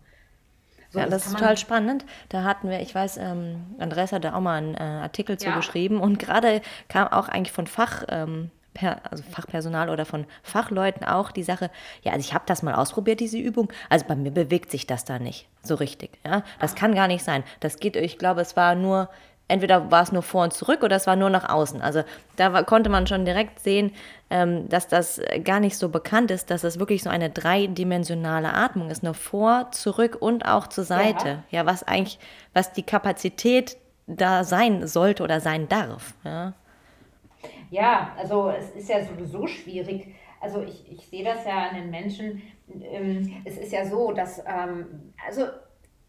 So, 0.91 0.99
ja, 0.99 1.06
das, 1.06 1.24
das 1.24 1.28
ist 1.28 1.34
total 1.34 1.58
spannend. 1.58 2.06
Da 2.30 2.43
hatten 2.43 2.70
wir, 2.70 2.80
ich 2.82 2.93
weiß, 2.93 3.18
ähm, 3.18 3.76
Andreas 3.80 4.12
hat 4.12 4.24
da 4.24 4.36
auch 4.36 4.41
mal 4.41 4.58
einen 4.58 4.76
äh, 4.76 4.82
Artikel 4.82 5.38
ja. 5.39 5.52
zugeschrieben 5.52 5.99
und 5.99 6.20
gerade 6.20 6.62
kam 6.89 7.08
auch 7.08 7.28
eigentlich 7.28 7.54
von 7.54 7.66
Fach, 7.66 8.04
ähm, 8.10 8.52
per, 8.74 9.02
also 9.10 9.24
Fachpersonal 9.24 9.89
oder 9.89 10.06
von 10.06 10.26
Fachleuten 10.43 11.06
auch 11.06 11.32
die 11.32 11.43
Sache, 11.43 11.72
ja, 12.04 12.12
also 12.12 12.26
ich 12.26 12.34
habe 12.34 12.43
das 12.45 12.62
mal 12.62 12.76
ausprobiert, 12.76 13.20
diese 13.20 13.38
Übung, 13.38 13.72
also 13.89 14.06
bei 14.06 14.16
mir 14.16 14.32
bewegt 14.32 14.70
sich 14.70 14.86
das 14.86 15.04
da 15.04 15.18
nicht 15.18 15.47
so 15.64 15.76
richtig. 15.76 16.20
Ja? 16.26 16.43
Das 16.60 16.76
kann 16.76 16.93
gar 16.93 17.08
nicht 17.08 17.24
sein. 17.24 17.43
Das 17.62 17.80
geht, 17.80 17.95
ich 17.95 18.18
glaube, 18.18 18.41
es 18.41 18.56
war 18.56 18.76
nur 18.76 19.10
entweder 19.52 19.91
war 19.91 20.02
es 20.02 20.12
nur 20.12 20.24
vor 20.24 20.43
und 20.43 20.54
zurück 20.54 20.82
oder 20.82 20.95
es 20.95 21.08
war 21.08 21.16
nur 21.16 21.30
nach 21.30 21.49
außen. 21.49 21.82
Also 21.82 22.04
da 22.38 22.54
war, 22.54 22.64
konnte 22.64 22.89
man 22.89 23.06
schon 23.06 23.26
direkt 23.26 23.60
sehen, 23.60 23.91
ähm, 24.30 24.70
dass 24.70 24.88
das 24.88 25.22
gar 25.43 25.60
nicht 25.60 25.78
so 25.78 25.89
bekannt 25.89 26.32
ist, 26.32 26.49
dass 26.49 26.64
es 26.64 26.80
wirklich 26.80 27.04
so 27.04 27.10
eine 27.10 27.30
dreidimensionale 27.30 28.54
Atmung 28.54 28.89
ist, 28.89 29.04
nur 29.04 29.14
vor, 29.14 29.70
zurück 29.72 30.18
und 30.20 30.45
auch 30.45 30.68
zur 30.68 30.86
Seite. 30.86 31.43
Ja, 31.49 31.60
ja 31.60 31.66
was 31.66 31.84
eigentlich, 31.84 32.18
was 32.54 32.72
die 32.72 32.84
Kapazität 32.84 33.78
da 34.08 34.43
sein 34.43 34.88
sollte 34.88 35.24
oder 35.24 35.39
sein 35.41 35.68
darf. 35.68 36.14
Ja, 36.24 36.54
ja 37.70 38.12
also 38.18 38.49
es 38.49 38.72
ist 38.72 38.89
ja 38.89 39.04
sowieso 39.04 39.47
schwierig. 39.47 40.16
Also 40.39 40.64
ich, 40.64 40.91
ich 40.91 41.06
sehe 41.08 41.24
das 41.24 41.45
ja 41.45 41.68
an 41.70 41.76
den 41.76 41.89
Menschen. 41.91 42.41
Ähm, 42.82 43.41
es 43.43 43.58
ist 43.58 43.72
ja 43.72 43.86
so, 43.86 44.12
dass, 44.14 44.39
ähm, 44.39 45.14
also 45.28 45.43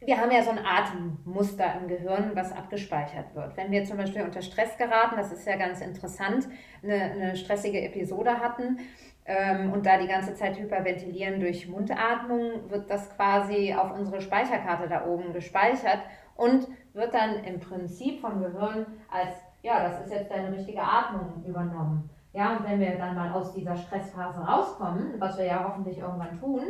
wir 0.05 0.19
haben 0.21 0.31
ja 0.31 0.43
so 0.43 0.51
ein 0.51 0.59
Atemmuster 0.65 1.75
im 1.81 1.89
Gehirn, 1.89 2.33
was 2.35 2.53
abgespeichert 2.53 3.35
wird. 3.35 3.57
Wenn 3.57 3.71
wir 3.71 3.85
zum 3.85 3.97
Beispiel 3.97 4.23
unter 4.23 4.43
Stress 4.43 4.77
geraten, 4.77 5.17
das 5.17 5.33
ist 5.33 5.47
ja 5.47 5.57
ganz 5.57 5.81
interessant, 5.81 6.49
eine, 6.83 6.95
eine 6.95 7.37
stressige 7.37 7.81
Episode 7.83 8.41
hatten 8.41 8.79
ähm, 9.25 9.73
und 9.73 9.87
da 9.87 9.99
die 9.99 10.09
ganze 10.09 10.35
Zeit 10.35 10.59
hyperventilieren 10.59 11.41
durch 11.41 11.69
Mundatmung, 11.69 12.71
wird 12.71 12.91
das 12.91 13.15
quasi 13.17 13.75
auf 13.75 13.93
unsere 13.97 14.21
Speicherkarte 14.21 14.89
da 14.89 15.07
oben 15.07 15.33
gespeichert 15.33 16.01
und 16.37 16.67
wird 16.93 17.15
dann 17.15 17.45
im 17.45 17.61
Prinzip 17.61 18.21
vom 18.21 18.41
Gehirn 18.41 18.87
als, 19.11 19.37
ja, 19.63 19.83
das 19.83 20.05
ist 20.05 20.13
jetzt 20.13 20.31
deine 20.31 20.53
richtige 20.53 20.83
Atmung 20.83 21.45
übernommen. 21.47 22.11
Ja, 22.33 22.57
und 22.57 22.65
wenn 22.67 22.81
wir 22.81 22.97
dann 22.97 23.15
mal 23.15 23.31
aus 23.33 23.53
dieser 23.53 23.77
Stressphase 23.77 24.41
rauskommen, 24.41 25.15
was 25.19 25.37
wir 25.37 25.45
ja 25.45 25.65
hoffentlich 25.69 25.99
irgendwann 25.99 26.41
tun, 26.41 26.63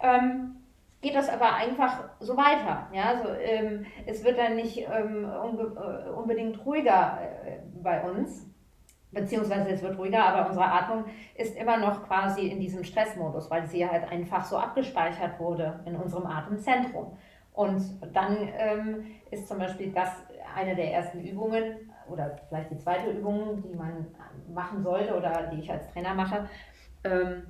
ähm, 0.00 0.56
geht 1.04 1.14
das 1.14 1.28
aber 1.28 1.54
einfach 1.54 2.02
so 2.18 2.36
weiter. 2.36 2.88
Ja? 2.92 3.10
Also, 3.10 3.28
ähm, 3.40 3.84
es 4.06 4.24
wird 4.24 4.38
dann 4.38 4.56
nicht 4.56 4.78
ähm, 4.78 5.30
unbe 5.44 6.06
äh, 6.06 6.10
unbedingt 6.10 6.64
ruhiger 6.64 7.18
äh, 7.44 7.58
bei 7.82 8.02
uns, 8.02 8.46
beziehungsweise 9.12 9.68
es 9.68 9.82
wird 9.82 9.98
ruhiger, 9.98 10.24
aber 10.24 10.48
unsere 10.48 10.64
Atmung 10.64 11.04
ist 11.36 11.56
immer 11.56 11.76
noch 11.76 12.06
quasi 12.08 12.48
in 12.48 12.58
diesem 12.58 12.82
Stressmodus, 12.82 13.50
weil 13.50 13.66
sie 13.66 13.88
halt 13.88 14.10
einfach 14.10 14.44
so 14.44 14.56
abgespeichert 14.56 15.38
wurde 15.38 15.80
in 15.84 15.94
unserem 15.94 16.26
Atemzentrum. 16.26 17.16
Und 17.52 17.82
dann 18.12 18.48
ähm, 18.58 19.06
ist 19.30 19.46
zum 19.46 19.58
Beispiel 19.58 19.92
das 19.92 20.10
eine 20.56 20.74
der 20.74 20.92
ersten 20.92 21.20
Übungen 21.20 21.92
oder 22.08 22.38
vielleicht 22.48 22.70
die 22.70 22.78
zweite 22.78 23.10
Übung, 23.10 23.62
die 23.62 23.76
man 23.76 24.06
machen 24.52 24.82
sollte 24.82 25.14
oder 25.16 25.48
die 25.52 25.60
ich 25.60 25.70
als 25.70 25.86
Trainer 25.92 26.14
mache, 26.14 26.48
ähm, 27.04 27.46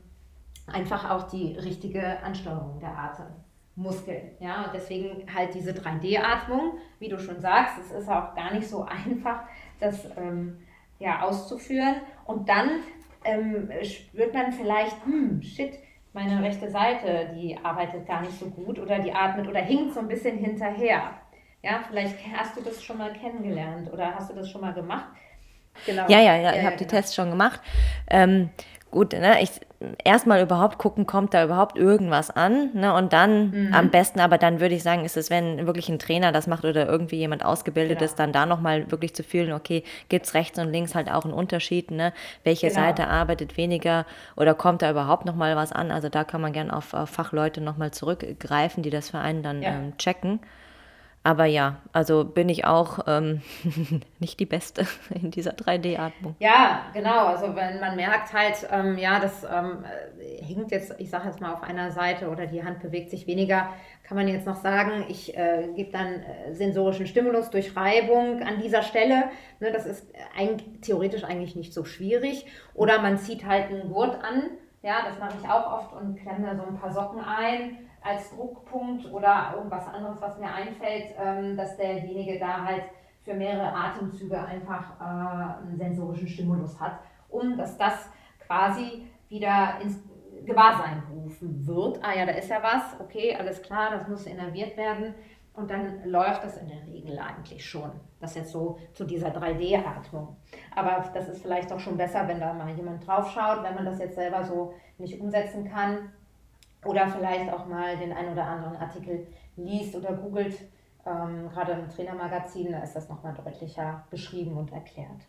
einfach 0.67 1.11
auch 1.11 1.29
die 1.29 1.57
richtige 1.57 2.21
Ansteuerung 2.23 2.81
der 2.81 2.99
Atem. 2.99 3.44
Muskeln. 3.77 4.31
Ja, 4.41 4.65
und 4.65 4.75
deswegen 4.75 5.27
halt 5.33 5.55
diese 5.55 5.73
3D-Atmung, 5.73 6.79
wie 7.01 7.09
du 7.09 7.19
schon 7.19 7.41
sagst, 7.41 7.79
es 7.79 7.91
ist 7.91 8.09
auch 8.09 8.35
gar 8.35 8.53
nicht 8.53 8.69
so 8.69 8.83
einfach, 9.07 9.43
das 9.81 10.09
ähm, 10.17 10.59
ja, 10.99 11.23
auszuführen. 11.23 11.97
Und 12.25 12.49
dann 12.49 12.71
ähm, 13.25 13.71
spürt 13.83 14.33
man 14.33 14.53
vielleicht, 14.53 15.05
hm, 15.05 15.43
shit, 15.43 15.79
meine 16.13 16.43
rechte 16.43 16.71
Seite, 16.71 17.35
die 17.35 17.59
arbeitet 17.63 18.07
gar 18.07 18.21
nicht 18.21 18.39
so 18.39 18.47
gut 18.47 18.79
oder 18.79 19.01
die 19.01 19.13
atmet 19.13 19.49
oder 19.49 19.61
hinkt 19.61 19.95
so 19.95 20.01
ein 20.01 20.09
bisschen 20.09 20.39
hinterher. 20.39 21.11
Ja, 21.63 21.83
vielleicht 21.89 22.17
hast 22.37 22.57
du 22.57 22.61
das 22.61 22.83
schon 22.83 22.99
mal 22.99 23.13
kennengelernt 23.13 23.93
oder 23.93 24.15
hast 24.15 24.31
du 24.31 24.35
das 24.35 24.49
schon 24.49 24.61
mal 24.61 24.75
gemacht? 24.75 25.09
Genau. 25.87 26.09
Ja, 26.09 26.21
ja, 26.21 26.37
ja, 26.37 26.51
ich 26.51 26.57
ja, 26.59 26.63
habe 26.63 26.73
ja, 26.73 26.77
die 26.77 26.85
genau. 26.85 26.91
Tests 26.91 27.15
schon 27.15 27.31
gemacht. 27.31 27.61
Ähm, 28.09 28.51
gut, 28.95 29.13
ne, 29.13 29.43
ich 29.43 29.51
erstmal 30.05 30.41
überhaupt 30.41 30.79
gucken, 30.79 31.05
kommt 31.05 31.35
da 31.35 31.45
überhaupt 31.45 31.77
irgendwas 31.77 32.31
an, 32.31 32.71
ne, 32.75 32.95
und 32.95 33.13
dann 33.13 33.51
mhm. 33.51 33.75
am 33.75 33.91
besten, 33.91 34.21
aber 34.21 34.39
dann 34.39 34.61
würde 34.61 34.77
ich 34.77 34.85
sagen, 34.85 35.05
ist 35.05 35.17
es, 35.17 35.31
wenn 35.31 35.67
wirklich 35.67 35.89
ein 35.89 35.99
Trainer 35.99 36.31
das 36.31 36.47
macht 36.47 36.65
oder 36.65 36.89
irgendwie 36.89 37.17
jemand 37.17 37.45
ausgebildet 37.45 37.99
genau. 37.99 38.05
ist, 38.09 38.19
dann 38.19 38.33
da 38.33 38.47
nochmal 38.47 38.91
wirklich 38.93 39.15
zu 39.15 39.25
fühlen, 39.25 39.53
okay, 39.53 39.83
gibt 40.09 40.27
es 40.27 40.35
rechts 40.35 40.59
und 40.61 40.71
links 40.71 40.95
halt 40.95 41.11
auch 41.11 41.25
einen 41.25 41.35
Unterschied, 41.35 41.91
ne, 41.91 42.13
welche 42.45 42.69
genau. 42.69 42.81
Seite 42.81 43.09
arbeitet 43.09 43.57
weniger 43.57 44.07
oder 44.37 44.55
kommt 44.55 44.81
da 44.81 44.91
überhaupt 44.91 45.27
nochmal 45.27 45.57
was 45.57 45.73
an, 45.73 45.91
also 45.91 46.09
da 46.09 46.23
kann 46.23 46.41
man 46.41 46.53
gerne 46.53 46.75
auf, 46.75 46.95
auf 46.95 47.11
Fachleute 47.11 47.61
nochmal 47.61 47.91
zurückgreifen, 47.91 48.85
die 48.85 48.91
das 48.91 49.11
für 49.11 49.19
einen 49.19 49.43
dann 49.43 49.61
ja. 49.61 49.71
ähm, 49.71 49.99
checken. 49.99 50.39
Aber 51.27 51.47
ja, 51.47 51.77
also 51.95 52.23
bin 52.23 52.51
ich 52.51 52.67
auch 52.67 52.99
ähm, 53.07 53.41
nicht 54.19 54.39
die 54.41 54.47
Beste 54.47 54.87
in 55.11 55.31
dieser 55.31 55.53
3D-Atmung. 55.53 56.37
Ja, 56.39 56.83
genau. 56.93 57.27
Also 57.29 57.57
wenn 57.57 57.81
man 57.81 57.97
merkt 57.97 58.35
halt, 58.35 58.69
ähm, 58.71 58.99
ja, 58.99 59.19
das 59.19 59.43
ähm, 59.43 59.87
hinkt 60.21 60.71
jetzt, 60.71 60.95
ich 60.99 61.09
sage 61.09 61.29
jetzt 61.29 61.41
mal 61.41 61.55
auf 61.55 61.63
einer 61.63 61.91
Seite 61.93 62.29
oder 62.29 62.47
die 62.47 62.63
Hand 62.63 62.81
bewegt 62.81 63.11
sich 63.11 63.27
weniger, 63.27 63.71
kann 64.07 64.19
man 64.19 64.29
jetzt 64.29 64.47
noch 64.47 64.57
sagen, 64.57 65.07
ich 65.09 65.35
äh, 65.35 65.71
gebe 65.75 65.91
dann 65.91 66.23
äh, 66.23 66.53
sensorischen 66.53 67.07
Stimulus 67.07 67.49
durch 67.49 67.75
Reibung 67.75 68.43
an 68.43 68.61
dieser 68.61 68.83
Stelle. 68.83 69.25
Ne, 69.61 69.73
das 69.73 69.87
ist 69.87 70.07
ein, 70.37 70.83
theoretisch 70.83 71.25
eigentlich 71.25 71.57
nicht 71.57 71.73
so 71.73 71.87
schwierig. 71.87 72.45
Oder 72.75 73.01
man 73.01 73.17
zieht 73.17 73.47
halt 73.47 73.71
einen 73.71 73.91
Gurt 73.91 74.23
an. 74.23 74.51
Ja, 74.83 74.97
das 75.09 75.19
mache 75.19 75.39
ich 75.43 75.49
auch 75.49 75.73
oft 75.73 75.95
und 75.95 76.17
klemme 76.17 76.45
da 76.45 76.55
so 76.55 76.65
ein 76.65 76.79
paar 76.79 76.93
Socken 76.93 77.21
ein 77.25 77.79
als 78.05 78.31
Druckpunkt 78.37 79.11
oder 79.11 79.55
irgendwas 79.57 79.87
anderes, 79.89 80.21
was 80.21 80.39
mir 80.39 80.53
einfällt, 80.53 81.15
ähm, 81.19 81.57
dass 81.57 81.77
derjenige 81.77 82.39
da 82.39 82.65
halt 82.65 82.85
für 83.23 83.35
mehrere 83.35 83.75
Atemzüge 83.75 84.39
einfach 84.39 85.01
äh, 85.01 85.63
einen 85.67 85.77
sensorischen 85.77 86.29
Stimulus 86.29 86.79
hat, 86.79 87.01
um 87.31 87.57
dass 87.57 87.79
das 87.79 88.11
quasi 88.47 89.07
wieder 89.31 89.79
ins 89.81 89.99
Gewahrsein 90.45 91.03
gerufen 91.09 91.67
wird. 91.67 91.99
Ah 92.05 92.15
ja, 92.15 92.27
da 92.27 92.33
ist 92.33 92.51
ja 92.51 92.63
was, 92.63 93.01
okay, 93.01 93.35
alles 93.35 93.63
klar, 93.63 93.91
das 93.91 94.07
muss 94.07 94.27
innerviert 94.27 94.77
werden. 94.77 95.15
Und 95.55 95.71
dann 95.71 96.05
läuft 96.05 96.45
das 96.45 96.59
in 96.59 96.69
der 96.69 96.85
Regel 96.87 97.19
eigentlich 97.19 97.65
schon. 97.65 97.93
Das 98.21 98.35
jetzt 98.35 98.51
so 98.51 98.79
zu 98.93 99.05
dieser 99.05 99.29
3D-Atmung. 99.29 100.37
Aber 100.75 101.05
das 101.15 101.29
ist 101.29 101.41
vielleicht 101.41 101.73
auch 101.73 101.79
schon 101.79 101.97
besser, 101.97 102.27
wenn 102.27 102.41
da 102.41 102.53
mal 102.53 102.75
jemand 102.75 103.07
drauf 103.07 103.31
schaut, 103.31 103.63
wenn 103.63 103.77
man 103.77 103.85
das 103.85 104.01
jetzt 104.01 104.17
selber 104.17 104.43
so 104.43 104.75
nicht 104.99 105.21
umsetzen 105.21 105.71
kann 105.71 106.11
oder 106.85 107.09
vielleicht 107.09 107.53
auch 107.53 107.67
mal 107.67 107.97
den 107.97 108.13
ein 108.13 108.33
oder 108.33 108.45
anderen 108.45 108.77
Artikel 108.77 109.27
liest 109.57 109.95
oder 109.97 110.13
googelt. 110.13 110.57
Ähm, 111.07 111.49
gerade 111.51 111.73
im 111.73 111.89
Trainermagazin, 111.89 112.73
da 112.73 112.79
ist 112.81 112.95
das 112.95 113.09
nochmal 113.09 113.35
deutlicher 113.35 114.05
beschrieben 114.11 114.57
und 114.57 114.73
erklärt. 114.73 115.21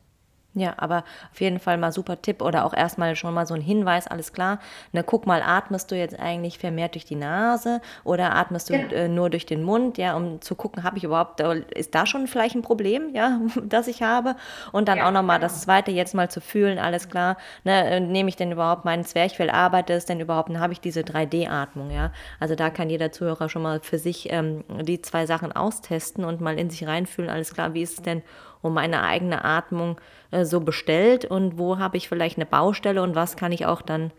Ja, 0.58 0.74
aber 0.78 1.04
auf 1.34 1.42
jeden 1.42 1.60
Fall 1.60 1.78
mal 1.78 1.92
super 1.92 2.22
Tipp 2.22 2.42
oder 2.42 2.64
auch 2.64 2.74
erstmal 2.74 3.18
schon 3.18 3.34
mal 3.34 3.46
so 3.46 3.54
ein 3.54 3.62
Hinweis, 3.62 4.08
alles 4.08 4.32
klar. 4.32 4.60
Ne, 4.94 5.04
guck 5.04 5.28
mal, 5.28 5.42
atmest 5.42 5.92
du 5.92 5.98
jetzt 5.98 6.18
eigentlich 6.18 6.60
vermehrt 6.60 6.96
durch 6.96 7.04
die 7.04 7.18
Nase 7.18 7.82
oder 8.06 8.34
atmest 8.34 8.70
du 8.70 8.74
genau. 8.74 8.94
äh, 8.94 9.10
nur 9.10 9.30
durch 9.30 9.46
den 9.46 9.64
Mund, 9.64 9.98
ja, 9.98 10.16
um 10.16 10.40
zu 10.40 10.56
gucken, 10.56 10.84
habe 10.84 10.98
ich 10.98 11.04
überhaupt, 11.04 11.42
äh, 11.42 11.64
ist 11.76 11.94
da 11.94 12.06
schon 12.06 12.28
vielleicht 12.28 12.56
ein 12.56 12.62
Problem, 12.62 13.14
ja, 13.14 13.42
das 13.66 13.90
ich 13.90 14.02
habe? 14.02 14.38
Und 14.72 14.88
dann 14.88 15.00
ja, 15.00 15.08
auch 15.08 15.12
nochmal 15.12 15.40
genau. 15.40 15.48
das 15.50 15.62
zweite 15.62 15.92
jetzt 15.92 16.16
mal 16.16 16.30
zu 16.30 16.40
fühlen, 16.40 16.80
alles 16.80 17.10
klar, 17.10 17.36
ne, 17.66 17.90
äh, 17.90 18.00
nehme 18.00 18.30
ich 18.30 18.38
denn 18.38 18.54
überhaupt 18.54 18.86
meinen 18.86 19.04
Zwerchfell, 19.04 19.50
arbeite 19.50 19.92
es 19.92 20.06
denn 20.06 20.22
überhaupt, 20.22 20.48
dann 20.48 20.62
habe 20.62 20.72
ich 20.72 20.80
diese 20.80 21.02
3D-Atmung, 21.02 21.92
ja. 21.92 22.14
Also 22.40 22.56
da 22.56 22.70
kann 22.70 22.90
jeder 22.90 23.12
Zuhörer 23.12 23.50
schon 23.50 23.62
mal 23.62 23.82
für 23.82 23.98
sich 23.98 24.32
ähm, 24.32 24.64
die 24.84 25.02
zwei 25.02 25.26
Sachen 25.26 25.52
austesten 25.52 26.24
und 26.24 26.40
mal 26.40 26.58
in 26.58 26.70
sich 26.70 26.88
reinfühlen, 26.88 27.30
alles 27.30 27.54
klar, 27.54 27.74
wie 27.74 27.82
ist 27.82 27.98
es 27.98 28.02
denn 28.04 28.24
um 28.66 28.74
meine 28.74 29.04
eigene 29.04 29.46
Atmung 29.46 30.00
äh, 30.32 30.44
so 30.44 30.60
bestellt 30.60 31.26
und 31.26 31.58
wo 31.58 31.78
habe 31.78 31.98
ich 31.98 32.10
vielleicht 32.10 32.38
eine 32.38 32.46
Baustelle 32.46 33.02
und 33.02 33.16
was 33.16 33.38
kann 33.38 33.52
ich 33.52 33.66
auch 33.66 33.82
dann 33.82 34.12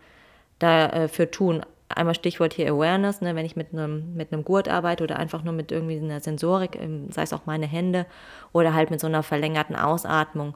dafür 0.59 1.25
äh, 1.25 1.31
tun. 1.31 1.61
Einmal 1.89 2.15
Stichwort 2.15 2.53
hier 2.53 2.71
Awareness, 2.71 3.21
ne, 3.21 3.35
wenn 3.35 3.45
ich 3.45 3.55
mit 3.55 3.71
einem, 3.71 4.15
mit 4.15 4.33
einem 4.33 4.43
Gurt 4.43 4.67
arbeite 4.67 5.03
oder 5.03 5.17
einfach 5.17 5.43
nur 5.43 5.53
mit 5.53 5.71
irgendwie 5.71 5.97
einer 5.97 6.19
Sensorik, 6.19 6.77
ähm, 6.81 7.11
sei 7.11 7.23
es 7.23 7.33
auch 7.33 7.45
meine 7.45 7.67
Hände 7.67 8.05
oder 8.53 8.73
halt 8.73 8.89
mit 8.89 8.99
so 8.99 9.07
einer 9.07 9.23
verlängerten 9.23 9.75
Ausatmung, 9.75 10.55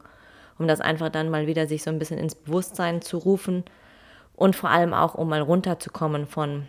um 0.57 0.67
das 0.67 0.81
einfach 0.81 1.09
dann 1.09 1.29
mal 1.29 1.47
wieder 1.47 1.67
sich 1.67 1.83
so 1.83 1.89
ein 1.89 1.99
bisschen 1.99 2.17
ins 2.17 2.35
Bewusstsein 2.35 3.01
zu 3.01 3.17
rufen 3.17 3.63
und 4.35 4.55
vor 4.55 4.69
allem 4.69 4.93
auch, 4.93 5.15
um 5.15 5.29
mal 5.29 5.41
runterzukommen 5.41 6.27
von 6.27 6.67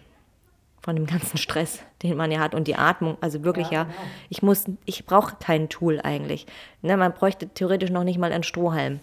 von 0.83 0.97
dem 0.97 1.07
ganzen 1.07 1.39
Stress, 1.39 1.81
den 2.03 2.17
man 2.17 2.31
ja 2.31 2.41
hat 2.41 2.55
und 2.55 2.67
die 2.67 2.75
Atmung. 2.75 3.17
Also 3.21 3.45
wirklich 3.45 3.71
ja, 3.71 3.79
ja 3.79 3.85
genau. 3.85 3.97
ich 4.29 4.43
muss, 4.43 4.65
ich 4.85 5.07
brauche 5.07 5.37
kein 5.37 5.69
Tool 5.69 6.01
eigentlich. 6.03 6.47
Ne, 6.83 6.97
man 6.97 7.13
bräuchte 7.13 7.49
theoretisch 7.49 7.91
noch 7.91 8.05
nicht 8.05 8.19
mal 8.19 8.33
einen 8.33 8.43
Strohhalm. 8.43 9.01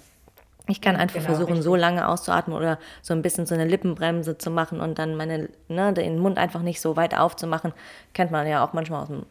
Ich 0.67 0.81
kann 0.81 0.97
einfach 0.97 1.15
genau, 1.15 1.29
versuchen, 1.29 1.53
richtig. 1.53 1.63
so 1.63 1.75
lange 1.75 2.07
auszuatmen 2.07 2.55
oder 2.55 2.77
so 3.01 3.13
ein 3.15 3.23
bisschen 3.23 3.47
so 3.47 3.55
eine 3.55 3.65
Lippenbremse 3.65 4.37
zu 4.37 4.51
machen 4.51 4.81
und 4.81 4.99
dann 4.99 5.15
meine, 5.15 5.49
ne, 5.67 5.93
den 5.93 6.19
Mund 6.19 6.37
einfach 6.37 6.61
nicht 6.61 6.79
so 6.79 6.95
weit 6.95 7.17
aufzumachen. 7.17 7.73
Kennt 8.13 8.29
man 8.29 8.45
ja 8.45 8.63
auch 8.63 8.73
manchmal 8.73 9.01
aus 9.01 9.07
dem 9.07 9.25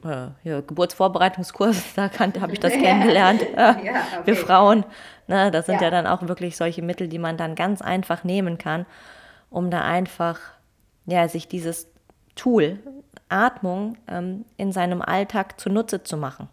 äh, 0.45 0.63
Geburtsvorbereitungskurs, 0.63 1.81
da 1.95 2.11
habe 2.41 2.53
ich 2.53 2.61
das 2.61 2.73
kennengelernt. 2.73 3.43
ja, 3.57 3.71
okay. 3.71 3.93
Wir 4.25 4.37
Frauen, 4.37 4.85
ne, 5.29 5.53
das 5.53 5.67
sind 5.67 5.77
ja. 5.77 5.83
ja 5.83 5.91
dann 5.91 6.09
auch 6.09 6.27
wirklich 6.27 6.57
solche 6.57 6.83
Mittel, 6.83 7.07
die 7.07 7.21
man 7.21 7.37
dann 7.37 7.55
ganz 7.55 7.83
einfach 7.83 8.25
nehmen 8.25 8.59
kann, 8.59 8.85
um 9.49 9.71
da 9.71 9.83
einfach 9.83 10.41
ja, 11.07 11.29
sich 11.29 11.47
dieses 11.47 11.89
Tool, 12.39 12.79
Atmung, 13.29 13.97
ähm, 14.09 14.45
in 14.57 14.73
seinem 14.73 15.03
Alltag 15.03 15.61
zunutze 15.61 16.03
zu 16.03 16.17
machen. 16.17 16.49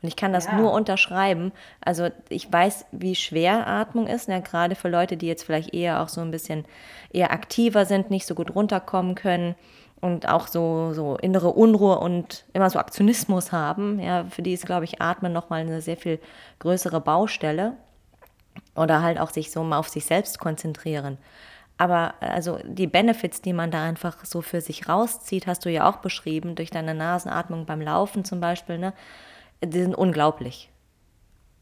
Und 0.00 0.08
ich 0.08 0.16
kann 0.16 0.32
das 0.32 0.46
ja. 0.46 0.54
nur 0.54 0.72
unterschreiben. 0.72 1.52
Also 1.80 2.08
ich 2.28 2.52
weiß, 2.52 2.86
wie 2.92 3.14
schwer 3.14 3.66
Atmung 3.66 4.06
ist, 4.06 4.28
ja, 4.28 4.38
gerade 4.38 4.74
für 4.74 4.88
Leute, 4.88 5.16
die 5.16 5.26
jetzt 5.26 5.44
vielleicht 5.44 5.74
eher 5.74 6.00
auch 6.00 6.08
so 6.08 6.20
ein 6.20 6.30
bisschen 6.30 6.64
eher 7.12 7.32
aktiver 7.32 7.84
sind, 7.84 8.10
nicht 8.10 8.26
so 8.26 8.34
gut 8.34 8.54
runterkommen 8.54 9.16
können 9.16 9.56
und 10.00 10.28
auch 10.28 10.46
so, 10.46 10.92
so 10.92 11.16
innere 11.16 11.50
Unruhe 11.50 11.98
und 11.98 12.44
immer 12.52 12.70
so 12.70 12.78
Aktionismus 12.78 13.50
haben. 13.50 13.98
Ja, 13.98 14.24
für 14.30 14.42
die 14.42 14.52
ist, 14.52 14.66
glaube 14.66 14.84
ich, 14.84 15.02
Atmen 15.02 15.32
nochmal 15.32 15.62
eine 15.62 15.80
sehr 15.80 15.96
viel 15.96 16.20
größere 16.60 17.00
Baustelle. 17.00 17.74
Oder 18.76 19.02
halt 19.02 19.18
auch 19.18 19.30
sich 19.30 19.50
so 19.50 19.62
mal 19.62 19.78
auf 19.78 19.88
sich 19.88 20.04
selbst 20.04 20.38
konzentrieren. 20.38 21.18
Aber 21.78 22.14
also 22.20 22.58
die 22.64 22.88
Benefits, 22.88 23.40
die 23.40 23.52
man 23.52 23.70
da 23.70 23.84
einfach 23.84 24.24
so 24.24 24.42
für 24.42 24.60
sich 24.60 24.88
rauszieht, 24.88 25.46
hast 25.46 25.64
du 25.64 25.70
ja 25.70 25.88
auch 25.88 25.98
beschrieben, 25.98 26.56
durch 26.56 26.70
deine 26.70 26.92
Nasenatmung 26.92 27.66
beim 27.66 27.80
Laufen 27.80 28.24
zum 28.24 28.40
Beispiel, 28.40 28.78
ne? 28.78 28.92
Die 29.64 29.80
sind 29.80 29.94
unglaublich. 29.94 30.70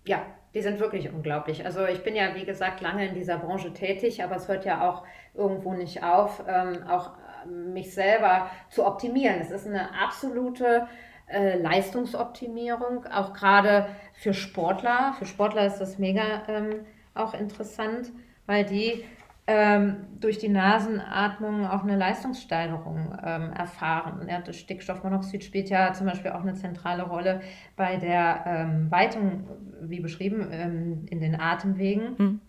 Ja, 0.07 0.23
die 0.55 0.63
sind 0.63 0.81
wirklich 0.81 1.11
unglaublich. 1.13 1.67
Also 1.67 1.85
ich 1.87 2.03
bin 2.03 2.17
ja, 2.17 2.35
wie 2.35 2.47
gesagt, 2.47 2.81
lange 2.81 3.07
in 3.07 3.15
dieser 3.15 3.37
Branche 3.37 3.75
tätig, 3.75 4.25
aber 4.25 4.37
es 4.37 4.49
hört 4.49 4.65
ja 4.65 4.89
auch 4.89 5.05
irgendwo 5.35 5.75
nicht 5.75 6.03
auf, 6.03 6.43
ähm, 6.49 6.83
auch 6.89 7.11
äh, 7.45 7.49
mich 7.49 7.93
selber 7.93 8.51
zu 8.71 8.87
optimieren. 8.87 9.39
Es 9.41 9.51
ist 9.51 9.67
eine 9.67 9.91
absolute 10.01 10.87
äh, 11.27 11.59
Leistungsoptimierung, 11.59 13.07
auch 13.07 13.35
gerade 13.35 13.89
für 14.15 14.33
Sportler. 14.33 15.15
Für 15.19 15.27
Sportler 15.27 15.67
ist 15.67 15.79
das 15.79 15.99
mega 15.99 16.43
ähm, 16.49 16.87
auch 17.15 17.35
interessant, 17.35 18.11
weil 18.47 18.65
die 18.65 19.05
ähm, 19.49 20.07
durch 20.19 20.39
die 20.39 20.49
Nasenatmung 20.49 21.67
auch 21.67 21.85
eine 21.85 21.97
Leistungssteigerung 21.97 23.17
ähm, 23.23 23.53
erfahren. 23.53 24.27
Ja, 24.29 24.41
das 24.41 24.57
Stickstoffmonoxid 24.57 25.45
spielt 25.45 25.71
ja 25.71 25.93
zum 25.93 26.07
Beispiel 26.07 26.33
auch 26.33 26.41
eine 26.41 26.55
zentrale 26.55 27.05
Rolle 27.05 27.41
bei 27.77 27.97
der 27.97 28.45
ähm, 28.47 28.91
Weitung, 28.91 29.45
wie 29.83 30.01
beschrieben, 30.01 30.49
ähm, 30.51 31.07
in 31.11 31.21
den 31.21 31.41
Atemwegen. 31.41 32.17
Mhm. 32.19 32.41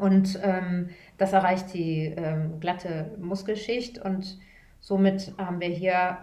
Und 0.00 0.38
ähm, 0.44 0.90
das 1.16 1.32
erreicht 1.32 1.74
die 1.74 2.04
ähm, 2.04 2.60
glatte 2.60 3.16
Muskelschicht 3.20 3.98
und 3.98 4.38
somit 4.78 5.34
haben 5.38 5.58
wir 5.58 5.66
hier, 5.66 6.18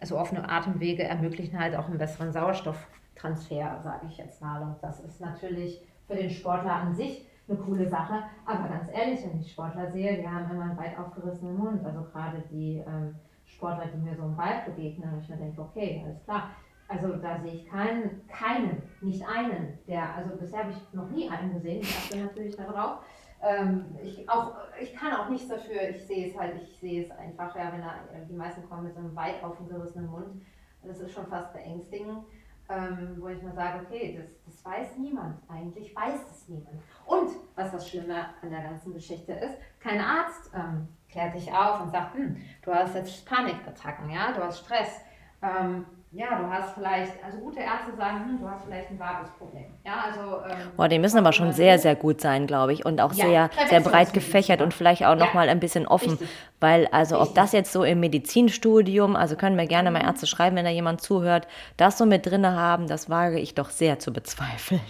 also 0.00 0.18
offene 0.18 0.48
Atemwege 0.48 1.02
ermöglichen 1.02 1.58
halt 1.60 1.76
auch 1.76 1.86
einen 1.86 1.98
besseren 1.98 2.32
Sauerstofftransfer, 2.32 3.80
sage 3.84 4.06
ich 4.08 4.16
jetzt 4.16 4.40
mal. 4.40 4.62
Und 4.62 4.76
das 4.80 5.00
ist 5.00 5.20
natürlich 5.20 5.82
für 6.06 6.14
den 6.14 6.30
Sportler 6.30 6.72
an 6.72 6.94
sich 6.94 7.27
eine 7.48 7.58
coole 7.58 7.88
Sache. 7.88 8.24
Aber 8.46 8.68
ganz 8.68 8.88
ehrlich, 8.92 9.24
wenn 9.24 9.40
ich 9.40 9.52
Sportler 9.52 9.90
sehe, 9.90 10.18
die 10.18 10.28
haben 10.28 10.50
immer 10.50 10.64
einen 10.64 10.76
weit 10.76 10.98
aufgerissenen 10.98 11.56
Mund. 11.56 11.84
Also 11.84 12.02
gerade 12.12 12.42
die 12.50 12.82
ähm, 12.86 13.14
Sportler, 13.44 13.86
die 13.86 13.98
mir 13.98 14.14
so 14.14 14.22
im 14.22 14.36
Wald 14.36 14.64
begegnen, 14.66 15.18
ich 15.20 15.28
mir 15.28 15.36
denke, 15.36 15.60
okay, 15.60 16.02
alles 16.04 16.22
klar. 16.24 16.50
Also 16.88 17.16
da 17.16 17.38
sehe 17.40 17.52
ich 17.52 17.66
keinen, 17.66 18.26
keinen, 18.28 18.82
nicht 19.02 19.22
einen, 19.28 19.78
der, 19.86 20.14
also 20.16 20.36
bisher 20.36 20.60
habe 20.60 20.70
ich 20.70 20.94
noch 20.94 21.10
nie 21.10 21.28
einen 21.28 21.52
gesehen, 21.52 21.82
ich 21.82 21.94
achte 21.94 22.16
natürlich 22.16 22.56
darauf. 22.56 23.00
Ähm, 23.42 23.84
ich, 24.02 24.28
auch, 24.28 24.54
ich 24.80 24.94
kann 24.94 25.12
auch 25.12 25.28
nichts 25.28 25.48
dafür, 25.48 25.90
ich 25.90 26.06
sehe 26.06 26.30
es 26.30 26.38
halt, 26.38 26.56
ich 26.62 26.78
sehe 26.80 27.04
es 27.04 27.10
einfach, 27.10 27.54
ja, 27.54 27.70
wenn 27.72 27.82
da, 27.82 27.94
die 28.26 28.34
meisten 28.34 28.66
kommen 28.68 28.84
mit 28.84 28.94
so 28.94 29.00
einem 29.00 29.14
weit 29.14 29.44
aufgerissenen 29.44 30.10
Mund, 30.10 30.42
das 30.82 30.98
ist 31.00 31.12
schon 31.12 31.26
fast 31.26 31.52
beängstigend 31.52 32.24
ähm, 32.68 33.16
wo 33.18 33.28
ich 33.28 33.42
mal 33.42 33.54
sage, 33.54 33.84
okay, 33.84 34.18
das, 34.20 34.54
das 34.54 34.64
weiß 34.64 34.98
niemand. 34.98 35.38
Eigentlich 35.48 35.94
weiß 35.94 36.20
es 36.30 36.48
niemand. 36.48 36.80
Und 37.06 37.30
was 37.54 37.72
das 37.72 37.88
Schlimme 37.88 38.26
an 38.42 38.50
der 38.50 38.62
ganzen 38.62 38.92
Geschichte 38.92 39.32
ist, 39.32 39.56
kein 39.80 40.00
Arzt 40.00 40.50
ähm, 40.54 40.88
klärt 41.08 41.34
dich 41.34 41.52
auf 41.52 41.80
und 41.80 41.90
sagt, 41.90 42.14
hm, 42.14 42.36
du 42.62 42.72
hast 42.72 42.94
jetzt 42.94 43.26
Panikattacken, 43.26 44.10
ja, 44.10 44.32
du 44.32 44.42
hast 44.42 44.60
Stress. 44.60 45.00
Ähm, 45.40 45.86
ja, 46.10 46.38
du 46.38 46.50
hast 46.50 46.74
vielleicht, 46.74 47.22
also 47.22 47.38
gute 47.38 47.60
Ärzte 47.60 47.94
sagen, 47.96 48.24
hm, 48.24 48.40
du 48.40 48.48
hast 48.48 48.64
vielleicht 48.64 48.90
ein 48.90 48.98
Vagusproblem. 48.98 49.66
Ja, 49.84 50.04
also, 50.06 50.42
ähm, 50.50 50.70
Boah, 50.76 50.88
die 50.88 50.98
müssen 50.98 51.18
aber 51.18 51.32
schon 51.32 51.52
sehr, 51.52 51.78
sehr 51.78 51.96
gut 51.96 52.20
sein, 52.22 52.46
glaube 52.46 52.72
ich. 52.72 52.86
Und 52.86 53.00
auch 53.00 53.12
ja, 53.12 53.26
sehr, 53.26 53.50
sehr 53.68 53.80
breit 53.80 54.14
gefächert 54.14 54.62
und 54.62 54.72
vielleicht 54.72 55.04
auch 55.04 55.16
ja. 55.16 55.16
nochmal 55.16 55.50
ein 55.50 55.60
bisschen 55.60 55.86
offen. 55.86 56.10
Richtig. 56.10 56.28
Weil, 56.60 56.86
also 56.88 57.16
Richtig. 57.16 57.30
ob 57.30 57.34
das 57.34 57.52
jetzt 57.52 57.72
so 57.72 57.84
im 57.84 58.00
Medizinstudium, 58.00 59.16
also 59.16 59.36
können 59.36 59.56
mir 59.56 59.66
gerne 59.66 59.90
mal 59.90 60.00
mhm. 60.00 60.08
Ärzte 60.08 60.26
schreiben, 60.26 60.56
wenn 60.56 60.64
da 60.64 60.70
jemand 60.70 61.02
zuhört, 61.02 61.46
das 61.76 61.98
so 61.98 62.06
mit 62.06 62.24
drin 62.24 62.46
haben, 62.46 62.86
das 62.86 63.10
wage 63.10 63.38
ich 63.38 63.54
doch 63.54 63.68
sehr 63.68 63.98
zu 63.98 64.12
bezweifeln. 64.12 64.80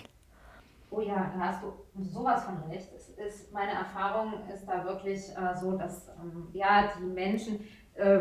Oh 0.91 1.01
ja, 1.01 1.33
da 1.37 1.41
hast 1.41 1.63
du 1.63 1.73
sowas 2.03 2.45
von 2.45 2.71
recht. 2.71 2.89
Es 2.97 3.09
ist, 3.09 3.53
meine 3.53 3.73
Erfahrung 3.73 4.35
ist 4.53 4.67
da 4.67 4.85
wirklich 4.85 5.19
äh, 5.19 5.57
so, 5.61 5.77
dass 5.77 6.09
ähm, 6.21 6.49
ja, 6.53 6.91
die 6.99 7.05
Menschen, 7.05 7.57
äh, 7.57 7.67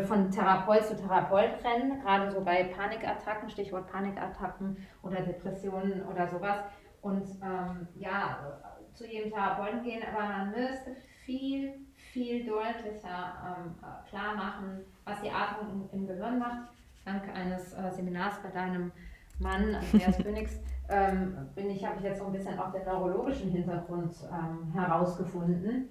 von 0.06 0.30
Therapeut 0.30 0.84
zu 0.84 0.96
Therapeut 0.96 1.64
rennen, 1.64 2.00
gerade 2.00 2.30
so 2.32 2.40
bei 2.40 2.64
Panikattacken, 2.64 3.48
Stichwort 3.48 3.90
Panikattacken 3.90 4.76
oder 5.02 5.20
Depressionen 5.20 6.04
oder 6.06 6.26
sowas. 6.26 6.58
Und 7.00 7.24
ähm, 7.42 7.86
ja, 7.94 8.58
zu 8.94 9.06
jedem 9.06 9.30
Therapeuten 9.30 9.82
gehen, 9.84 10.02
aber 10.02 10.28
man 10.28 10.50
müsste 10.50 10.96
viel, 11.24 11.74
viel 12.12 12.44
deutlicher 12.44 13.56
ähm, 13.58 13.74
klar 14.08 14.34
machen, 14.34 14.80
was 15.04 15.20
die 15.20 15.30
Atmung 15.30 15.88
im, 15.92 16.00
im 16.00 16.06
Gehirn 16.08 16.38
macht. 16.38 16.70
Dank 17.04 17.28
eines 17.34 17.72
äh, 17.74 17.90
Seminars 17.92 18.42
bei 18.42 18.50
deinem 18.50 18.90
Mann, 19.38 19.76
Andreas 19.76 20.18
Königs, 20.22 20.58
ähm, 20.88 21.48
bin 21.54 21.70
ich, 21.70 21.84
habe 21.84 21.96
ich 21.98 22.04
jetzt 22.04 22.18
so 22.18 22.26
ein 22.26 22.32
bisschen 22.32 22.58
auch 22.58 22.72
den 22.72 22.84
neurologischen 22.84 23.50
Hintergrund 23.50 24.14
ähm, 24.32 24.72
herausgefunden. 24.72 25.88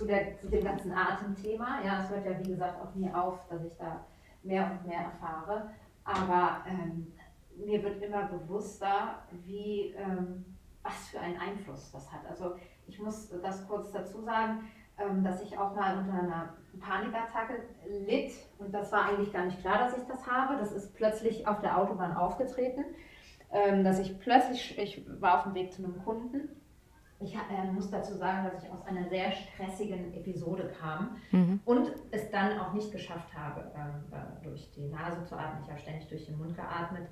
Zu, 0.00 0.06
der, 0.06 0.38
zu 0.38 0.48
dem 0.48 0.64
ganzen 0.64 0.92
Atemthema. 0.94 1.82
Ja, 1.84 2.02
es 2.02 2.08
hört 2.08 2.24
ja 2.24 2.38
wie 2.38 2.52
gesagt 2.52 2.80
auch 2.80 2.94
nie 2.94 3.12
auf, 3.12 3.38
dass 3.50 3.62
ich 3.62 3.76
da 3.76 4.02
mehr 4.42 4.70
und 4.70 4.88
mehr 4.88 5.00
erfahre. 5.00 5.68
Aber 6.04 6.64
ähm, 6.66 7.12
mir 7.54 7.82
wird 7.82 8.02
immer 8.02 8.22
bewusster, 8.24 9.16
wie, 9.44 9.94
ähm, 9.98 10.56
was 10.82 11.08
für 11.08 11.20
einen 11.20 11.36
Einfluss 11.36 11.90
das 11.92 12.10
hat. 12.10 12.20
Also 12.30 12.54
ich 12.86 12.98
muss 12.98 13.28
das 13.42 13.68
kurz 13.68 13.92
dazu 13.92 14.22
sagen, 14.22 14.70
ähm, 14.96 15.22
dass 15.22 15.42
ich 15.42 15.58
auch 15.58 15.74
mal 15.74 15.98
unter 15.98 16.14
einer 16.14 16.54
Panikattacke 16.80 17.62
litt. 17.86 18.32
Und 18.58 18.72
das 18.72 18.90
war 18.92 19.04
eigentlich 19.04 19.34
gar 19.34 19.44
nicht 19.44 19.60
klar, 19.60 19.80
dass 19.80 19.98
ich 19.98 20.04
das 20.04 20.26
habe. 20.26 20.56
Das 20.56 20.72
ist 20.72 20.94
plötzlich 20.94 21.46
auf 21.46 21.60
der 21.60 21.76
Autobahn 21.76 22.16
aufgetreten. 22.16 22.86
Ähm, 23.52 23.84
dass 23.84 23.98
ich 23.98 24.18
plötzlich, 24.18 24.78
ich 24.78 25.04
war 25.20 25.40
auf 25.40 25.42
dem 25.42 25.52
Weg 25.52 25.74
zu 25.74 25.84
einem 25.84 26.02
Kunden 26.02 26.48
ich 27.20 27.34
äh, 27.34 27.72
muss 27.72 27.90
dazu 27.90 28.14
sagen, 28.14 28.48
dass 28.50 28.64
ich 28.64 28.70
aus 28.70 28.84
einer 28.86 29.08
sehr 29.08 29.30
stressigen 29.32 30.14
Episode 30.14 30.72
kam 30.80 31.16
mhm. 31.30 31.60
und 31.66 31.92
es 32.10 32.30
dann 32.30 32.58
auch 32.58 32.72
nicht 32.72 32.90
geschafft 32.90 33.34
habe, 33.36 33.70
äh, 33.74 34.42
durch 34.42 34.70
die 34.72 34.88
Nase 34.88 35.24
zu 35.24 35.36
atmen. 35.36 35.62
Ich 35.64 35.70
habe 35.70 35.80
ständig 35.80 36.08
durch 36.08 36.26
den 36.26 36.38
Mund 36.38 36.56
geatmet 36.56 37.08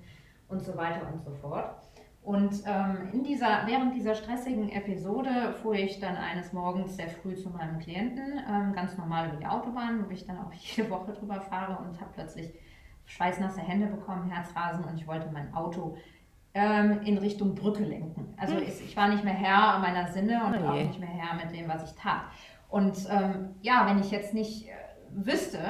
und 0.49 0.63
so 0.63 0.77
weiter 0.77 1.07
und 1.13 1.21
so 1.21 1.31
fort. 1.31 1.77
Und 2.23 2.63
ähm, 2.67 3.09
in 3.13 3.23
dieser, 3.23 3.67
während 3.67 3.95
dieser 3.95 4.15
stressigen 4.15 4.71
Episode 4.71 5.55
fuhr 5.63 5.75
ich 5.75 6.01
dann 6.01 6.17
eines 6.17 6.53
Morgens 6.53 6.97
sehr 6.97 7.09
früh 7.09 7.35
zu 7.37 7.51
meinem 7.51 7.79
Klienten, 7.79 8.41
ähm, 8.49 8.73
ganz 8.73 8.97
normal 8.99 9.29
über 9.29 9.37
die 9.37 9.47
Autobahn, 9.47 10.07
wo 10.07 10.11
ich 10.11 10.27
dann 10.27 10.39
auch 10.39 10.53
jede 10.53 10.91
Woche 10.91 11.13
drüber 11.13 11.41
fahre 11.41 11.79
und 11.83 12.01
habe 12.01 12.11
plötzlich 12.15 12.53
schweißnasse 13.07 13.61
Hände 13.61 13.87
bekommen, 13.87 14.31
Herzrasen 14.31 14.85
und 14.85 14.97
ich 14.97 15.07
wollte 15.07 15.31
mein 15.33 15.55
Auto 15.55 15.97
ähm, 16.55 17.01
in 17.05 17.19
Richtung 17.19 17.55
Brücke 17.55 17.85
lenken. 17.85 18.35
Also 18.37 18.57
hm. 18.57 18.63
ich, 18.63 18.81
ich, 18.81 18.97
war 18.97 19.09
nicht 19.09 19.25
mehr 19.25 19.35
Herr 19.35 19.79
meiner 19.79 20.09
Sinne 20.09 20.45
und 20.45 20.63
oh 20.63 20.69
auch 20.69 20.75
nicht 20.75 20.99
mehr 20.99 21.09
Herr 21.09 21.35
mit 21.35 21.55
dem, 21.55 21.69
was 21.69 21.91
ich 21.91 21.97
tat. 21.97 22.23
Und 22.69 22.99
ähm, 23.11 23.55
ja, 23.63 23.87
wenn 23.87 23.99
ich 23.99 24.11
jetzt 24.11 24.35
nicht 24.35 24.69
äh, 24.69 24.73
wüsste, 25.11 25.61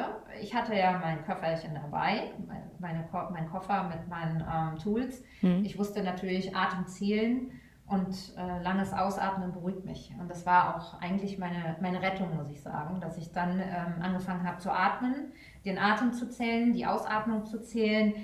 ich 0.40 0.54
hatte 0.54 0.74
ja 0.74 0.98
mein 0.98 1.24
Köfferchen 1.24 1.74
dabei, 1.74 2.32
meine, 2.78 3.04
mein 3.30 3.48
Koffer 3.50 3.84
mit 3.84 4.08
meinen 4.08 4.40
ähm, 4.40 4.78
Tools. 4.78 5.22
Mhm. 5.42 5.64
Ich 5.64 5.78
wusste 5.78 6.02
natürlich 6.02 6.54
Atem 6.54 6.86
zielen 6.86 7.52
und 7.88 8.34
äh, 8.36 8.62
langes 8.62 8.92
Ausatmen 8.92 9.52
beruhigt 9.52 9.84
mich. 9.84 10.12
Und 10.20 10.30
das 10.30 10.44
war 10.44 10.76
auch 10.76 11.00
eigentlich 11.00 11.38
meine, 11.38 11.76
meine 11.80 12.02
Rettung, 12.02 12.36
muss 12.36 12.50
ich 12.50 12.60
sagen, 12.60 13.00
dass 13.00 13.16
ich 13.16 13.32
dann 13.32 13.60
ähm, 13.60 14.02
angefangen 14.02 14.46
habe 14.46 14.58
zu 14.58 14.70
atmen, 14.70 15.32
den 15.64 15.78
Atem 15.78 16.12
zu 16.12 16.28
zählen, 16.28 16.72
die 16.74 16.84
Ausatmung 16.84 17.46
zu 17.46 17.62
zählen. 17.62 18.14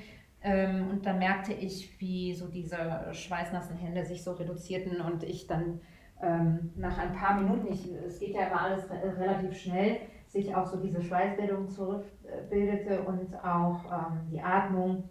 Ähm, 0.45 0.91
und 0.91 1.07
dann 1.07 1.19
merkte 1.19 1.55
ich, 1.55 1.99
wie 1.99 2.35
so 2.35 2.49
diese 2.49 3.09
schweißnassen 3.13 3.77
Hände 3.77 4.05
sich 4.05 4.23
so 4.23 4.33
reduzierten 4.33 5.01
und 5.01 5.25
ich 5.25 5.47
dann 5.47 5.81
ähm, 6.23 6.71
nach 6.77 6.99
ein 6.99 7.15
paar 7.15 7.41
Minuten, 7.41 7.73
ich, 7.73 7.91
es 8.07 8.21
geht 8.21 8.35
ja 8.35 8.49
immer 8.49 8.61
alles 8.61 8.85
relativ 8.91 9.57
schnell, 9.57 10.01
sich 10.29 10.55
auch 10.55 10.67
so 10.67 10.79
diese 10.81 11.03
Schweißbildung 11.03 11.71
zurückbildete 11.71 13.03
und 13.05 13.35
auch 13.43 13.85
ähm, 13.91 14.21
die 14.31 14.41
Atmung 14.41 15.09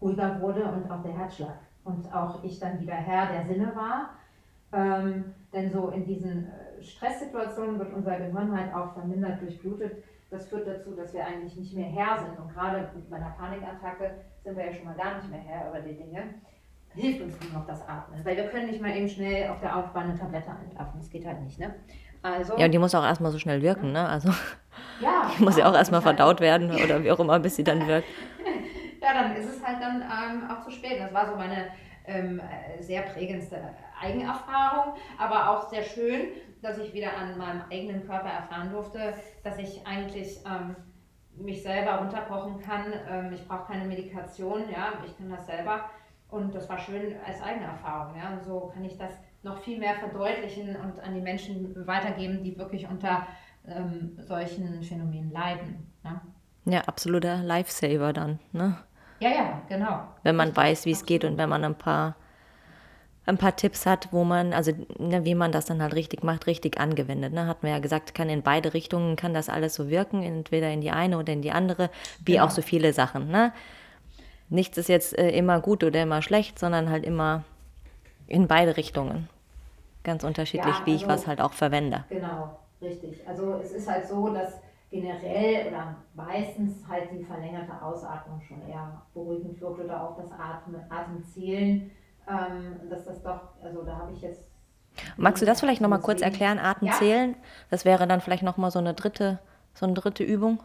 ruhiger 0.00 0.40
wurde 0.40 0.64
und 0.64 0.90
auch 0.90 1.02
der 1.02 1.16
Herzschlag. 1.16 1.58
Und 1.84 2.12
auch 2.12 2.42
ich 2.42 2.58
dann 2.58 2.80
wieder 2.80 2.94
Herr 2.94 3.32
der 3.32 3.46
Sinne 3.46 3.72
war. 3.76 4.10
Ähm, 4.72 5.34
denn 5.52 5.70
so 5.70 5.88
in 5.88 6.04
diesen 6.04 6.46
äh, 6.46 6.82
Stresssituationen 6.82 7.78
wird 7.78 7.92
unser 7.92 8.16
Gehirn 8.16 8.56
halt 8.56 8.74
auch 8.74 8.92
vermindert 8.92 9.40
durchblutet. 9.40 10.02
Das 10.30 10.48
führt 10.48 10.66
dazu, 10.66 10.94
dass 10.94 11.14
wir 11.14 11.24
eigentlich 11.24 11.56
nicht 11.56 11.74
mehr 11.74 11.86
Herr 11.86 12.18
sind. 12.18 12.38
Und 12.38 12.52
gerade 12.52 12.88
bei 13.08 13.16
einer 13.16 13.34
Panikattacke 13.38 14.10
sind 14.42 14.56
wir 14.56 14.66
ja 14.66 14.72
schon 14.72 14.84
mal 14.86 14.96
gar 14.96 15.16
nicht 15.16 15.30
mehr 15.30 15.40
Herr 15.40 15.70
über 15.70 15.80
die 15.80 15.94
Dinge. 15.94 16.22
Hilft 16.94 17.20
uns 17.22 17.34
nur 17.40 17.60
noch 17.60 17.66
das 17.66 17.86
Atmen. 17.86 18.24
Weil 18.24 18.36
wir 18.36 18.48
können 18.48 18.66
nicht 18.66 18.80
mal 18.80 18.96
eben 18.96 19.08
schnell 19.08 19.50
auf 19.50 19.60
der 19.60 19.76
Autobahn 19.76 20.10
eine 20.10 20.18
Tablette 20.18 20.50
einwerfen. 20.50 20.98
Das 20.98 21.10
geht 21.10 21.26
halt 21.26 21.40
nicht. 21.42 21.58
Ne? 21.58 21.74
Also, 22.22 22.56
ja, 22.58 22.64
und 22.64 22.72
die 22.72 22.78
muss 22.78 22.94
auch 22.94 23.04
erstmal 23.04 23.30
so 23.30 23.38
schnell 23.38 23.62
wirken, 23.62 23.92
ne? 23.92 24.08
Also 24.08 24.30
ja, 25.00 25.30
die 25.38 25.44
muss 25.44 25.56
ja 25.56 25.68
auch 25.70 25.74
erstmal 25.74 26.02
verdaut 26.02 26.40
werden 26.40 26.70
oder 26.70 27.02
wie 27.04 27.10
auch 27.12 27.20
immer, 27.20 27.38
bis 27.38 27.56
sie 27.56 27.64
dann 27.64 27.86
wirkt. 27.86 28.08
ja, 29.00 29.14
dann 29.14 29.36
ist 29.36 29.48
es 29.48 29.64
halt 29.64 29.80
dann 29.80 30.02
ähm, 30.02 30.50
auch 30.50 30.64
zu 30.64 30.70
spät. 30.70 31.00
Das 31.00 31.14
war 31.14 31.28
so 31.28 31.36
meine 31.36 31.68
ähm, 32.06 32.40
sehr 32.80 33.02
prägendste 33.02 33.56
Eigenerfahrung, 34.00 34.94
aber 35.18 35.50
auch 35.50 35.68
sehr 35.68 35.82
schön, 35.82 36.28
dass 36.62 36.78
ich 36.78 36.92
wieder 36.92 37.16
an 37.16 37.38
meinem 37.38 37.62
eigenen 37.70 38.06
Körper 38.06 38.28
erfahren 38.28 38.70
durfte, 38.70 39.14
dass 39.44 39.58
ich 39.58 39.86
eigentlich 39.86 40.38
ähm, 40.46 40.76
mich 41.36 41.62
selber 41.62 41.98
runterkochen 41.98 42.60
kann. 42.60 42.92
Ähm, 43.08 43.32
ich 43.32 43.46
brauche 43.46 43.66
keine 43.66 43.86
Medikation, 43.86 44.68
ja, 44.70 44.92
ich 45.04 45.16
kann 45.16 45.30
das 45.30 45.46
selber. 45.46 45.90
Und 46.28 46.54
das 46.54 46.68
war 46.68 46.78
schön 46.78 47.14
als 47.24 47.40
eigene 47.40 47.66
Erfahrung. 47.66 48.16
Ja. 48.16 48.30
Und 48.32 48.44
so 48.44 48.72
kann 48.74 48.84
ich 48.84 48.98
das 48.98 49.12
noch 49.42 49.58
viel 49.58 49.78
mehr 49.78 49.94
verdeutlichen 49.94 50.74
und 50.76 50.98
an 51.00 51.14
die 51.14 51.20
Menschen 51.20 51.86
weitergeben, 51.86 52.42
die 52.42 52.58
wirklich 52.58 52.88
unter 52.88 53.26
ähm, 53.68 54.16
solchen 54.18 54.82
Phänomenen 54.82 55.30
leiden. 55.30 55.86
Ne? 56.02 56.20
Ja, 56.64 56.80
absoluter 56.80 57.36
Lifesaver 57.44 58.12
dann. 58.12 58.40
Ne? 58.52 58.76
Ja, 59.20 59.30
ja, 59.30 59.62
genau. 59.68 60.08
Wenn 60.24 60.36
man 60.36 60.54
weiß, 60.54 60.84
wie 60.84 60.90
es 60.90 61.06
geht 61.06 61.24
und 61.24 61.38
wenn 61.38 61.48
man 61.48 61.64
ein 61.64 61.76
paar, 61.76 62.16
ein 63.26 63.38
paar 63.38 63.56
Tipps 63.56 63.86
hat, 63.86 64.08
wo 64.12 64.24
man, 64.24 64.52
also 64.52 64.72
ne, 64.98 65.24
wie 65.24 65.34
man 65.34 65.52
das 65.52 65.66
dann 65.66 65.82
halt 65.82 65.94
richtig 65.94 66.22
macht, 66.22 66.46
richtig 66.46 66.78
angewendet. 66.78 67.32
Ne? 67.32 67.46
Hat 67.46 67.62
man 67.62 67.72
ja 67.72 67.78
gesagt, 67.80 68.14
kann 68.14 68.28
in 68.28 68.42
beide 68.42 68.72
Richtungen, 68.72 69.16
kann 69.16 69.34
das 69.34 69.48
alles 69.48 69.74
so 69.74 69.90
wirken, 69.90 70.22
entweder 70.22 70.70
in 70.70 70.80
die 70.80 70.90
eine 70.92 71.18
oder 71.18 71.32
in 71.32 71.42
die 71.42 71.50
andere, 71.50 71.90
wie 72.24 72.32
genau. 72.34 72.44
auch 72.44 72.50
so 72.50 72.62
viele 72.62 72.92
Sachen. 72.92 73.28
Ne? 73.30 73.52
Nichts 74.48 74.78
ist 74.78 74.88
jetzt 74.88 75.18
äh, 75.18 75.30
immer 75.30 75.60
gut 75.60 75.82
oder 75.82 76.02
immer 76.02 76.22
schlecht, 76.22 76.58
sondern 76.58 76.88
halt 76.88 77.04
immer 77.04 77.44
in 78.28 78.46
beide 78.46 78.76
Richtungen 78.76 79.28
ganz 80.06 80.24
unterschiedlich, 80.24 80.76
ja, 80.76 80.80
also, 80.80 80.86
wie 80.86 80.94
ich 80.94 81.02
also 81.02 81.12
was 81.22 81.26
halt 81.26 81.40
auch 81.42 81.52
verwende. 81.52 82.04
Genau, 82.08 82.58
richtig. 82.80 83.26
Also 83.28 83.60
es 83.62 83.72
ist 83.72 83.88
halt 83.88 84.06
so, 84.06 84.28
dass 84.30 84.54
generell 84.90 85.66
oder 85.68 85.96
meistens 86.14 86.86
halt 86.88 87.10
die 87.12 87.24
verlängerte 87.24 87.82
Ausatmung 87.82 88.40
schon 88.40 88.62
eher 88.68 89.02
beruhigend 89.12 89.60
wirkt 89.60 89.80
oder 89.80 90.02
auch 90.02 90.16
das 90.16 90.30
Atmen, 90.30 90.80
Atemzählen, 90.88 91.90
ähm, 91.90 91.90
dass 92.26 93.04
das 93.04 93.22
doch, 93.22 93.40
also 93.62 93.82
da 93.82 93.96
habe 93.96 94.12
ich 94.12 94.20
jetzt. 94.20 94.42
Magst 95.16 95.42
du 95.42 95.46
das 95.46 95.60
vielleicht 95.60 95.80
nochmal 95.80 96.00
kurz 96.00 96.22
erklären, 96.22 96.58
Atemzählen? 96.58 97.30
Ja. 97.30 97.36
Das 97.70 97.84
wäre 97.84 98.06
dann 98.06 98.20
vielleicht 98.20 98.42
nochmal 98.42 98.70
so 98.70 98.78
eine 98.78 98.94
dritte, 98.94 99.38
so 99.74 99.86
eine 99.86 99.94
dritte 99.94 100.24
Übung. 100.24 100.60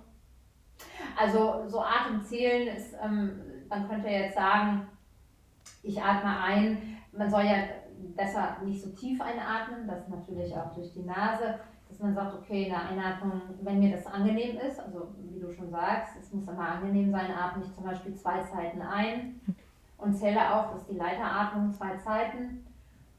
Also 1.19 1.65
so 1.67 1.81
Atemzählen 1.81 2.75
ist, 2.75 2.95
ähm, 3.03 3.41
man 3.69 3.87
könnte 3.87 4.07
jetzt 4.07 4.35
sagen, 4.35 4.87
ich 5.83 6.01
atme 6.01 6.39
ein, 6.39 6.97
man 7.11 7.29
soll 7.29 7.43
ja 7.43 7.57
besser 8.15 8.57
nicht 8.63 8.81
so 8.81 8.89
tief 8.89 9.21
einatmen, 9.21 9.87
das 9.87 10.07
natürlich 10.07 10.55
auch 10.55 10.73
durch 10.73 10.93
die 10.93 11.03
Nase, 11.03 11.59
dass 11.89 11.99
man 11.99 12.15
sagt, 12.15 12.35
okay, 12.35 12.63
in 12.63 12.69
der 12.69 12.89
Einatmung, 12.89 13.41
wenn 13.61 13.79
mir 13.79 13.95
das 13.95 14.05
angenehm 14.05 14.57
ist, 14.57 14.79
also 14.79 15.09
wie 15.29 15.39
du 15.39 15.51
schon 15.51 15.69
sagst, 15.69 16.13
es 16.19 16.31
muss 16.31 16.47
immer 16.47 16.69
angenehm 16.69 17.11
sein, 17.11 17.31
atme 17.31 17.63
ich 17.63 17.73
zum 17.73 17.83
Beispiel 17.83 18.15
zwei 18.15 18.41
Zeiten 18.43 18.81
ein 18.81 19.41
und 20.01 20.13
zähle 20.15 20.53
auch, 20.53 20.71
das 20.71 20.81
ist 20.81 20.89
die 20.89 20.97
Leiteratmung, 20.97 21.71
zwei 21.71 21.95
Zeiten 21.97 22.65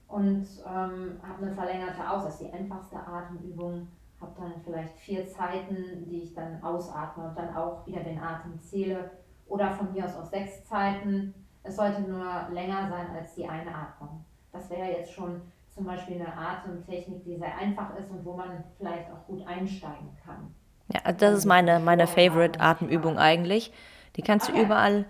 und 0.08 0.46
ähm, 0.66 1.20
habe 1.22 1.42
eine 1.42 1.52
verlängerte 1.52 2.08
Aus, 2.08 2.24
das 2.24 2.34
ist 2.34 2.48
die 2.48 2.52
einfachste 2.52 2.96
Atemübung, 2.96 3.88
habe 4.20 4.32
dann 4.38 4.52
vielleicht 4.64 4.96
vier 4.98 5.26
Zeiten, 5.26 6.04
die 6.04 6.22
ich 6.22 6.34
dann 6.34 6.62
ausatme 6.62 7.24
und 7.24 7.38
dann 7.38 7.54
auch 7.56 7.86
wieder 7.86 8.00
den 8.00 8.18
Atem 8.18 8.60
zähle 8.60 9.10
oder 9.46 9.70
von 9.70 9.92
mir 9.92 10.04
aus 10.04 10.16
auch 10.16 10.26
sechs 10.26 10.64
Zeiten. 10.64 11.34
Es 11.62 11.76
sollte 11.76 12.02
nur 12.02 12.48
länger 12.50 12.88
sein 12.88 13.06
als 13.16 13.34
die 13.34 13.48
Einatmung. 13.48 14.24
Das 14.52 14.68
wäre 14.68 14.90
jetzt 14.90 15.12
schon 15.12 15.40
zum 15.68 15.84
Beispiel 15.84 16.16
eine 16.16 16.36
Atemtechnik, 16.36 17.24
die 17.24 17.36
sehr 17.36 17.56
einfach 17.56 17.96
ist 17.96 18.10
und 18.10 18.24
wo 18.24 18.34
man 18.34 18.64
vielleicht 18.76 19.10
auch 19.10 19.26
gut 19.26 19.46
einsteigen 19.46 20.10
kann. 20.24 20.54
Ja, 20.88 21.12
das 21.12 21.38
ist 21.38 21.46
meine, 21.46 21.78
meine 21.78 22.06
Favorite 22.06 22.60
Atemübung 22.60 23.18
eigentlich. 23.18 23.72
Die 24.16 24.22
kannst 24.22 24.50
du 24.50 24.52
überall 24.52 25.06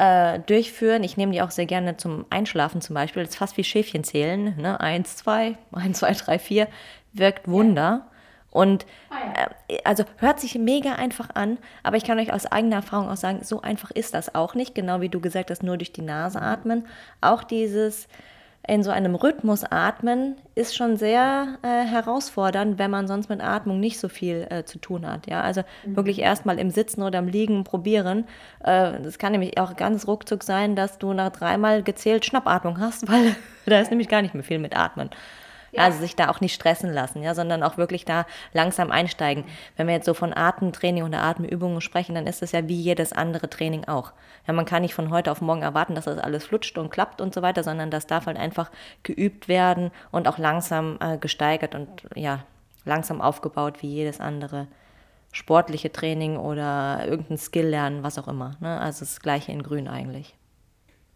äh, 0.00 0.38
durchführen. 0.40 1.04
Ich 1.04 1.18
nehme 1.18 1.32
die 1.32 1.42
auch 1.42 1.50
sehr 1.50 1.66
gerne 1.66 1.98
zum 1.98 2.24
Einschlafen 2.30 2.80
zum 2.80 2.94
Beispiel. 2.94 3.22
Das 3.22 3.32
ist 3.32 3.38
fast 3.38 3.58
wie 3.58 3.64
Schäfchen 3.64 4.02
zählen. 4.02 4.56
Ne? 4.56 4.80
Eins, 4.80 5.16
zwei, 5.16 5.58
eins, 5.72 5.98
zwei, 5.98 6.12
drei, 6.12 6.38
vier. 6.38 6.68
Wirkt 7.12 7.46
Wunder. 7.46 8.06
Und 8.50 8.86
ah, 9.10 9.50
äh, 9.68 9.78
also 9.84 10.04
hört 10.16 10.40
sich 10.40 10.56
mega 10.56 10.94
einfach 10.94 11.28
an, 11.34 11.58
aber 11.82 11.98
ich 11.98 12.04
kann 12.04 12.18
euch 12.18 12.32
aus 12.32 12.46
eigener 12.46 12.76
Erfahrung 12.76 13.08
auch 13.08 13.16
sagen, 13.16 13.44
so 13.44 13.60
einfach 13.60 13.90
ist 13.90 14.14
das 14.14 14.34
auch 14.34 14.54
nicht. 14.54 14.74
Genau 14.74 15.02
wie 15.02 15.10
du 15.10 15.20
gesagt 15.20 15.50
hast, 15.50 15.62
nur 15.62 15.76
durch 15.76 15.92
die 15.92 16.02
Nase 16.02 16.40
atmen. 16.40 16.86
Auch 17.20 17.44
dieses 17.44 18.08
in 18.68 18.82
so 18.82 18.90
einem 18.90 19.14
Rhythmus 19.14 19.64
atmen 19.64 20.36
ist 20.54 20.76
schon 20.76 20.96
sehr 20.96 21.58
äh, 21.62 21.84
herausfordernd, 21.84 22.78
wenn 22.78 22.90
man 22.90 23.08
sonst 23.08 23.30
mit 23.30 23.40
Atmung 23.40 23.80
nicht 23.80 23.98
so 23.98 24.08
viel 24.08 24.46
äh, 24.50 24.64
zu 24.64 24.78
tun 24.78 25.06
hat. 25.06 25.26
Ja, 25.28 25.40
also 25.40 25.62
mhm. 25.84 25.96
wirklich 25.96 26.18
erstmal 26.18 26.58
im 26.58 26.70
Sitzen 26.70 27.02
oder 27.02 27.20
im 27.20 27.28
Liegen 27.28 27.64
probieren. 27.64 28.26
Äh, 28.62 29.00
das 29.00 29.18
kann 29.18 29.32
nämlich 29.32 29.58
auch 29.58 29.76
ganz 29.76 30.06
ruckzuck 30.06 30.42
sein, 30.42 30.76
dass 30.76 30.98
du 30.98 31.14
nach 31.14 31.32
dreimal 31.32 31.82
gezählt 31.82 32.26
Schnappatmung 32.26 32.78
hast, 32.78 33.08
weil 33.10 33.34
da 33.66 33.80
ist 33.80 33.90
nämlich 33.90 34.08
gar 34.08 34.20
nicht 34.22 34.34
mehr 34.34 34.44
viel 34.44 34.58
mit 34.58 34.76
Atmen. 34.76 35.10
Ja. 35.72 35.84
Also 35.84 36.00
sich 36.00 36.16
da 36.16 36.28
auch 36.28 36.40
nicht 36.40 36.54
stressen 36.54 36.92
lassen, 36.92 37.22
ja, 37.22 37.34
sondern 37.34 37.62
auch 37.62 37.76
wirklich 37.76 38.04
da 38.04 38.26
langsam 38.52 38.90
einsteigen. 38.90 39.44
Wenn 39.76 39.86
wir 39.86 39.94
jetzt 39.94 40.06
so 40.06 40.14
von 40.14 40.36
Atemtraining 40.36 41.04
oder 41.04 41.22
Atemübungen 41.22 41.80
sprechen, 41.80 42.14
dann 42.14 42.26
ist 42.26 42.42
das 42.42 42.52
ja 42.52 42.66
wie 42.68 42.80
jedes 42.80 43.12
andere 43.12 43.48
Training 43.48 43.84
auch. 43.86 44.12
Ja, 44.46 44.52
man 44.52 44.64
kann 44.64 44.82
nicht 44.82 44.94
von 44.94 45.10
heute 45.10 45.30
auf 45.30 45.40
morgen 45.40 45.62
erwarten, 45.62 45.94
dass 45.94 46.06
das 46.06 46.18
alles 46.18 46.44
flutscht 46.44 46.76
und 46.78 46.90
klappt 46.90 47.20
und 47.20 47.34
so 47.34 47.42
weiter, 47.42 47.62
sondern 47.62 47.90
das 47.90 48.06
darf 48.06 48.26
halt 48.26 48.36
einfach 48.36 48.70
geübt 49.02 49.48
werden 49.48 49.90
und 50.10 50.26
auch 50.26 50.38
langsam 50.38 50.98
äh, 51.00 51.18
gesteigert 51.18 51.74
und 51.74 51.88
ja, 52.14 52.44
langsam 52.84 53.20
aufgebaut 53.20 53.82
wie 53.82 53.88
jedes 53.88 54.20
andere 54.20 54.66
sportliche 55.32 55.92
Training 55.92 56.36
oder 56.36 57.06
irgendein 57.06 57.38
Skill 57.38 57.66
lernen, 57.66 58.02
was 58.02 58.18
auch 58.18 58.28
immer. 58.28 58.56
Ne? 58.60 58.80
Also 58.80 59.00
das 59.00 59.20
gleiche 59.20 59.52
in 59.52 59.62
Grün 59.62 59.86
eigentlich. 59.86 60.34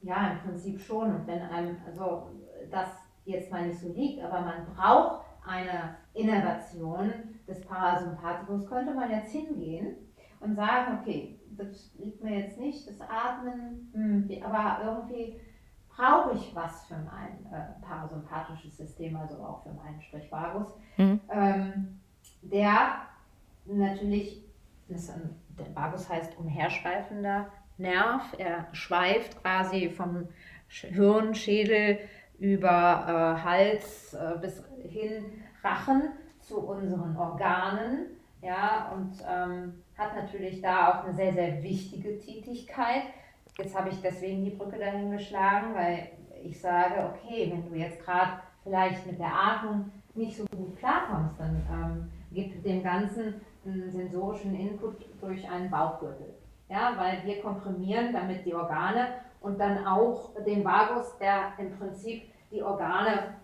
Ja, 0.02 0.32
im 0.32 0.38
Prinzip 0.38 0.80
schon. 0.80 1.14
Und 1.14 1.26
wenn 1.26 1.42
einem, 1.42 1.76
also 1.86 2.30
das 2.70 2.88
jetzt 3.24 3.50
mal 3.50 3.66
nicht 3.66 3.80
so 3.80 3.92
liegt, 3.92 4.22
aber 4.22 4.40
man 4.40 4.66
braucht 4.74 5.24
eine 5.46 5.96
Innervation 6.14 7.12
des 7.46 7.60
Parasympathikus, 7.62 8.66
könnte 8.68 8.94
man 8.94 9.10
jetzt 9.10 9.32
hingehen 9.32 9.96
und 10.40 10.54
sagen, 10.54 10.98
okay, 11.00 11.38
das 11.56 11.92
liegt 11.98 12.22
mir 12.22 12.40
jetzt 12.40 12.58
nicht, 12.58 12.88
das 12.88 13.00
Atmen, 13.00 13.90
hm, 13.92 14.42
aber 14.42 14.84
irgendwie 14.84 15.40
brauche 15.88 16.34
ich 16.34 16.54
was 16.54 16.86
für 16.86 16.96
mein 16.96 17.46
äh, 17.52 17.80
parasympathisches 17.86 18.76
System, 18.76 19.16
also 19.16 19.36
auch 19.36 19.62
für 19.62 19.72
meinen 19.72 20.00
Strich 20.00 20.30
Vagus, 20.30 20.68
mhm. 20.96 21.20
ähm, 21.30 22.00
der 22.42 23.02
natürlich, 23.66 24.42
das, 24.88 25.12
der 25.58 25.74
Vagus 25.74 26.08
heißt 26.08 26.36
umherschweifender 26.38 27.46
Nerv, 27.76 28.34
er 28.38 28.68
schweift 28.72 29.40
quasi 29.40 29.90
vom 29.90 30.28
Hirn, 30.68 31.34
Schädel, 31.34 31.98
über 32.44 33.38
äh, 33.38 33.42
Hals 33.42 34.12
äh, 34.12 34.38
bis 34.38 34.62
hin 34.82 35.24
Rachen 35.62 36.10
zu 36.40 36.60
unseren 36.60 37.16
Organen. 37.16 38.18
Ja, 38.42 38.92
und 38.94 39.14
ähm, 39.26 39.82
hat 39.96 40.14
natürlich 40.14 40.60
da 40.60 40.88
auch 40.88 41.04
eine 41.04 41.14
sehr, 41.14 41.32
sehr 41.32 41.62
wichtige 41.62 42.18
Tätigkeit. 42.18 43.04
Jetzt 43.56 43.74
habe 43.74 43.88
ich 43.88 44.02
deswegen 44.02 44.44
die 44.44 44.50
Brücke 44.50 44.78
dahin 44.78 45.10
geschlagen, 45.10 45.74
weil 45.74 46.08
ich 46.42 46.60
sage, 46.60 47.10
okay, 47.10 47.50
wenn 47.50 47.66
du 47.66 47.74
jetzt 47.74 48.04
gerade 48.04 48.32
vielleicht 48.62 49.06
mit 49.06 49.18
der 49.18 49.32
Atmung 49.32 49.90
nicht 50.14 50.36
so 50.36 50.44
gut 50.54 50.76
klarkommst, 50.76 51.40
dann 51.40 51.62
ähm, 51.72 52.10
gibt 52.30 52.62
dem 52.66 52.82
Ganzen 52.82 53.40
einen 53.64 53.90
sensorischen 53.90 54.54
Input 54.54 54.96
durch 55.22 55.48
einen 55.48 55.70
Bauchgürtel. 55.70 56.34
Ja, 56.68 56.94
weil 56.98 57.24
wir 57.24 57.40
komprimieren 57.40 58.12
damit 58.12 58.44
die 58.44 58.54
Organe 58.54 59.08
und 59.40 59.58
dann 59.58 59.86
auch 59.86 60.34
den 60.44 60.62
Vagus, 60.62 61.16
der 61.18 61.52
im 61.58 61.78
Prinzip 61.78 62.33
die 62.54 62.62
Organe 62.62 63.34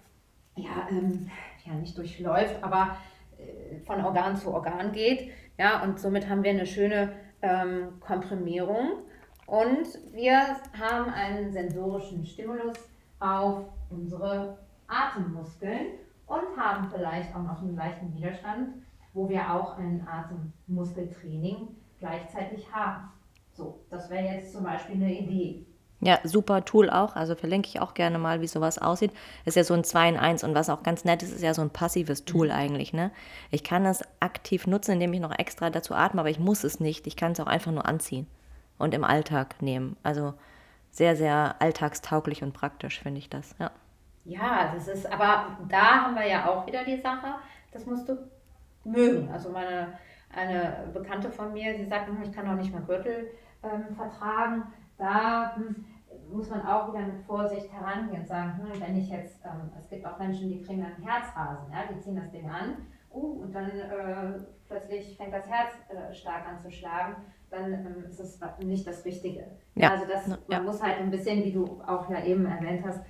ja, 0.57 0.89
ähm, 0.91 1.31
ja 1.65 1.75
nicht 1.75 1.99
durchläuft, 1.99 2.63
aber 2.63 2.97
äh, 3.39 3.79
von 3.81 4.05
Organ 4.05 4.37
zu 4.37 4.53
Organ 4.55 4.93
geht. 4.93 5.33
Ja, 5.59 5.83
und 5.83 5.99
somit 5.99 6.29
haben 6.29 6.43
wir 6.43 6.51
eine 6.51 6.67
schöne 6.67 7.13
ähm, 7.43 8.01
Komprimierung 8.01 9.03
und 9.47 9.87
wir 10.13 10.57
haben 10.79 11.11
einen 11.13 11.53
sensorischen 11.53 12.25
Stimulus 12.25 12.77
auf 13.19 13.65
unsere 13.91 14.59
Atemmuskeln 14.87 15.87
und 16.27 16.57
haben 16.57 16.89
vielleicht 16.91 17.35
auch 17.35 17.43
noch 17.43 17.61
einen 17.61 17.77
leichten 17.77 18.15
Widerstand, 18.15 18.69
wo 19.13 19.29
wir 19.29 19.53
auch 19.53 19.77
ein 19.77 20.07
Atemmuskeltraining 20.07 21.69
gleichzeitig 21.99 22.73
haben. 22.73 23.11
So, 23.53 23.81
das 23.91 24.09
wäre 24.09 24.37
jetzt 24.37 24.53
zum 24.53 24.63
Beispiel 24.63 24.95
eine 24.95 25.13
Idee. 25.13 25.67
Ja, 26.01 26.19
super 26.25 26.65
Tool 26.65 26.89
auch. 26.89 27.15
Also 27.15 27.35
verlinke 27.35 27.69
ich 27.69 27.81
auch 27.81 27.93
gerne 27.93 28.19
mal, 28.19 28.41
wie 28.41 28.47
sowas 28.47 28.79
aussieht. 28.79 29.13
Ist 29.45 29.57
ja 29.57 29.65
so 29.65 29.75
ein 29.75 29.85
2 29.85 30.09
in 30.09 30.17
1 30.17 30.45
und 30.45 30.55
was 30.55 30.71
auch 30.71 30.83
ganz 30.83 31.05
nett 31.05 31.23
ist, 31.23 31.33
ist 31.33 31.43
ja 31.43 31.53
so 31.53 31.61
ein 31.61 31.71
passives 31.71 32.25
Tool 32.25 32.47
mhm. 32.47 32.55
eigentlich. 32.55 32.93
Ne? 32.93 33.11
Ich 33.51 33.65
kann 33.65 33.85
das 33.85 34.03
aktiv 34.19 34.67
nutzen, 34.67 34.93
indem 34.93 35.13
ich 35.13 35.21
noch 35.21 35.39
extra 35.39 35.69
dazu 35.69 35.95
atme, 35.95 36.21
aber 36.21 36.31
ich 36.31 36.39
muss 36.39 36.65
es 36.65 36.81
nicht. 36.81 37.07
Ich 37.07 37.17
kann 37.17 37.33
es 37.33 37.41
auch 37.41 37.47
einfach 37.47 37.73
nur 37.73 37.87
anziehen 37.87 38.27
und 38.79 38.95
im 38.95 39.05
Alltag 39.05 39.61
nehmen. 39.61 39.97
Also 40.03 40.33
sehr, 40.91 41.17
sehr 41.17 41.57
alltagstauglich 41.61 42.43
und 42.43 42.55
praktisch, 42.55 43.01
finde 43.01 43.19
ich 43.19 43.29
das. 43.29 43.55
Ja. 43.59 43.71
ja, 44.25 44.73
das 44.75 44.89
ist, 44.89 45.07
aber 45.13 45.59
da 45.69 46.05
haben 46.05 46.15
wir 46.15 46.27
ja 46.27 46.49
auch 46.49 46.67
wieder 46.67 46.85
die 46.85 47.01
Sache, 47.01 47.35
das 47.73 47.85
musst 47.85 48.09
du 48.09 48.17
mögen. 48.85 49.31
Also 49.31 49.51
meine 49.51 49.99
eine 50.35 50.89
Bekannte 50.93 51.31
von 51.31 51.53
mir, 51.53 51.77
die 51.77 51.85
sagt, 51.85 52.09
hm, 52.09 52.23
ich 52.23 52.33
kann 52.33 52.49
auch 52.49 52.55
nicht 52.55 52.73
mal 52.73 52.83
Gürtel 52.83 53.31
ähm, 53.63 53.95
vertragen 53.97 54.63
da 55.01 55.57
muss 56.31 56.49
man 56.51 56.65
auch 56.67 56.93
wieder 56.93 57.07
mit 57.07 57.21
Vorsicht 57.27 57.73
herangehen 57.73 58.21
und 58.21 58.29
sagen, 58.29 58.59
hm, 58.59 58.81
wenn 58.81 58.97
ich 58.97 59.09
jetzt, 59.09 59.45
ähm, 59.45 59.71
es 59.79 59.89
gibt 59.89 60.07
auch 60.07 60.19
Menschen, 60.19 60.49
die 60.49 60.63
kriegen 60.63 60.83
dann 60.83 61.03
Herzrasen, 61.03 61.73
ja, 61.73 61.85
die 61.91 61.99
ziehen 62.01 62.17
das 62.17 62.31
Ding 62.31 62.49
an, 62.49 62.87
uh, 63.13 63.43
und 63.43 63.55
dann 63.55 63.71
äh, 63.71 64.39
plötzlich 64.69 65.17
fängt 65.17 65.33
das 65.33 65.47
Herz 65.47 65.73
äh, 65.89 66.15
stark 66.15 66.47
an 66.47 66.59
zu 66.59 66.71
schlagen, 66.71 67.17
dann 67.51 67.73
ähm, 67.73 68.05
ist 68.09 68.21
es 68.21 68.39
nicht 68.63 68.87
das 68.87 69.05
Richtige. 69.05 69.47
Ja. 69.75 69.91
Also 69.91 70.05
das, 70.07 70.29
man 70.29 70.39
ja. 70.49 70.61
muss 70.61 70.83
halt 70.83 70.99
ein 70.99 71.11
bisschen, 71.11 71.43
wie 71.45 71.53
du 71.53 71.81
auch 71.87 72.09
ja 72.11 72.23
eben 72.25 72.47
erwähnt 72.47 72.85
hast, 72.87 73.01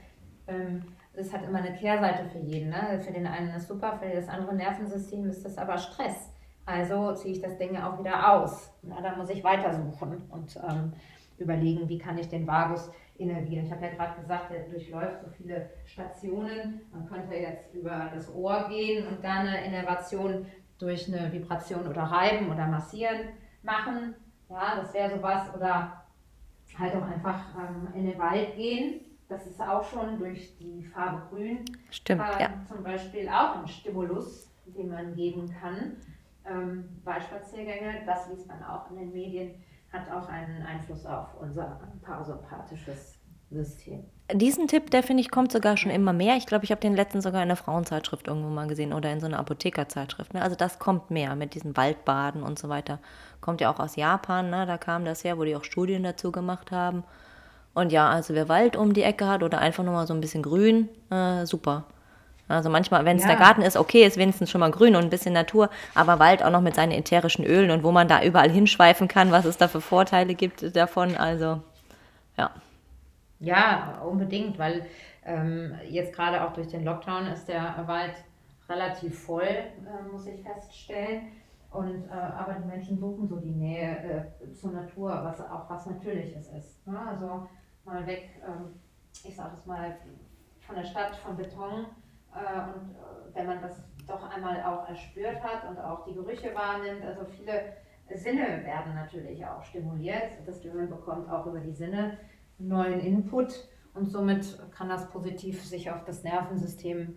ähm, 0.46 0.84
das 1.14 1.32
hat 1.32 1.44
immer 1.44 1.58
eine 1.58 1.76
Kehrseite 1.76 2.24
für 2.30 2.38
jeden. 2.38 2.70
Ne? 2.70 3.00
Für 3.04 3.12
den 3.12 3.26
einen 3.26 3.50
ist 3.50 3.68
super, 3.68 3.98
für 3.98 4.08
das 4.08 4.28
andere 4.28 4.54
Nervensystem 4.54 5.28
ist 5.28 5.44
das 5.44 5.58
aber 5.58 5.76
Stress. 5.76 6.32
Also 6.64 7.14
ziehe 7.14 7.34
ich 7.34 7.42
das 7.42 7.58
Ding 7.58 7.74
ja 7.74 7.90
auch 7.90 7.98
wieder 7.98 8.32
aus. 8.32 8.72
Na, 8.82 9.02
da 9.02 9.16
muss 9.16 9.28
ich 9.28 9.42
weitersuchen 9.42 10.22
und 10.30 10.56
ähm, 10.56 10.92
überlegen, 11.40 11.88
wie 11.88 11.98
kann 11.98 12.18
ich 12.18 12.28
den 12.28 12.46
Vagus 12.46 12.90
innervieren. 13.18 13.66
Ich 13.66 13.72
habe 13.72 13.84
ja 13.84 13.92
gerade 13.92 14.20
gesagt, 14.20 14.50
der 14.50 14.64
durchläuft 14.64 15.20
so 15.22 15.30
viele 15.30 15.70
Stationen. 15.84 16.80
Man 16.92 17.06
könnte 17.06 17.34
jetzt 17.34 17.74
über 17.74 18.10
das 18.14 18.32
Ohr 18.34 18.66
gehen 18.68 19.06
und 19.06 19.22
dann 19.22 19.46
eine 19.46 19.64
Innervation 19.64 20.46
durch 20.78 21.06
eine 21.12 21.30
Vibration 21.32 21.86
oder 21.86 22.02
Reiben 22.02 22.50
oder 22.50 22.66
Massieren 22.66 23.28
machen. 23.62 24.14
Ja, 24.48 24.76
das 24.76 24.94
wäre 24.94 25.10
sowas. 25.16 25.54
Oder 25.54 26.00
halt 26.78 26.94
auch 26.96 27.02
einfach 27.02 27.40
ähm, 27.56 27.88
in 27.94 28.06
den 28.06 28.18
Wald 28.18 28.56
gehen. 28.56 29.00
Das 29.28 29.46
ist 29.46 29.60
auch 29.60 29.84
schon 29.84 30.18
durch 30.18 30.56
die 30.58 30.82
Farbe 30.84 31.22
Grün 31.28 31.64
Stimmt, 31.90 32.22
äh, 32.22 32.42
ja. 32.42 32.50
zum 32.66 32.82
Beispiel 32.82 33.28
auch 33.28 33.58
ein 33.58 33.68
Stimulus, 33.68 34.50
den 34.66 34.88
man 34.88 35.14
geben 35.14 35.48
kann. 35.60 35.96
Ähm, 36.44 36.88
Waldspaziergänge, 37.04 38.02
das 38.06 38.28
liest 38.30 38.48
man 38.48 38.62
auch 38.64 38.90
in 38.90 38.96
den 38.96 39.12
Medien 39.12 39.54
hat 39.92 40.10
auch 40.10 40.28
einen 40.28 40.62
Einfluss 40.64 41.04
auf 41.04 41.28
unser 41.40 41.80
parasympathisches 42.02 43.18
System. 43.50 44.04
Diesen 44.32 44.68
Tipp, 44.68 44.90
der 44.90 45.02
finde 45.02 45.22
ich, 45.22 45.30
kommt 45.30 45.50
sogar 45.50 45.76
schon 45.76 45.90
immer 45.90 46.12
mehr. 46.12 46.36
Ich 46.36 46.46
glaube, 46.46 46.64
ich 46.64 46.70
habe 46.70 46.80
den 46.80 46.94
letzten 46.94 47.20
sogar 47.20 47.42
in 47.42 47.48
einer 47.48 47.56
Frauenzeitschrift 47.56 48.28
irgendwo 48.28 48.48
mal 48.48 48.68
gesehen 48.68 48.92
oder 48.92 49.10
in 49.12 49.18
so 49.18 49.26
einer 49.26 49.40
Apothekerzeitschrift. 49.40 50.34
Ne? 50.34 50.42
Also 50.42 50.54
das 50.54 50.78
kommt 50.78 51.10
mehr 51.10 51.34
mit 51.34 51.54
diesen 51.54 51.76
Waldbaden 51.76 52.44
und 52.44 52.58
so 52.58 52.68
weiter. 52.68 53.00
Kommt 53.40 53.60
ja 53.60 53.72
auch 53.72 53.80
aus 53.80 53.96
Japan, 53.96 54.50
ne? 54.50 54.66
da 54.66 54.78
kam 54.78 55.04
das 55.04 55.24
her, 55.24 55.36
wo 55.36 55.44
die 55.44 55.56
auch 55.56 55.64
Studien 55.64 56.04
dazu 56.04 56.30
gemacht 56.30 56.70
haben. 56.70 57.02
Und 57.74 57.90
ja, 57.90 58.08
also 58.08 58.34
wer 58.34 58.48
Wald 58.48 58.76
um 58.76 58.92
die 58.94 59.02
Ecke 59.02 59.26
hat 59.26 59.42
oder 59.42 59.58
einfach 59.58 59.82
nur 59.82 59.94
mal 59.94 60.06
so 60.06 60.14
ein 60.14 60.20
bisschen 60.20 60.42
grün, 60.42 60.88
äh, 61.10 61.44
super. 61.44 61.86
Also 62.50 62.70
manchmal, 62.70 63.04
wenn 63.04 63.16
es 63.16 63.22
ja. 63.22 63.28
der 63.28 63.38
Garten 63.38 63.62
ist, 63.62 63.76
okay, 63.76 64.04
ist 64.04 64.16
wenigstens 64.16 64.50
schon 64.50 64.60
mal 64.60 64.70
grün 64.70 64.96
und 64.96 65.04
ein 65.04 65.10
bisschen 65.10 65.32
Natur, 65.32 65.70
aber 65.94 66.18
Wald 66.18 66.42
auch 66.42 66.50
noch 66.50 66.60
mit 66.60 66.74
seinen 66.74 66.92
ätherischen 66.92 67.44
Ölen 67.44 67.70
und 67.70 67.84
wo 67.84 67.92
man 67.92 68.08
da 68.08 68.22
überall 68.22 68.50
hinschweifen 68.50 69.08
kann, 69.08 69.30
was 69.30 69.44
es 69.44 69.56
da 69.56 69.68
für 69.68 69.80
Vorteile 69.80 70.34
gibt 70.34 70.74
davon. 70.76 71.16
Also, 71.16 71.62
ja. 72.36 72.50
Ja, 73.38 74.02
unbedingt, 74.04 74.58
weil 74.58 74.86
ähm, 75.24 75.74
jetzt 75.88 76.14
gerade 76.14 76.42
auch 76.42 76.52
durch 76.52 76.68
den 76.68 76.84
Lockdown 76.84 77.26
ist 77.28 77.46
der 77.46 77.82
Wald 77.86 78.14
relativ 78.68 79.24
voll, 79.24 79.42
äh, 79.42 80.10
muss 80.10 80.26
ich 80.26 80.42
feststellen. 80.42 81.32
Und, 81.70 82.08
äh, 82.08 82.12
aber 82.12 82.54
die 82.54 82.66
Menschen 82.66 82.98
suchen 82.98 83.28
so 83.28 83.36
die 83.36 83.52
Nähe 83.52 84.28
äh, 84.42 84.52
zur 84.52 84.72
Natur, 84.72 85.10
was 85.22 85.40
auch 85.40 85.70
was 85.70 85.86
Natürliches 85.86 86.48
ist. 86.48 86.86
Ne? 86.86 86.98
Also 86.98 87.48
mal 87.84 88.04
weg, 88.06 88.30
ähm, 88.44 88.74
ich 89.24 89.36
sage 89.36 89.52
es 89.54 89.66
mal, 89.66 89.96
von 90.58 90.74
der 90.74 90.84
Stadt, 90.84 91.14
von 91.16 91.36
Beton 91.36 91.86
und 92.34 92.92
äh, 92.92 93.34
wenn 93.34 93.46
man 93.46 93.60
das 93.60 93.82
doch 94.06 94.28
einmal 94.30 94.62
auch 94.62 94.88
erspürt 94.88 95.42
hat 95.42 95.68
und 95.68 95.78
auch 95.78 96.04
die 96.04 96.14
Gerüche 96.14 96.54
wahrnimmt, 96.54 97.04
also 97.04 97.24
viele 97.24 97.76
Sinne 98.14 98.64
werden 98.64 98.94
natürlich 98.94 99.44
auch 99.46 99.62
stimuliert. 99.62 100.32
Das 100.46 100.60
Gehirn 100.60 100.88
bekommt 100.88 101.30
auch 101.30 101.46
über 101.46 101.60
die 101.60 101.72
Sinne 101.72 102.18
neuen 102.58 103.00
Input 103.00 103.68
und 103.94 104.06
somit 104.06 104.58
kann 104.72 104.88
das 104.88 105.08
positiv 105.10 105.64
sich 105.64 105.90
auf 105.90 106.04
das 106.04 106.22
Nervensystem 106.22 107.16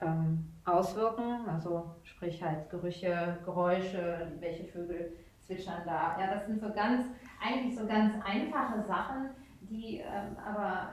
ähm, 0.00 0.52
auswirken. 0.64 1.48
Also 1.48 1.96
sprich 2.02 2.42
halt 2.42 2.70
Gerüche, 2.70 3.38
Geräusche, 3.44 4.32
welche 4.40 4.64
Vögel 4.64 5.12
zwitschern 5.40 5.82
da. 5.84 6.18
Ja, 6.18 6.34
das 6.34 6.46
sind 6.46 6.60
so 6.60 6.72
ganz, 6.72 7.06
eigentlich 7.42 7.76
so 7.76 7.86
ganz 7.86 8.14
einfache 8.24 8.82
Sachen, 8.86 9.30
die 9.62 9.98
ähm, 9.98 10.36
aber 10.44 10.90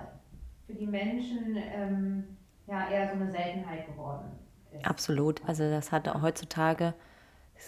für 0.66 0.74
die 0.74 0.88
Menschen 0.88 1.56
ähm, 1.58 2.38
ja 2.72 2.90
eher 2.90 3.08
so 3.08 3.14
eine 3.14 3.30
Seltenheit 3.30 3.86
geworden 3.86 4.32
ist. 4.72 4.86
Absolut. 4.86 5.42
Also 5.48 5.70
das 5.70 5.92
hat 5.92 6.12
heutzutage 6.22 6.94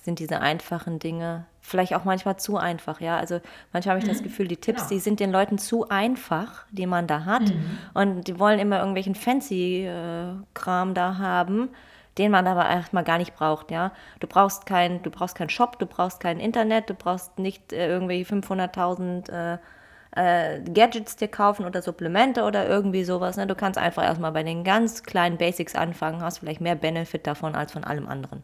sind 0.01 0.17
diese 0.17 0.41
einfachen 0.41 0.97
Dinge 0.97 1.45
vielleicht 1.61 1.93
auch 1.93 2.03
manchmal 2.03 2.37
zu 2.37 2.57
einfach, 2.57 2.99
ja. 2.99 3.17
Also 3.17 3.39
manchmal 3.71 3.95
habe 3.95 4.03
ich 4.03 4.09
das 4.09 4.21
mhm. 4.21 4.25
Gefühl, 4.25 4.47
die 4.47 4.57
Tipps, 4.57 4.81
genau. 4.81 4.89
die 4.89 4.99
sind 4.99 5.19
den 5.19 5.31
Leuten 5.31 5.59
zu 5.59 5.87
einfach, 5.89 6.65
die 6.71 6.87
man 6.87 7.05
da 7.05 7.25
hat. 7.25 7.43
Mhm. 7.43 7.77
Und 7.93 8.27
die 8.27 8.39
wollen 8.39 8.59
immer 8.59 8.79
irgendwelchen 8.79 9.13
Fancy-Kram 9.13 10.91
äh, 10.91 10.93
da 10.93 11.17
haben, 11.19 11.69
den 12.17 12.31
man 12.31 12.47
aber 12.47 12.67
erstmal 12.67 13.03
gar 13.03 13.19
nicht 13.19 13.35
braucht, 13.35 13.69
ja. 13.69 13.91
Du 14.19 14.27
brauchst 14.27 14.65
kein, 14.65 15.03
du 15.03 15.11
brauchst 15.11 15.35
keinen 15.35 15.49
Shop, 15.49 15.77
du 15.77 15.85
brauchst 15.85 16.19
kein 16.19 16.39
Internet, 16.39 16.89
du 16.89 16.95
brauchst 16.95 17.37
nicht 17.37 17.71
äh, 17.71 17.87
irgendwie 17.87 18.25
500.000 18.25 19.29
äh, 19.29 19.57
äh, 20.15 20.59
Gadgets 20.61 21.15
dir 21.15 21.27
kaufen 21.27 21.65
oder 21.65 21.81
Supplemente 21.81 22.43
oder 22.43 22.67
irgendwie 22.67 23.03
sowas. 23.03 23.37
Ne? 23.37 23.47
Du 23.47 23.55
kannst 23.55 23.79
einfach 23.79 24.03
erstmal 24.03 24.31
bei 24.31 24.43
den 24.43 24.63
ganz 24.63 25.03
kleinen 25.03 25.37
Basics 25.37 25.75
anfangen, 25.75 26.21
hast 26.21 26.39
vielleicht 26.39 26.61
mehr 26.61 26.75
Benefit 26.75 27.25
davon 27.27 27.55
als 27.55 27.71
von 27.71 27.83
allem 27.83 28.07
anderen. 28.07 28.43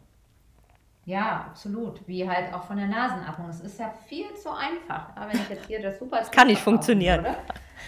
Ja, 1.04 1.46
absolut. 1.48 2.06
Wie 2.06 2.28
halt 2.28 2.52
auch 2.54 2.64
von 2.64 2.76
der 2.76 2.86
Nasenatmung. 2.86 3.48
Es 3.48 3.60
ist 3.60 3.80
ja 3.80 3.92
viel 4.06 4.34
zu 4.34 4.50
einfach. 4.50 5.16
Aber 5.16 5.32
wenn 5.32 5.40
ich 5.40 5.48
jetzt 5.48 5.66
hier 5.66 5.82
das 5.82 5.98
super. 5.98 6.16
Das 6.20 6.30
kann 6.30 6.48
nicht 6.48 6.60
funktionieren. 6.60 7.24
Würde. 7.24 7.36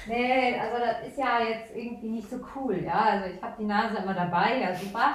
Nee, 0.07 0.59
also 0.59 0.79
das 0.79 1.07
ist 1.07 1.19
ja 1.19 1.41
jetzt 1.47 1.77
irgendwie 1.77 2.09
nicht 2.09 2.29
so 2.29 2.41
cool. 2.57 2.83
Ja, 2.83 3.01
also 3.01 3.27
ich 3.27 3.43
habe 3.43 3.55
die 3.59 3.65
Nase 3.65 3.99
immer 3.99 4.15
dabei, 4.15 4.61
ja 4.61 4.75
super. 4.75 5.13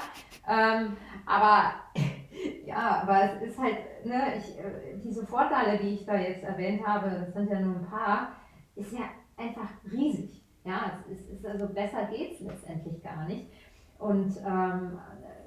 Ähm, 0.47 0.95
aber 1.25 1.73
ja, 2.65 3.01
aber 3.01 3.23
es 3.23 3.49
ist 3.49 3.59
halt, 3.59 4.05
ne, 4.05 4.35
ich, 4.37 4.57
äh, 4.57 4.97
diese 5.03 5.25
Vorteile, 5.25 5.77
die 5.77 5.95
ich 5.95 6.05
da 6.05 6.15
jetzt 6.15 6.43
erwähnt 6.43 6.85
habe, 6.85 7.09
das 7.09 7.33
sind 7.33 7.49
ja 7.49 7.59
nur 7.59 7.75
ein 7.75 7.87
paar 7.87 8.29
ist 8.77 8.93
ja 8.93 9.05
einfach 9.35 9.69
riesig. 9.91 10.43
Ja, 10.63 10.99
es 11.09 11.19
ist, 11.19 11.29
ist 11.29 11.45
also 11.45 11.67
besser 11.67 12.05
geht 12.05 12.33
es 12.33 12.39
letztendlich 12.41 13.01
gar 13.01 13.25
nicht. 13.25 13.47
Und 13.99 14.35
ähm, 14.45 14.99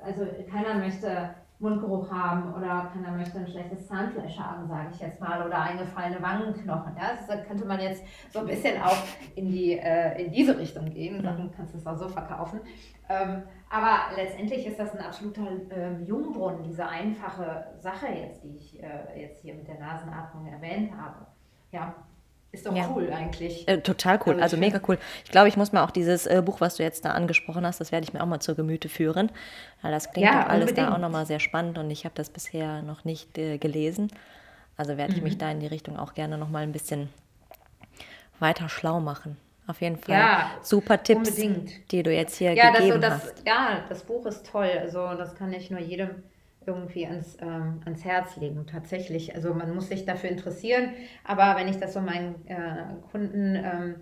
also 0.02 0.26
keiner 0.50 0.74
möchte 0.74 1.34
Mundgeruch 1.60 2.10
haben 2.10 2.54
oder 2.54 2.90
keiner 2.92 3.14
möchte 3.16 3.38
ein 3.38 3.46
schlechtes 3.46 3.86
Zahnfleisch 3.86 4.38
haben, 4.38 4.66
sage 4.66 4.88
ich 4.94 5.00
jetzt 5.00 5.20
mal, 5.20 5.46
oder 5.46 5.60
eingefallene 5.60 6.22
Wangenknochen. 6.22 6.96
Ja? 6.96 7.10
Das 7.26 7.46
könnte 7.46 7.66
man 7.66 7.80
jetzt 7.80 8.02
so 8.30 8.40
ein 8.40 8.46
bisschen 8.46 8.80
auch 8.82 8.96
in, 9.36 9.50
die, 9.50 9.78
äh, 9.78 10.24
in 10.24 10.32
diese 10.32 10.58
Richtung 10.58 10.86
gehen. 10.86 11.22
Dann 11.22 11.44
mhm. 11.44 11.50
kannst 11.54 11.74
du 11.74 11.78
es 11.78 11.86
auch 11.86 11.98
so 11.98 12.08
verkaufen. 12.08 12.60
Ähm, 13.10 13.42
aber 13.68 14.16
letztendlich 14.16 14.66
ist 14.66 14.78
das 14.78 14.94
ein 14.96 15.04
absoluter 15.04 15.42
ähm, 15.70 16.06
Jungbrunnen, 16.06 16.62
diese 16.62 16.88
einfache 16.88 17.66
Sache 17.78 18.06
jetzt, 18.06 18.42
die 18.42 18.56
ich 18.56 18.82
äh, 18.82 19.20
jetzt 19.20 19.42
hier 19.42 19.54
mit 19.54 19.68
der 19.68 19.78
Nasenatmung 19.78 20.46
erwähnt 20.46 20.92
habe. 20.96 21.26
Ja, 21.72 21.94
ist 22.52 22.66
doch 22.66 22.74
ja. 22.74 22.90
cool 22.94 23.12
eigentlich. 23.12 23.66
Äh, 23.68 23.80
total 23.80 24.18
cool, 24.26 24.40
also, 24.40 24.56
mega 24.56 24.80
cool. 24.88 24.98
Ich 25.24 25.30
glaube, 25.30 25.48
ich 25.48 25.56
muss 25.56 25.72
mal 25.72 25.84
auch 25.84 25.92
dieses 25.92 26.26
äh, 26.26 26.42
Buch, 26.44 26.60
was 26.60 26.76
du 26.76 26.82
jetzt 26.82 27.04
da 27.04 27.12
angesprochen 27.12 27.64
hast, 27.64 27.80
das 27.80 27.92
werde 27.92 28.04
ich 28.04 28.12
mir 28.12 28.22
auch 28.22 28.26
mal 28.26 28.40
zur 28.40 28.56
Gemüte 28.56 28.88
führen. 28.88 29.30
Weil 29.82 29.92
das 29.92 30.10
klingt 30.10 30.28
ja, 30.28 30.46
alles 30.46 30.74
da 30.74 30.92
auch 30.92 30.98
nochmal 30.98 31.26
sehr 31.26 31.40
spannend 31.40 31.78
und 31.78 31.90
ich 31.90 32.04
habe 32.04 32.14
das 32.14 32.28
bisher 32.30 32.82
noch 32.82 33.04
nicht 33.04 33.38
äh, 33.38 33.58
gelesen. 33.58 34.10
Also 34.76 34.96
werde 34.96 35.14
ich 35.14 35.22
mich 35.22 35.34
mhm. 35.34 35.38
da 35.38 35.50
in 35.50 35.60
die 35.60 35.66
Richtung 35.66 35.98
auch 35.98 36.14
gerne 36.14 36.38
nochmal 36.38 36.62
ein 36.62 36.72
bisschen 36.72 37.10
weiter 38.40 38.68
schlau 38.68 38.98
machen. 38.98 39.36
Auf 39.66 39.80
jeden 39.80 39.98
Fall. 39.98 40.14
Ja, 40.16 40.50
super 40.62 41.00
Tipps, 41.00 41.28
unbedingt. 41.28 41.92
die 41.92 42.02
du 42.02 42.12
jetzt 42.12 42.36
hier 42.36 42.54
ja, 42.54 42.70
gegeben 42.70 43.00
das, 43.00 43.22
das, 43.22 43.30
hast. 43.30 43.46
Ja, 43.46 43.84
das 43.88 44.02
Buch 44.02 44.26
ist 44.26 44.44
toll. 44.46 44.70
Also 44.80 45.14
das 45.14 45.36
kann 45.36 45.52
ich 45.52 45.70
nur 45.70 45.80
jedem 45.80 46.24
irgendwie 46.66 47.06
ans, 47.06 47.36
ähm, 47.40 47.80
ans 47.84 48.04
Herz 48.04 48.36
legen, 48.36 48.66
tatsächlich. 48.66 49.34
Also 49.34 49.54
man 49.54 49.74
muss 49.74 49.88
sich 49.88 50.04
dafür 50.04 50.30
interessieren, 50.30 50.92
aber 51.24 51.56
wenn 51.56 51.68
ich 51.68 51.78
das 51.78 51.94
so 51.94 52.00
meinen 52.00 52.46
äh, 52.46 52.94
Kunden 53.10 53.56
ähm, 53.56 53.96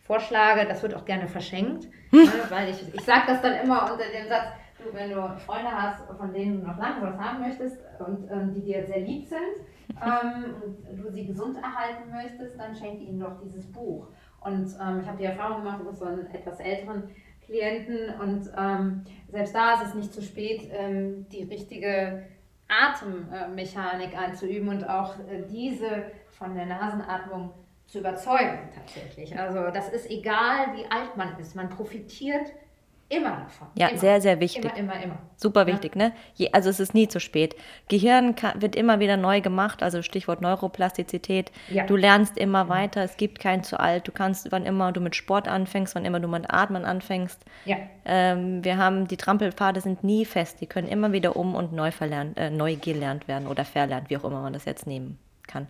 vorschlage, 0.00 0.66
das 0.66 0.82
wird 0.82 0.94
auch 0.94 1.04
gerne 1.04 1.26
verschenkt, 1.26 1.88
hm. 2.10 2.24
ne, 2.24 2.30
weil 2.50 2.70
ich, 2.70 2.94
ich 2.94 3.00
sage 3.02 3.22
das 3.26 3.42
dann 3.42 3.54
immer 3.54 3.82
unter 3.82 4.04
dem 4.04 4.28
Satz, 4.28 4.46
du, 4.78 4.94
wenn 4.94 5.10
du 5.10 5.38
Freunde 5.38 5.70
hast, 5.70 6.04
von 6.16 6.32
denen 6.32 6.60
du 6.60 6.66
noch 6.66 6.78
lange 6.78 7.02
was 7.02 7.18
haben 7.18 7.40
möchtest 7.40 7.78
und 7.98 8.30
ähm, 8.30 8.52
die 8.54 8.62
dir 8.62 8.86
sehr 8.86 9.00
lieb 9.00 9.26
sind 9.26 9.66
ähm, 10.02 10.54
und 10.62 10.96
du 10.96 11.10
sie 11.10 11.26
gesund 11.26 11.56
erhalten 11.56 12.10
möchtest, 12.10 12.58
dann 12.58 12.74
schenke 12.74 13.04
ihnen 13.04 13.20
doch 13.20 13.40
dieses 13.42 13.70
Buch. 13.72 14.08
Und 14.40 14.66
ähm, 14.80 15.00
ich 15.00 15.06
habe 15.06 15.18
die 15.18 15.24
Erfahrung 15.24 15.62
gemacht 15.62 15.82
mit 15.84 15.96
so 15.96 16.04
einem 16.04 16.26
etwas 16.26 16.60
älteren 16.60 17.04
Klienten 17.46 18.14
und 18.20 18.50
ähm, 18.56 19.04
selbst 19.28 19.54
da 19.54 19.74
ist 19.74 19.88
es 19.88 19.94
nicht 19.94 20.14
zu 20.14 20.22
spät, 20.22 20.70
ähm, 20.72 21.26
die 21.30 21.44
richtige 21.44 22.24
Atemmechanik 22.68 24.16
einzuüben 24.16 24.68
und 24.68 24.88
auch 24.88 25.18
äh, 25.18 25.42
diese 25.48 26.04
von 26.30 26.54
der 26.54 26.66
Nasenatmung 26.66 27.52
zu 27.86 27.98
überzeugen 28.00 28.70
tatsächlich. 28.74 29.38
Also 29.38 29.70
das 29.70 29.88
ist 29.90 30.10
egal, 30.10 30.74
wie 30.74 30.86
alt 30.90 31.16
man 31.16 31.38
ist, 31.38 31.54
man 31.54 31.68
profitiert 31.68 32.52
Immer 33.08 33.30
davon. 33.30 33.68
Ja, 33.74 33.88
immer. 33.88 33.98
sehr, 33.98 34.20
sehr 34.20 34.40
wichtig. 34.40 34.64
Immer, 34.64 34.76
immer, 34.76 35.02
immer. 35.02 35.18
Super 35.36 35.66
wichtig, 35.66 35.94
ne? 35.94 36.12
Je, 36.34 36.50
also 36.52 36.70
es 36.70 36.80
ist 36.80 36.94
nie 36.94 37.06
zu 37.06 37.20
spät. 37.20 37.54
Gehirn 37.88 38.34
kann, 38.34 38.62
wird 38.62 38.74
immer 38.74 38.98
wieder 38.98 39.16
neu 39.16 39.40
gemacht, 39.40 39.82
also 39.82 40.02
Stichwort 40.02 40.40
Neuroplastizität. 40.40 41.52
Ja. 41.68 41.84
Du 41.84 41.96
lernst 41.96 42.38
immer 42.38 42.68
weiter, 42.68 43.02
es 43.02 43.16
gibt 43.16 43.40
kein 43.40 43.62
zu 43.62 43.78
alt. 43.78 44.08
Du 44.08 44.12
kannst, 44.12 44.50
wann 44.52 44.64
immer 44.64 44.90
du 44.92 45.00
mit 45.00 45.14
Sport 45.16 45.48
anfängst, 45.48 45.94
wann 45.94 46.04
immer 46.04 46.18
du 46.18 46.28
mit 46.28 46.50
Atmen 46.50 46.84
anfängst. 46.84 47.44
Ja. 47.66 47.76
Ähm, 48.06 48.64
wir 48.64 48.78
haben, 48.78 49.06
die 49.06 49.18
Trampelpfade 49.18 49.80
sind 49.82 50.02
nie 50.02 50.24
fest, 50.24 50.60
die 50.60 50.66
können 50.66 50.88
immer 50.88 51.12
wieder 51.12 51.36
um 51.36 51.54
und 51.54 51.72
neu 51.72 51.90
verlernt, 51.90 52.38
äh, 52.38 52.50
neu 52.50 52.76
gelernt 52.76 53.28
werden 53.28 53.48
oder 53.48 53.64
verlernt, 53.66 54.08
wie 54.08 54.16
auch 54.16 54.24
immer 54.24 54.40
man 54.40 54.54
das 54.54 54.64
jetzt 54.64 54.86
nehmen 54.86 55.18
kann. 55.46 55.66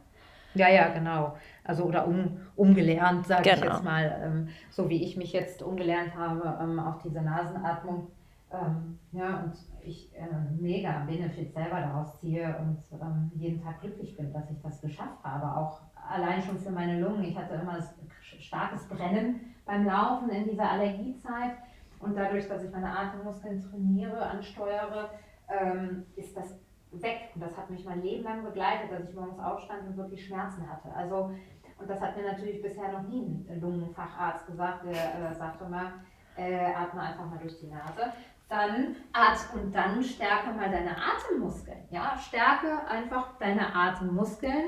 Ja, 0.54 0.68
ja, 0.68 0.88
genau. 0.88 1.36
Also 1.64 1.84
oder 1.84 2.06
um, 2.06 2.38
umgelernt, 2.56 3.26
sage 3.26 3.50
genau. 3.50 3.56
ich 3.56 3.72
jetzt 3.72 3.84
mal, 3.84 4.20
ähm, 4.22 4.48
so 4.70 4.88
wie 4.88 5.02
ich 5.02 5.16
mich 5.16 5.32
jetzt 5.32 5.62
umgelernt 5.62 6.14
habe 6.14 6.58
ähm, 6.62 6.78
auf 6.78 6.98
diese 7.02 7.22
Nasenatmung. 7.22 8.08
Ähm, 8.52 8.98
ja, 9.12 9.40
und 9.40 9.54
ich 9.82 10.14
äh, 10.14 10.26
mega 10.60 11.04
Benefit 11.06 11.52
selber 11.52 11.80
daraus 11.80 12.20
ziehe 12.20 12.54
und 12.60 12.78
ähm, 13.00 13.30
jeden 13.34 13.62
Tag 13.62 13.80
glücklich 13.80 14.16
bin, 14.16 14.32
dass 14.32 14.50
ich 14.50 14.60
das 14.62 14.80
geschafft 14.80 15.24
habe. 15.24 15.46
Auch 15.56 15.80
allein 16.08 16.42
schon 16.42 16.58
für 16.58 16.70
meine 16.70 17.00
Lungen. 17.00 17.24
Ich 17.24 17.36
hatte 17.36 17.54
immer 17.54 17.78
starkes 18.20 18.86
Brennen 18.88 19.54
beim 19.64 19.86
Laufen 19.86 20.28
in 20.28 20.44
dieser 20.44 20.70
Allergiezeit. 20.70 21.56
Und 22.00 22.16
dadurch, 22.16 22.46
dass 22.48 22.62
ich 22.62 22.70
meine 22.70 22.96
Atemmuskeln 22.96 23.60
trainiere, 23.60 24.20
ansteuere, 24.20 25.10
ähm, 25.48 26.04
ist 26.16 26.36
das 26.36 26.58
weg. 26.92 27.30
Und 27.34 27.40
das 27.40 27.56
hat 27.56 27.70
mich 27.70 27.84
mein 27.84 28.02
Leben 28.02 28.24
lang 28.24 28.44
begleitet, 28.44 28.92
dass 28.92 29.08
ich 29.08 29.14
morgens 29.14 29.38
aufstand 29.38 29.88
und 29.88 29.96
wirklich 29.96 30.26
Schmerzen 30.26 30.68
hatte. 30.68 30.94
Also, 30.94 31.30
und 31.78 31.90
das 31.90 32.00
hat 32.00 32.16
mir 32.16 32.24
natürlich 32.24 32.62
bisher 32.62 32.92
noch 32.92 33.02
nie 33.02 33.46
ein 33.48 33.60
Lungenfacharzt 33.60 34.46
gesagt, 34.46 34.84
der 34.84 35.30
äh, 35.30 35.34
sagte 35.34 35.64
mal, 35.64 35.92
äh, 36.36 36.72
atme 36.72 37.00
einfach 37.00 37.26
mal 37.26 37.38
durch 37.38 37.58
die 37.60 37.66
Nase. 37.66 38.12
Dann 38.48 38.96
atme 39.12 39.62
und 39.62 39.74
dann 39.74 40.02
stärke 40.02 40.52
mal 40.52 40.70
deine 40.70 40.96
Atemmuskeln. 40.96 41.84
Ja, 41.90 42.16
stärke 42.18 42.86
einfach 42.88 43.38
deine 43.38 43.74
Atemmuskeln 43.74 44.64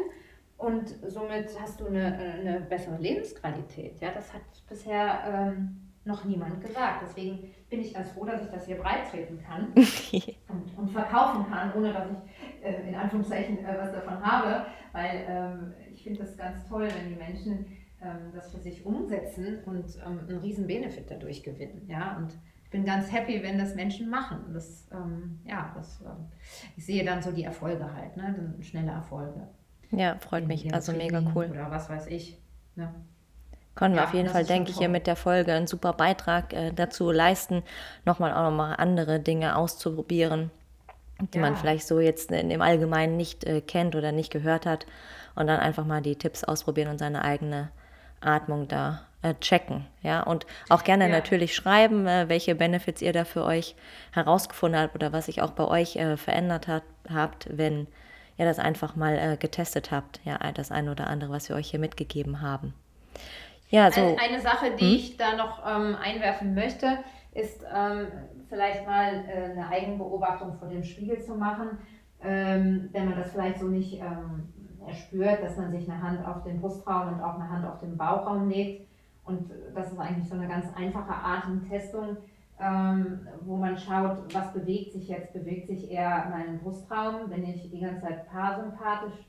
und 0.57 0.89
somit 1.07 1.51
hast 1.61 1.81
du 1.81 1.87
eine, 1.87 2.17
eine 2.17 2.61
bessere 2.61 2.97
Lebensqualität. 2.97 4.01
Ja, 4.01 4.11
das 4.13 4.33
hat 4.33 4.43
bisher 4.69 5.21
ähm, 5.27 5.87
noch 6.07 6.25
niemand 6.25 6.61
gesagt. 6.63 7.03
Deswegen 7.03 7.53
bin 7.69 7.81
ich 7.81 7.93
ganz 7.93 8.11
froh, 8.11 8.25
dass 8.25 8.43
ich 8.43 8.49
das 8.49 8.67
hier 8.67 8.77
breit 8.77 9.11
treten 9.11 9.43
kann 9.45 9.73
und, 10.49 10.79
und, 10.79 10.91
verkaufen 10.91 11.47
kann, 11.51 11.73
ohne 11.75 11.93
dass 11.93 12.07
ich 12.11 12.65
äh, 12.65 12.89
in 12.89 12.95
Anführungszeichen 12.95 13.59
äh, 13.59 13.77
was 13.77 13.93
davon 13.93 14.25
habe, 14.25 14.67
weil 14.93 15.27
ähm, 15.29 15.75
finde 16.07 16.21
das 16.21 16.37
ganz 16.37 16.69
toll, 16.69 16.89
wenn 16.97 17.09
die 17.09 17.17
Menschen 17.17 17.67
ähm, 18.01 18.33
das 18.33 18.53
für 18.53 18.61
sich 18.61 18.87
umsetzen 18.87 19.59
und 19.67 19.87
ähm, 20.07 20.21
einen 20.29 20.39
riesen 20.39 20.67
Benefit 20.69 21.11
dadurch 21.11 21.43
gewinnen. 21.43 21.83
Ja? 21.89 22.17
Und 22.17 22.33
ich 22.63 22.71
bin 22.71 22.85
ganz 22.85 23.11
happy, 23.13 23.43
wenn 23.43 23.59
das 23.59 23.75
Menschen 23.75 24.09
machen. 24.09 24.39
Das, 24.53 24.87
ähm, 24.93 25.41
ja, 25.45 25.73
das, 25.75 26.01
ähm, 26.03 26.27
ich 26.77 26.87
sehe 26.87 27.05
dann 27.05 27.23
so 27.23 27.33
die 27.33 27.43
Erfolge 27.43 27.93
halt, 27.93 28.17
ne? 28.17 28.35
Dann 28.37 28.63
schnelle 28.63 28.93
Erfolge. 28.93 29.49
Ja, 29.91 30.17
freut 30.19 30.47
mich. 30.47 30.73
Also 30.73 30.93
mega 30.93 31.23
cool. 31.35 31.49
Oder 31.51 31.71
was 31.71 31.89
weiß 31.89 32.07
ich. 32.09 32.39
Ne? 32.77 32.93
Können 33.75 33.95
wir 33.95 34.03
ja, 34.03 34.09
auf 34.09 34.15
jeden 34.15 34.29
Fall, 34.29 34.45
denke 34.45 34.71
ich, 34.71 34.79
hier 34.79 34.89
mit 34.89 35.07
der 35.07 35.17
Folge 35.17 35.53
einen 35.53 35.67
super 35.67 35.93
Beitrag 35.93 36.53
äh, 36.53 36.73
dazu 36.73 37.11
leisten, 37.11 37.63
nochmal 38.05 38.33
auch 38.33 38.51
nochmal 38.51 38.77
andere 38.79 39.21
Dinge 39.21 39.57
auszuprobieren, 39.57 40.51
die 41.21 41.39
ja. 41.39 41.43
man 41.43 41.57
vielleicht 41.57 41.87
so 41.87 42.01
jetzt 42.01 42.31
in, 42.31 42.51
im 42.51 42.63
Allgemeinen 42.63 43.17
nicht 43.17 43.45
äh, 43.45 43.61
kennt 43.61 43.97
oder 43.97 44.13
nicht 44.13 44.33
gehört 44.33 44.67
hat. 44.67 44.87
Und 45.37 45.47
dann 45.47 45.61
einfach 45.61 45.85
mal 45.85 46.03
die 46.03 46.17
Tipps 46.17 46.43
ausprobieren 46.43 46.89
und 46.89 46.99
seine 46.99 47.23
eigene 47.23 47.71
Atmung 48.21 48.67
da 48.67 49.03
äh, 49.23 49.35
checken. 49.35 49.87
Ja, 50.03 50.23
und 50.23 50.47
auch 50.69 50.85
gerne 50.85 51.09
ja. 51.09 51.11
natürlich 51.11 51.55
schreiben, 51.55 52.07
äh, 52.07 52.29
welche 52.29 52.55
Benefits 52.55 53.03
ihr 53.03 53.13
da 53.13 53.25
für 53.25 53.45
euch 53.45 53.77
herausgefunden 54.13 54.81
habt 54.81 54.95
oder 54.95 55.13
was 55.13 55.27
sich 55.27 55.43
auch 55.43 55.53
bei 55.53 55.67
euch 55.67 55.97
äh, 55.97 56.17
verändert 56.17 56.69
hat, 56.69 56.83
habt, 57.13 57.49
wenn 57.51 57.87
ihr 58.39 58.45
das 58.45 58.59
einfach 58.59 58.97
mal 58.97 59.17
äh, 59.17 59.37
getestet 59.37 59.91
habt. 59.91 60.21
Ja, 60.25 60.39
das 60.53 60.71
eine 60.71 60.91
oder 60.91 61.07
andere, 61.07 61.31
was 61.31 61.49
wir 61.49 61.57
euch 61.57 61.71
hier 61.71 61.81
mitgegeben 61.81 62.41
haben. 62.41 62.75
Ja, 63.69 63.91
so. 63.91 64.01
Eine, 64.01 64.21
eine 64.21 64.41
Sache, 64.41 64.77
die 64.79 64.91
hm? 64.91 64.97
ich 64.97 65.17
da 65.17 65.37
noch 65.37 65.63
ähm, 65.67 65.97
einwerfen 65.97 66.55
möchte, 66.55 66.99
ist 67.33 67.65
ähm, 67.75 68.09
vielleicht 68.49 68.87
mal 68.87 69.25
äh, 69.29 69.51
eine 69.51 69.69
Eigenbeobachtung 69.69 70.55
vor 70.59 70.69
dem 70.69 70.85
Spiegel 70.85 71.21
zu 71.21 71.35
machen, 71.35 71.79
ähm, 72.23 72.89
wenn 72.93 73.07
man 73.07 73.19
das 73.19 73.33
vielleicht 73.33 73.59
so 73.59 73.67
nicht 73.67 73.95
ähm, 73.95 74.53
erspürt, 74.87 75.43
dass 75.43 75.57
man 75.57 75.71
sich 75.71 75.91
eine 75.91 76.01
Hand 76.01 76.27
auf 76.27 76.43
den 76.43 76.61
Brustraum 76.61 77.15
und 77.15 77.21
auch 77.21 77.35
eine 77.35 77.49
Hand 77.49 77.67
auf 77.67 77.81
den 77.81 77.97
Bauchraum 77.97 78.49
legt. 78.49 78.87
Und 79.25 79.51
das 79.75 79.93
ist 79.93 79.99
eigentlich 79.99 80.29
so 80.29 80.35
eine 80.35 80.49
ganz 80.49 80.67
einfache 80.77 81.13
Atemtestung, 81.13 82.17
ähm, 82.61 83.27
wo 83.45 83.57
man 83.57 83.77
schaut, 83.77 84.33
was 84.33 84.53
bewegt 84.53 84.93
sich 84.93 85.09
jetzt. 85.09 85.33
Bewegt 85.33 85.67
sich 85.67 85.91
eher 85.91 86.29
mein 86.31 86.59
Brustraum, 86.61 87.29
wenn 87.29 87.45
ich 87.45 87.71
die 87.71 87.81
ganze 87.81 88.03
Zeit 88.03 88.31
parasympathisch 88.31 89.27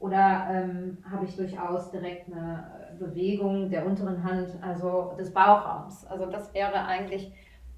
oder 0.00 0.46
ähm, 0.50 0.98
habe 1.10 1.24
ich 1.24 1.36
durchaus 1.36 1.90
direkt 1.90 2.32
eine 2.32 2.64
Bewegung 2.98 3.68
der 3.68 3.84
unteren 3.84 4.22
Hand, 4.22 4.50
also 4.60 5.14
des 5.18 5.32
Bauchraums? 5.32 6.06
Also 6.06 6.26
das 6.26 6.54
wäre 6.54 6.84
eigentlich, 6.84 7.32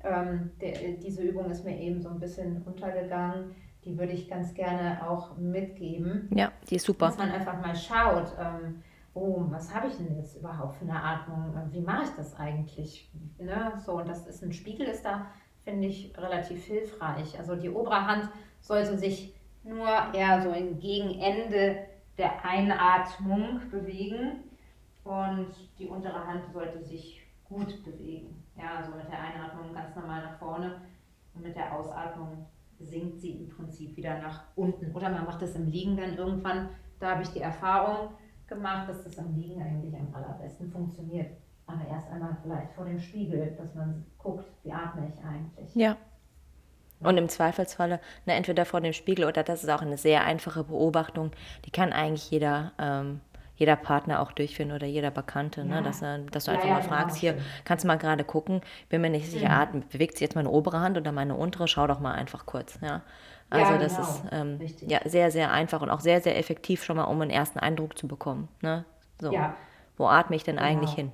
ähm, 0.04 0.50
der, 0.60 0.72
diese 1.02 1.22
Übung 1.22 1.50
ist 1.50 1.64
mir 1.64 1.78
eben 1.78 2.00
so 2.00 2.10
ein 2.10 2.20
bisschen 2.20 2.62
untergegangen. 2.62 3.54
Die 3.84 3.98
würde 3.98 4.12
ich 4.12 4.28
ganz 4.28 4.54
gerne 4.54 5.00
auch 5.08 5.36
mitgeben. 5.36 6.28
Ja, 6.34 6.52
die 6.68 6.76
ist 6.76 6.84
super. 6.84 7.06
Dass 7.06 7.18
man 7.18 7.30
einfach 7.30 7.60
mal 7.60 7.74
schaut, 7.74 8.34
ähm, 8.38 8.82
oh, 9.14 9.44
was 9.48 9.74
habe 9.74 9.88
ich 9.88 9.96
denn 9.96 10.16
jetzt 10.16 10.36
überhaupt 10.36 10.76
für 10.76 10.84
eine 10.84 11.02
Atmung? 11.02 11.54
Wie 11.70 11.80
mache 11.80 12.04
ich 12.04 12.10
das 12.10 12.36
eigentlich? 12.38 13.10
Ne? 13.38 13.72
So, 13.84 13.92
und 13.92 14.08
das 14.08 14.26
ist 14.26 14.42
ein 14.42 14.52
Spiegel, 14.52 14.86
ist 14.86 15.04
da, 15.04 15.26
finde 15.64 15.88
ich, 15.88 16.16
relativ 16.16 16.64
hilfreich. 16.64 17.38
Also 17.38 17.56
die 17.56 17.70
obere 17.70 18.06
Hand 18.06 18.28
sollte 18.60 18.98
sich 18.98 19.34
nur 19.62 19.88
eher 20.14 20.42
so 20.42 20.50
im 20.50 20.78
Gegenende 20.78 21.86
der 22.18 22.44
Einatmung 22.44 23.60
bewegen 23.70 24.44
und 25.04 25.48
die 25.78 25.86
untere 25.86 26.26
Hand 26.26 26.44
sollte 26.52 26.82
sich 26.82 27.22
gut 27.44 27.82
bewegen. 27.84 28.44
Ja, 28.56 28.76
also 28.78 28.94
mit 28.94 29.08
der 29.08 29.20
Einatmung 29.20 29.72
ganz 29.74 29.94
normal 29.96 30.22
nach 30.22 30.38
vorne 30.38 30.80
und 31.34 31.42
mit 31.42 31.56
der 31.56 31.74
Ausatmung 31.74 32.46
sinkt 32.80 33.20
sie 33.20 33.30
im 33.32 33.48
Prinzip 33.48 33.96
wieder 33.96 34.18
nach 34.18 34.44
unten. 34.56 34.92
Oder 34.94 35.10
man 35.10 35.24
macht 35.24 35.42
das 35.42 35.54
im 35.54 35.66
Liegen 35.66 35.96
dann 35.96 36.16
irgendwann. 36.16 36.70
Da 36.98 37.12
habe 37.12 37.22
ich 37.22 37.28
die 37.28 37.40
Erfahrung 37.40 38.10
gemacht, 38.46 38.88
dass 38.88 39.04
das 39.04 39.16
im 39.18 39.34
Liegen 39.36 39.62
eigentlich 39.62 39.94
am 39.94 40.14
allerbesten 40.14 40.70
funktioniert. 40.70 41.30
Aber 41.66 41.86
erst 41.88 42.10
einmal 42.10 42.36
vielleicht 42.42 42.72
vor 42.72 42.84
dem 42.84 42.98
Spiegel, 42.98 43.54
dass 43.56 43.74
man 43.74 44.04
guckt, 44.18 44.44
wie 44.64 44.72
atme 44.72 45.08
ich 45.08 45.24
eigentlich. 45.24 45.74
Ja. 45.74 45.96
Und 47.00 47.16
im 47.16 47.28
Zweifelsfalle, 47.30 47.98
ne, 48.26 48.34
entweder 48.34 48.66
vor 48.66 48.80
dem 48.82 48.92
Spiegel 48.92 49.24
oder 49.24 49.42
das 49.42 49.62
ist 49.62 49.70
auch 49.70 49.80
eine 49.80 49.96
sehr 49.96 50.24
einfache 50.24 50.64
Beobachtung, 50.64 51.30
die 51.64 51.70
kann 51.70 51.94
eigentlich 51.94 52.30
jeder, 52.30 52.72
ähm, 52.78 53.20
jeder 53.60 53.76
Partner 53.76 54.20
auch 54.20 54.32
durchführen 54.32 54.72
oder 54.72 54.86
jeder 54.86 55.10
Bekannte, 55.10 55.66
ne, 55.66 55.74
ja. 55.74 55.80
ne, 55.82 55.82
dass, 55.82 56.00
dass 56.00 56.44
du 56.44 56.50
einfach 56.50 56.66
ja, 56.66 56.72
mal 56.72 56.80
genau, 56.80 56.94
fragst, 56.94 57.16
hier, 57.18 57.36
kannst 57.66 57.84
du 57.84 57.88
mal 57.88 57.98
gerade 57.98 58.24
gucken, 58.24 58.62
bin 58.88 59.02
mir 59.02 59.10
nicht 59.10 59.30
sicher, 59.30 59.50
mhm. 59.50 59.54
atmen, 59.54 59.84
bewegt 59.92 60.14
sich 60.14 60.22
jetzt 60.22 60.34
meine 60.34 60.48
obere 60.48 60.80
Hand 60.80 60.96
oder 60.96 61.12
meine 61.12 61.36
untere, 61.36 61.68
schau 61.68 61.86
doch 61.86 62.00
mal 62.00 62.14
einfach 62.14 62.46
kurz, 62.46 62.78
ja. 62.80 63.02
Also 63.50 63.76
das 63.76 63.96
genau. 63.96 64.08
ist 64.08 64.22
ähm, 64.32 64.88
ja, 64.88 65.00
sehr, 65.04 65.30
sehr 65.30 65.50
einfach 65.50 65.82
und 65.82 65.90
auch 65.90 66.00
sehr, 66.00 66.22
sehr 66.22 66.38
effektiv 66.38 66.84
schon 66.84 66.96
mal, 66.96 67.04
um 67.04 67.20
einen 67.20 67.30
ersten 67.30 67.58
Eindruck 67.58 67.98
zu 67.98 68.08
bekommen. 68.08 68.48
Ne? 68.62 68.86
So. 69.20 69.32
Wo 69.96 70.06
atme 70.06 70.36
ich 70.36 70.44
denn 70.44 70.56
genau. 70.56 70.68
eigentlich 70.68 70.92
hin? 70.92 71.12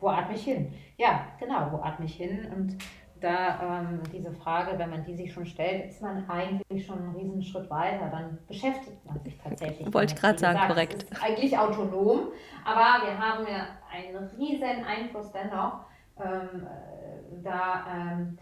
Wo 0.00 0.08
atme 0.08 0.34
ich 0.34 0.42
hin? 0.42 0.72
Ja, 0.96 1.26
genau, 1.38 1.70
wo 1.70 1.82
atme 1.82 2.06
ich 2.06 2.14
hin? 2.14 2.50
Und 2.50 2.78
da 3.20 3.80
ähm, 3.80 4.00
diese 4.12 4.32
Frage, 4.32 4.78
wenn 4.78 4.90
man 4.90 5.04
die 5.04 5.14
sich 5.14 5.32
schon 5.32 5.46
stellt, 5.46 5.90
ist 5.90 6.02
man 6.02 6.28
eigentlich 6.28 6.86
schon 6.86 6.98
einen 6.98 7.14
Riesenschritt 7.14 7.68
weiter. 7.70 8.08
Dann 8.10 8.38
beschäftigt 8.46 9.04
man 9.06 9.20
sich 9.20 9.38
tatsächlich. 9.38 9.92
Wollte 9.92 10.14
ich 10.14 10.20
gerade 10.20 10.38
sagen, 10.38 10.54
gesagt, 10.54 10.72
korrekt. 10.72 11.02
Ist 11.04 11.22
eigentlich 11.22 11.58
autonom, 11.58 12.28
aber 12.64 13.06
wir 13.06 13.18
haben 13.18 13.46
ja 13.46 13.66
einen 13.90 14.28
riesen 14.38 14.84
Einfluss 14.84 15.32
dennoch, 15.32 15.80
ähm, 16.18 16.66
äh, 16.66 17.42
da 17.42 17.84
ähm, 17.94 18.38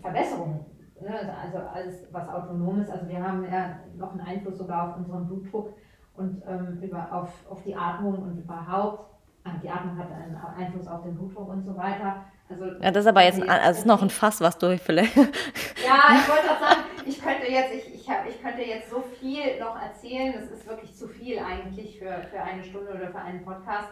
Verbesserungen, 0.00 0.64
ne? 1.00 1.36
also 1.42 1.58
alles, 1.58 2.06
was 2.12 2.28
autonom 2.28 2.80
ist. 2.80 2.90
Also 2.90 3.08
wir 3.08 3.22
haben 3.22 3.44
ja 3.44 3.78
noch 3.96 4.12
einen 4.12 4.20
Einfluss 4.20 4.58
sogar 4.58 4.90
auf 4.90 4.96
unseren 4.96 5.26
Blutdruck 5.26 5.74
und 6.16 6.42
ähm, 6.46 6.80
über, 6.82 7.08
auf, 7.12 7.32
auf 7.50 7.62
die 7.62 7.74
Atmung 7.74 8.18
und 8.18 8.38
überhaupt. 8.38 9.06
Ah, 9.44 9.52
die 9.62 9.70
Atmung 9.70 9.96
hat 9.96 10.08
einen 10.12 10.36
Einfluss 10.36 10.86
auf 10.86 11.02
den 11.02 11.16
Blutdruck 11.16 11.48
und 11.48 11.62
so 11.62 11.76
weiter. 11.76 12.24
Also, 12.50 12.64
ja, 12.64 12.90
das 12.90 13.04
ist 13.04 13.06
aber 13.06 13.22
jetzt 13.22 13.42
also 13.42 13.80
ist 13.80 13.86
noch 13.86 14.02
ein 14.02 14.10
Fass, 14.10 14.40
was 14.40 14.58
du 14.58 14.76
vielleicht. 14.78 15.16
Ja, 15.16 16.14
ich 16.14 16.28
wollte 16.28 16.50
auch 16.50 16.60
sagen, 16.60 16.80
ich 17.06 17.20
könnte 17.22 17.46
jetzt, 17.50 17.72
ich, 17.74 17.94
ich, 17.94 18.08
hab, 18.08 18.28
ich 18.28 18.40
könnte 18.40 18.62
jetzt 18.62 18.90
so 18.90 19.02
viel 19.18 19.58
noch 19.58 19.80
erzählen. 19.80 20.34
Das 20.34 20.50
ist 20.50 20.66
wirklich 20.66 20.94
zu 20.94 21.08
viel 21.08 21.38
eigentlich 21.38 21.98
für, 21.98 22.22
für 22.30 22.40
eine 22.40 22.62
Stunde 22.62 22.92
oder 22.92 23.08
für 23.08 23.18
einen 23.18 23.44
Podcast. 23.44 23.88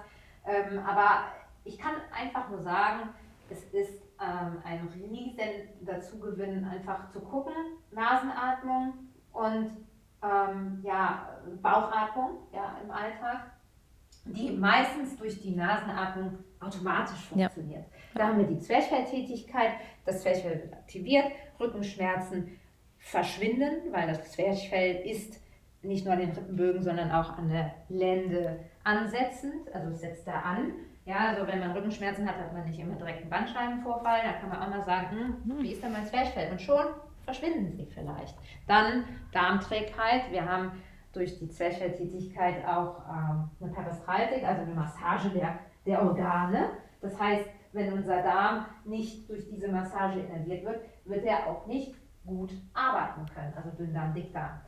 Ähm, 0.46 0.80
aber 0.86 1.24
ich 1.64 1.78
kann 1.78 1.94
einfach 2.16 2.48
nur 2.48 2.60
sagen, 2.60 3.08
es 3.50 3.64
ist 3.72 4.02
ähm, 4.20 4.58
ein 4.64 4.88
riesen 4.94 5.68
Dazugewinn, 5.80 6.64
einfach 6.64 7.10
zu 7.10 7.20
gucken, 7.20 7.54
Nasenatmung 7.90 8.94
und 9.32 9.70
ähm, 10.22 10.80
ja, 10.82 11.28
Bauchatmung 11.62 12.38
ja, 12.52 12.76
im 12.82 12.90
Alltag 12.90 13.52
die 14.32 14.50
meistens 14.50 15.16
durch 15.16 15.40
die 15.40 15.54
Nasenatmung 15.54 16.38
automatisch 16.60 17.20
funktioniert. 17.28 17.84
Ja. 18.14 18.18
Da 18.18 18.28
haben 18.28 18.38
wir 18.38 18.46
die 18.46 18.58
Zwerchfelltätigkeit, 18.58 19.72
das 20.04 20.22
Zwerchfell 20.22 20.62
wird 20.62 20.72
aktiviert, 20.72 21.26
Rückenschmerzen 21.60 22.58
verschwinden, 22.98 23.92
weil 23.92 24.08
das 24.08 24.32
Zwerchfell 24.32 25.06
ist 25.06 25.40
nicht 25.82 26.04
nur 26.04 26.14
an 26.14 26.20
den 26.20 26.30
Rippenbögen, 26.30 26.82
sondern 26.82 27.10
auch 27.12 27.38
an 27.38 27.48
der 27.48 27.74
Lende 27.88 28.58
ansetzend, 28.84 29.72
also 29.72 29.90
es 29.90 30.00
setzt 30.00 30.26
da 30.26 30.40
an. 30.40 30.72
Ja, 31.04 31.28
also 31.28 31.46
wenn 31.46 31.60
man 31.60 31.70
Rückenschmerzen 31.70 32.28
hat, 32.28 32.36
hat 32.36 32.52
man 32.52 32.64
nicht 32.64 32.78
immer 32.78 32.96
direkt 32.96 33.22
einen 33.22 33.30
Bandscheibenvorfall, 33.30 34.20
da 34.24 34.32
kann 34.32 34.50
man 34.50 34.60
auch 34.60 34.68
mal 34.68 34.82
sagen, 34.82 35.10
hm, 35.10 35.36
hm, 35.44 35.62
wie 35.62 35.72
ist 35.72 35.82
denn 35.82 35.92
mein 35.92 36.04
Zwerchfell? 36.04 36.50
Und 36.50 36.60
schon 36.60 36.84
verschwinden 37.24 37.72
sie 37.72 37.86
vielleicht. 37.86 38.34
Dann 38.66 39.04
Darmträgheit, 39.32 40.30
wir 40.30 40.44
haben 40.44 40.72
durch 41.18 41.38
die 41.38 41.48
Zwerchfelltätigkeit 41.48 42.64
auch 42.66 43.02
ähm, 43.08 43.50
eine 43.60 43.72
Peristaltik, 43.72 44.44
also 44.44 44.62
eine 44.62 44.74
Massage 44.74 45.30
der, 45.30 45.58
der 45.84 46.02
Organe. 46.02 46.70
Das 47.00 47.18
heißt, 47.18 47.44
wenn 47.72 47.92
unser 47.92 48.22
Darm 48.22 48.66
nicht 48.84 49.28
durch 49.28 49.48
diese 49.48 49.68
Massage 49.68 50.20
innerviert 50.20 50.64
wird, 50.64 50.80
wird 51.04 51.24
er 51.24 51.46
auch 51.46 51.66
nicht 51.66 51.94
gut 52.24 52.52
arbeiten 52.72 53.26
können. 53.34 53.52
Also 53.56 53.70
Dünndarm, 53.70 54.14
Dickdarm. 54.14 54.60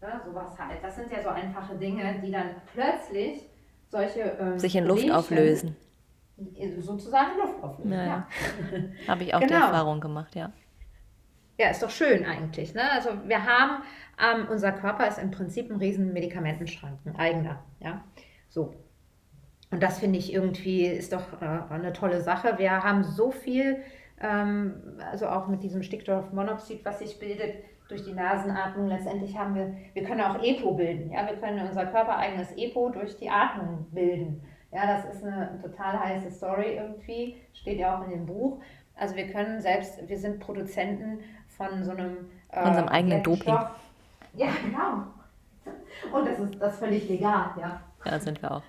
Ja, 0.00 0.20
sowas 0.24 0.58
halt. 0.58 0.82
Das 0.82 0.96
sind 0.96 1.10
ja 1.12 1.22
so 1.22 1.28
einfache 1.28 1.76
Dinge, 1.76 2.20
die 2.24 2.32
dann 2.32 2.50
plötzlich 2.72 3.48
solche. 3.88 4.20
Ähm, 4.40 4.58
sich 4.58 4.74
in 4.74 4.84
Luft 4.84 5.08
auflösen. 5.10 5.76
Sozusagen 6.80 7.32
in 7.32 7.38
Luft 7.38 7.62
auflösen. 7.62 7.90
Naja. 7.90 8.26
Ja. 8.72 9.08
Habe 9.12 9.22
ich 9.22 9.34
auch 9.34 9.40
genau. 9.40 9.52
die 9.52 9.62
Erfahrung 9.62 10.00
gemacht, 10.00 10.34
ja. 10.34 10.50
Ja, 11.58 11.68
ist 11.68 11.82
doch 11.82 11.90
schön 11.90 12.24
eigentlich. 12.24 12.74
Ne? 12.74 12.90
Also 12.90 13.10
wir 13.26 13.44
haben, 13.44 13.84
ähm, 14.20 14.46
unser 14.50 14.72
Körper 14.72 15.06
ist 15.06 15.18
im 15.18 15.30
Prinzip 15.30 15.70
ein 15.70 15.76
riesen 15.76 16.12
Medikamentenschrank, 16.12 16.98
ein 17.04 17.16
eigener. 17.16 17.62
Ja? 17.80 18.04
So. 18.48 18.74
Und 19.70 19.82
das 19.82 19.98
finde 19.98 20.18
ich 20.18 20.32
irgendwie, 20.32 20.86
ist 20.86 21.12
doch 21.12 21.40
äh, 21.40 21.72
eine 21.72 21.92
tolle 21.92 22.20
Sache. 22.20 22.58
Wir 22.58 22.82
haben 22.82 23.04
so 23.04 23.30
viel, 23.30 23.78
ähm, 24.20 24.74
also 25.10 25.28
auch 25.28 25.48
mit 25.48 25.62
diesem 25.62 25.82
Stickstoffmonoxid, 25.82 26.84
was 26.84 26.98
sich 26.98 27.18
bildet 27.18 27.56
durch 27.88 28.04
die 28.04 28.12
Nasenatmung. 28.12 28.88
Letztendlich 28.88 29.36
haben 29.36 29.54
wir, 29.54 29.74
wir 29.94 30.04
können 30.04 30.20
auch 30.20 30.42
EPO 30.42 30.74
bilden. 30.74 31.10
Ja? 31.10 31.26
Wir 31.26 31.36
können 31.36 31.66
unser 31.66 31.86
körpereigenes 31.86 32.52
EPO 32.56 32.90
durch 32.90 33.16
die 33.16 33.30
Atmung 33.30 33.86
bilden. 33.90 34.42
Ja, 34.72 34.86
das 34.86 35.14
ist 35.14 35.22
eine 35.22 35.58
total 35.60 36.00
heiße 36.00 36.30
Story 36.30 36.76
irgendwie, 36.76 37.36
steht 37.52 37.78
ja 37.78 37.98
auch 37.98 38.04
in 38.06 38.10
dem 38.10 38.26
Buch. 38.26 38.58
Also 38.96 39.16
wir 39.16 39.26
können 39.28 39.60
selbst, 39.60 40.08
wir 40.08 40.18
sind 40.18 40.40
Produzenten 40.40 41.20
von 41.48 41.84
so 41.84 41.90
einem 41.90 42.30
äh, 42.50 42.66
unserem 42.66 42.88
eigenen 42.88 43.22
Doping. 43.22 43.54
Ja, 44.34 44.48
genau. 44.64 45.04
Und 46.12 46.26
das 46.26 46.38
ist 46.38 46.60
das 46.60 46.74
ist 46.74 46.78
völlig 46.78 47.08
legal, 47.08 47.50
ja. 47.60 47.80
Ja, 48.04 48.18
sind 48.18 48.40
wir 48.42 48.50
auch. 48.50 48.62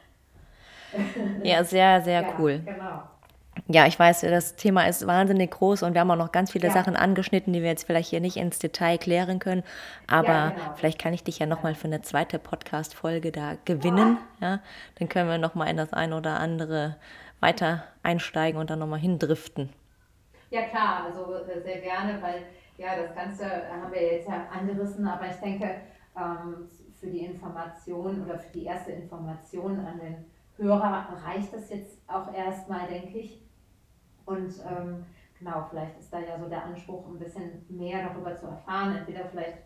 Ja, 1.43 1.63
sehr, 1.63 2.01
sehr 2.01 2.21
ja, 2.21 2.33
cool. 2.37 2.59
Genau. 2.59 3.03
Ja, 3.67 3.87
ich 3.87 3.97
weiß, 3.97 4.21
das 4.21 4.55
Thema 4.55 4.87
ist 4.87 5.07
wahnsinnig 5.07 5.51
groß 5.51 5.83
und 5.83 5.93
wir 5.93 6.01
haben 6.01 6.11
auch 6.11 6.17
noch 6.17 6.31
ganz 6.31 6.51
viele 6.51 6.67
ja. 6.67 6.73
Sachen 6.73 6.95
angeschnitten, 6.95 7.53
die 7.53 7.61
wir 7.61 7.69
jetzt 7.69 7.85
vielleicht 7.85 8.09
hier 8.09 8.19
nicht 8.19 8.37
ins 8.37 8.59
Detail 8.59 8.97
klären 8.97 9.39
können. 9.39 9.63
Aber 10.07 10.27
ja, 10.27 10.49
genau. 10.49 10.73
vielleicht 10.75 10.99
kann 10.99 11.13
ich 11.13 11.23
dich 11.23 11.39
ja 11.39 11.45
nochmal 11.45 11.75
für 11.75 11.87
eine 11.87 12.01
zweite 12.01 12.39
Podcast-Folge 12.39 13.31
da 13.31 13.55
gewinnen. 13.65 14.17
Ja. 14.41 14.59
Dann 14.99 15.07
können 15.07 15.29
wir 15.29 15.37
nochmal 15.37 15.69
in 15.69 15.77
das 15.77 15.93
eine 15.93 16.17
oder 16.17 16.39
andere 16.39 16.97
weiter 17.39 17.83
einsteigen 18.01 18.59
und 18.59 18.69
dann 18.69 18.79
nochmal 18.79 18.99
hindriften. 18.99 19.69
Ja, 20.49 20.63
klar, 20.63 21.05
also 21.05 21.33
äh, 21.35 21.61
sehr 21.61 21.79
gerne, 21.79 22.21
weil 22.21 22.43
ja, 22.77 22.95
das 22.95 23.15
Ganze 23.15 23.45
haben 23.45 23.91
wir 23.91 24.01
jetzt 24.01 24.27
ja 24.27 24.47
angerissen, 24.51 25.07
aber 25.07 25.27
ich 25.27 25.35
denke, 25.35 25.81
ähm, 26.17 26.67
für 26.99 27.07
die 27.07 27.25
Information 27.25 28.23
oder 28.23 28.39
für 28.39 28.51
die 28.53 28.65
erste 28.65 28.91
Information 28.91 29.79
an 29.79 29.99
den 29.99 30.25
Hörer 30.57 31.07
reicht 31.25 31.53
das 31.53 31.69
jetzt 31.69 31.97
auch 32.07 32.33
erstmal, 32.33 32.87
denke 32.87 33.17
ich. 33.19 33.41
Und 34.25 34.53
ähm, 34.69 35.05
genau, 35.37 35.67
vielleicht 35.69 35.99
ist 35.99 36.13
da 36.13 36.19
ja 36.19 36.39
so 36.39 36.47
der 36.47 36.63
Anspruch, 36.63 37.05
ein 37.07 37.19
bisschen 37.19 37.65
mehr 37.69 38.07
darüber 38.07 38.35
zu 38.35 38.47
erfahren, 38.47 38.95
entweder 38.95 39.25
vielleicht 39.25 39.57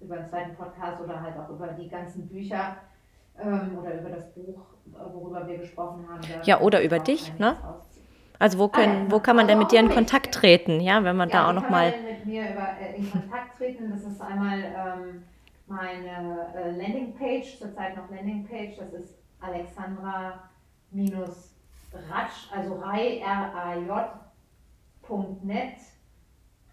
über 0.00 0.16
einen 0.16 0.26
zweiten 0.26 0.54
Podcast 0.56 1.00
oder 1.00 1.20
halt 1.20 1.36
auch 1.38 1.50
über 1.50 1.68
die 1.68 1.88
ganzen 1.88 2.26
Bücher 2.26 2.76
ähm, 3.38 3.78
oder 3.78 4.00
über 4.00 4.10
das 4.10 4.32
Buch, 4.32 4.60
worüber 4.86 5.46
wir 5.46 5.58
gesprochen 5.58 6.06
haben. 6.08 6.22
Ja, 6.44 6.60
oder 6.60 6.82
über 6.82 6.98
dich, 6.98 7.38
ne? 7.38 7.56
Also 8.38 8.58
wo, 8.58 8.68
können, 8.68 9.06
ah, 9.06 9.12
wo 9.12 9.20
kann 9.20 9.36
man 9.36 9.46
denn 9.46 9.58
mit 9.58 9.70
dir 9.70 9.80
in 9.80 9.90
Kontakt 9.90 10.34
treten, 10.34 10.80
ja, 10.80 11.04
wenn 11.04 11.16
man 11.16 11.28
ja, 11.28 11.42
da 11.42 11.48
auch 11.48 11.52
nochmal... 11.52 11.92
mit 12.20 12.26
mir 12.26 12.50
über, 12.50 12.76
äh, 12.80 12.96
in 12.96 13.08
Kontakt 13.10 13.56
treten. 13.56 13.90
Das 13.90 14.04
ist 14.04 14.20
einmal 14.20 14.58
ähm, 14.58 15.24
meine 15.66 16.52
äh, 16.54 16.70
Landingpage, 16.72 17.58
zurzeit 17.58 17.96
noch 17.96 18.10
Landingpage, 18.10 18.76
das 18.78 18.92
ist 18.92 19.14
Alexandra 19.40 20.50
ratsch, 20.92 22.52
also 22.52 22.82
r-a-j.net 22.82 24.18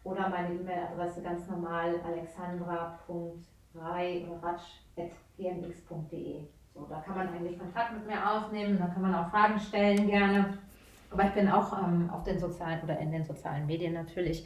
oder 0.04 0.30
meine 0.30 0.56
E-Mail-Adresse 0.56 1.22
ganz 1.22 1.48
normal 1.48 2.02
alexandra.rai 2.06 4.26
oder 4.28 4.44
ratsch.gmx.de. 4.44 6.48
So, 6.74 6.88
da 6.90 7.00
kann 7.02 7.16
man 7.16 7.28
eigentlich 7.30 7.60
Kontakt 7.60 7.94
mit 7.94 8.08
mir 8.08 8.32
aufnehmen, 8.32 8.80
da 8.80 8.88
kann 8.88 9.02
man 9.02 9.16
auch 9.16 9.30
Fragen 9.30 9.60
stellen 9.60 10.08
gerne. 10.08 10.58
Aber 11.10 11.24
ich 11.24 11.34
bin 11.34 11.50
auch 11.50 11.72
ähm, 11.82 12.10
auf 12.10 12.24
den 12.24 12.38
sozialen 12.40 12.82
oder 12.84 13.00
in 13.00 13.12
den 13.12 13.24
sozialen 13.24 13.66
Medien 13.66 13.94
natürlich 13.94 14.46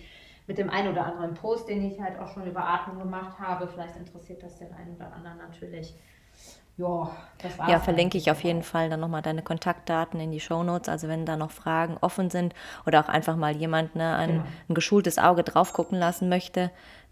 mit 0.52 0.58
dem 0.58 0.70
einen 0.70 0.89
oder 0.89 1.06
anderen 1.06 1.34
Post, 1.34 1.70
den 1.70 1.82
ich 1.82 1.97
halt 2.02 2.20
auch 2.20 2.28
schon 2.28 2.45
über 2.45 2.68
Atmung 2.68 2.99
gemacht 2.99 3.39
habe. 3.39 3.70
Vielleicht 3.70 3.95
interessiert 3.95 4.43
das 4.43 4.58
den 4.58 4.74
einen 4.74 4.97
oder 4.97 5.14
anderen 5.14 5.38
natürlich. 5.38 5.95
Ja, 6.76 7.10
das 7.38 7.58
war's. 7.58 7.72
Ja, 7.72 7.80
verlinke 7.80 8.18
ich 8.18 8.30
auf 8.30 8.43
jeden 8.43 8.62
Fall 8.62 8.89
dann 8.89 8.99
nochmal 8.99 9.22
deine 9.22 9.43
Kontaktdaten 9.43 10.20
in 10.20 10.30
die 10.30 10.41
Shownotes. 10.41 10.89
Also 10.89 11.08
wenn 11.08 11.26
da 11.26 11.38
noch 11.38 11.52
Fragen 11.52 11.95
offen 12.02 12.30
sind 12.30 12.54
oder 12.86 12.99
auch 12.99 13.08
einfach 13.08 13.38
mal 13.38 13.56
jemand 13.56 13.95
ne, 13.95 14.14
ein, 14.18 14.30
genau. 14.30 14.43
ein 14.68 14.76
geschultes 14.76 15.18
Auge 15.18 15.43
drauf 15.43 15.72
gucken 15.72 15.97
lassen 15.97 16.28
möchte, 16.28 16.70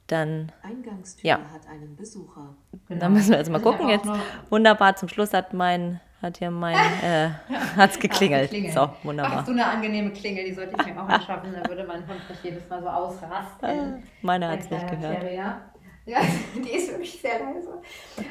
dann 0.07 0.51
Eingangstür 0.61 1.29
ja. 1.29 1.39
hat 1.53 1.65
einen 1.71 1.95
Besucher. 1.95 2.55
Genau. 2.89 2.99
Dann 2.99 3.13
müssen 3.13 3.29
wir 3.29 3.37
jetzt 3.37 3.49
mal 3.49 3.61
gucken. 3.61 3.87
Jetzt 3.87 4.09
wunderbar. 4.49 4.97
Zum 4.97 5.07
Schluss 5.07 5.33
hat 5.33 5.53
mein 5.53 6.01
hat 6.21 6.37
hier 6.37 6.51
mein, 6.51 6.75
äh, 6.75 7.29
hat's 7.75 7.99
geklingelt. 7.99 8.51
geklingelt. 8.51 8.73
So, 8.73 8.89
wunderbar. 9.03 9.39
Ach, 9.39 9.45
so 9.45 9.51
eine 9.51 9.65
angenehme 9.65 10.11
Klingel, 10.11 10.45
die 10.45 10.53
sollte 10.53 10.75
ich 10.79 10.93
mir 10.93 11.01
auch 11.01 11.07
anschaffen, 11.07 11.53
da 11.53 11.67
würde 11.69 11.85
mein 11.85 12.07
Hund 12.07 12.29
nicht 12.29 12.43
jedes 12.43 12.67
Mal 12.69 12.81
so 12.81 12.89
ausrasten. 12.89 14.03
Meine 14.21 14.49
hat 14.49 14.59
es 14.59 14.69
nicht 14.69 14.87
gehört. 14.89 15.21
Terrier. 15.21 15.61
Ja, 16.05 16.19
die 16.55 16.71
ist 16.71 16.89
wirklich 16.89 17.21
sehr 17.21 17.39
leise. 17.39 17.81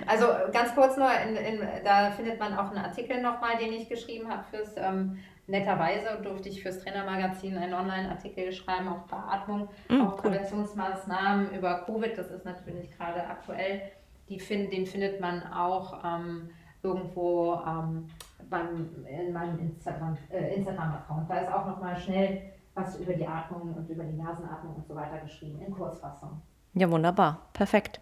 Also 0.06 0.26
ganz 0.52 0.74
kurz 0.74 0.96
nur, 0.96 1.10
in, 1.12 1.36
in, 1.36 1.60
da 1.84 2.10
findet 2.10 2.38
man 2.38 2.56
auch 2.56 2.70
einen 2.70 2.84
Artikel 2.84 3.22
nochmal, 3.22 3.56
den 3.56 3.72
ich 3.72 3.88
geschrieben 3.88 4.28
habe 4.28 4.44
fürs 4.50 4.74
ähm, 4.76 5.18
netterweise 5.48 6.20
durfte 6.22 6.48
ich 6.48 6.62
fürs 6.62 6.78
Trainermagazin 6.80 7.56
einen 7.56 7.74
Online-Artikel 7.74 8.52
schreiben 8.52 8.88
auf 8.88 9.06
Beatmung, 9.06 9.68
mhm, 9.88 10.02
auch 10.02 10.16
Präventionsmaßnahmen 10.18 11.52
über 11.52 11.84
Covid. 11.86 12.16
Das 12.16 12.30
ist 12.30 12.44
natürlich 12.44 12.96
gerade 12.96 13.26
aktuell. 13.26 13.82
Die 14.28 14.38
find, 14.38 14.72
den 14.72 14.86
findet 14.86 15.20
man 15.20 15.42
auch 15.52 16.04
ähm, 16.04 16.50
irgendwo 16.82 17.60
ähm, 17.66 18.06
beim, 18.48 18.88
in 19.06 19.32
meinem 19.32 19.58
Instagram-Account. 19.58 20.30
Äh, 20.30 20.54
Instagram 20.54 20.94
da 21.28 21.38
ist 21.38 21.52
auch 21.52 21.66
nochmal 21.66 21.96
schnell 21.96 22.52
was 22.74 22.96
über 22.96 23.12
die 23.12 23.26
Atmung 23.26 23.74
und 23.74 23.88
über 23.90 24.04
die 24.04 24.16
Nasenatmung 24.16 24.76
und 24.76 24.86
so 24.86 24.94
weiter 24.94 25.18
geschrieben, 25.18 25.60
in 25.66 25.72
Kurzfassung. 25.72 26.40
Ja, 26.74 26.90
wunderbar. 26.90 27.48
Perfekt. 27.52 28.00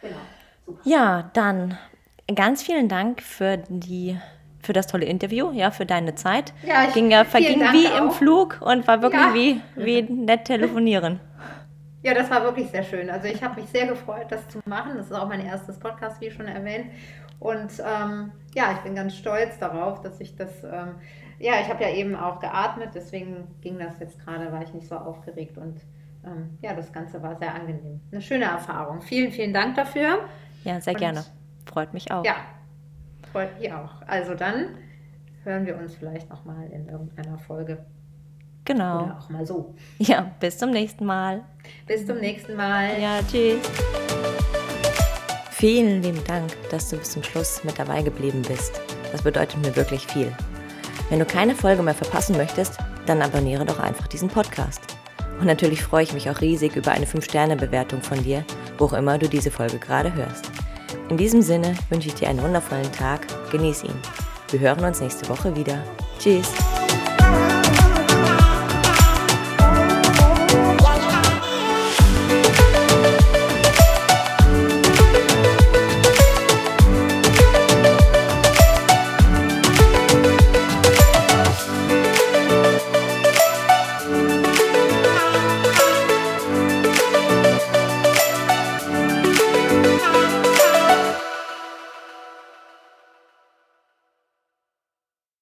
Genau. 0.00 0.16
Super. 0.64 0.80
Ja, 0.84 1.30
dann 1.34 1.76
ganz 2.34 2.62
vielen 2.62 2.88
Dank 2.88 3.20
für 3.20 3.58
die 3.68 4.18
für 4.60 4.72
das 4.72 4.86
tolle 4.86 5.04
Interview, 5.04 5.52
ja, 5.52 5.70
für 5.70 5.84
deine 5.84 6.14
Zeit. 6.14 6.54
Ja, 6.66 6.84
ich, 6.84 6.94
Ging 6.94 7.10
ja, 7.10 7.24
verging 7.24 7.60
wie 7.60 7.86
auch. 7.88 7.98
im 7.98 8.10
Flug 8.10 8.60
und 8.62 8.88
war 8.88 9.02
wirklich 9.02 9.20
ja. 9.20 9.34
wie, 9.34 9.60
wie 9.76 10.02
nett 10.02 10.46
telefonieren. 10.46 11.20
Ja, 12.02 12.14
das 12.14 12.30
war 12.30 12.42
wirklich 12.42 12.70
sehr 12.70 12.82
schön. 12.82 13.08
Also 13.08 13.28
ich 13.28 13.42
habe 13.42 13.60
mich 13.60 13.70
sehr 13.70 13.86
gefreut, 13.86 14.26
das 14.30 14.46
zu 14.48 14.60
machen. 14.66 14.92
Das 14.96 15.06
ist 15.06 15.12
auch 15.12 15.28
mein 15.28 15.44
erstes 15.44 15.78
Podcast, 15.78 16.20
wie 16.20 16.30
schon 16.30 16.46
erwähnt. 16.46 16.86
Und 17.38 17.72
ähm, 17.84 18.32
ja, 18.54 18.72
ich 18.72 18.78
bin 18.78 18.94
ganz 18.94 19.16
stolz 19.16 19.58
darauf, 19.58 20.00
dass 20.00 20.20
ich 20.20 20.36
das, 20.36 20.64
ähm, 20.64 20.96
ja, 21.38 21.54
ich 21.60 21.68
habe 21.68 21.82
ja 21.82 21.90
eben 21.90 22.14
auch 22.14 22.40
geatmet, 22.40 22.90
deswegen 22.94 23.48
ging 23.60 23.78
das 23.78 23.98
jetzt 23.98 24.18
gerade, 24.24 24.50
war 24.52 24.62
ich 24.62 24.72
nicht 24.72 24.88
so 24.88 24.96
aufgeregt 24.96 25.58
und 25.58 25.80
ähm, 26.24 26.58
ja, 26.62 26.74
das 26.74 26.92
Ganze 26.92 27.22
war 27.22 27.36
sehr 27.36 27.54
angenehm. 27.54 28.00
Eine 28.10 28.22
schöne 28.22 28.44
Erfahrung. 28.46 29.02
Vielen, 29.02 29.30
vielen 29.30 29.52
Dank 29.52 29.74
dafür. 29.74 30.20
Ja, 30.64 30.80
sehr 30.80 30.94
und, 30.94 31.00
gerne. 31.00 31.24
Freut 31.66 31.92
mich 31.92 32.10
auch. 32.10 32.24
Ja, 32.24 32.36
freut 33.30 33.58
mich 33.58 33.72
auch. 33.72 34.00
Also 34.06 34.34
dann 34.34 34.78
hören 35.42 35.66
wir 35.66 35.76
uns 35.76 35.94
vielleicht 35.94 36.30
nochmal 36.30 36.68
in 36.70 36.88
irgendeiner 36.88 37.38
Folge. 37.38 37.84
Genau. 38.64 39.04
Oder 39.04 39.18
auch 39.18 39.28
mal 39.28 39.44
so. 39.44 39.74
Ja, 39.98 40.30
bis 40.40 40.56
zum 40.56 40.70
nächsten 40.70 41.04
Mal. 41.04 41.42
Bis 41.86 42.06
zum 42.06 42.18
nächsten 42.18 42.56
Mal. 42.56 42.98
Ja, 42.98 43.20
tschüss. 43.30 43.60
Vielen 45.56 46.02
lieben 46.02 46.22
Dank, 46.24 46.50
dass 46.70 46.90
du 46.90 46.96
bis 46.96 47.12
zum 47.12 47.22
Schluss 47.22 47.62
mit 47.62 47.78
dabei 47.78 48.02
geblieben 48.02 48.42
bist. 48.42 48.80
Das 49.12 49.22
bedeutet 49.22 49.64
mir 49.64 49.74
wirklich 49.76 50.04
viel. 50.04 50.32
Wenn 51.10 51.20
du 51.20 51.24
keine 51.24 51.54
Folge 51.54 51.80
mehr 51.80 51.94
verpassen 51.94 52.36
möchtest, 52.36 52.78
dann 53.06 53.22
abonniere 53.22 53.64
doch 53.64 53.78
einfach 53.78 54.08
diesen 54.08 54.28
Podcast. 54.28 54.80
Und 55.38 55.46
natürlich 55.46 55.80
freue 55.80 56.02
ich 56.02 56.12
mich 56.12 56.28
auch 56.28 56.40
riesig 56.40 56.74
über 56.74 56.90
eine 56.90 57.06
5-Sterne-Bewertung 57.06 58.02
von 58.02 58.22
dir, 58.24 58.44
wo 58.78 58.86
auch 58.86 58.94
immer 58.94 59.16
du 59.16 59.28
diese 59.28 59.52
Folge 59.52 59.78
gerade 59.78 60.12
hörst. 60.12 60.50
In 61.08 61.16
diesem 61.16 61.40
Sinne 61.40 61.76
wünsche 61.88 62.08
ich 62.08 62.14
dir 62.14 62.28
einen 62.28 62.42
wundervollen 62.42 62.90
Tag, 62.90 63.20
genieß 63.52 63.84
ihn. 63.84 63.94
Wir 64.50 64.58
hören 64.58 64.84
uns 64.84 65.00
nächste 65.00 65.28
Woche 65.28 65.54
wieder. 65.54 65.84
Tschüss! 66.18 66.52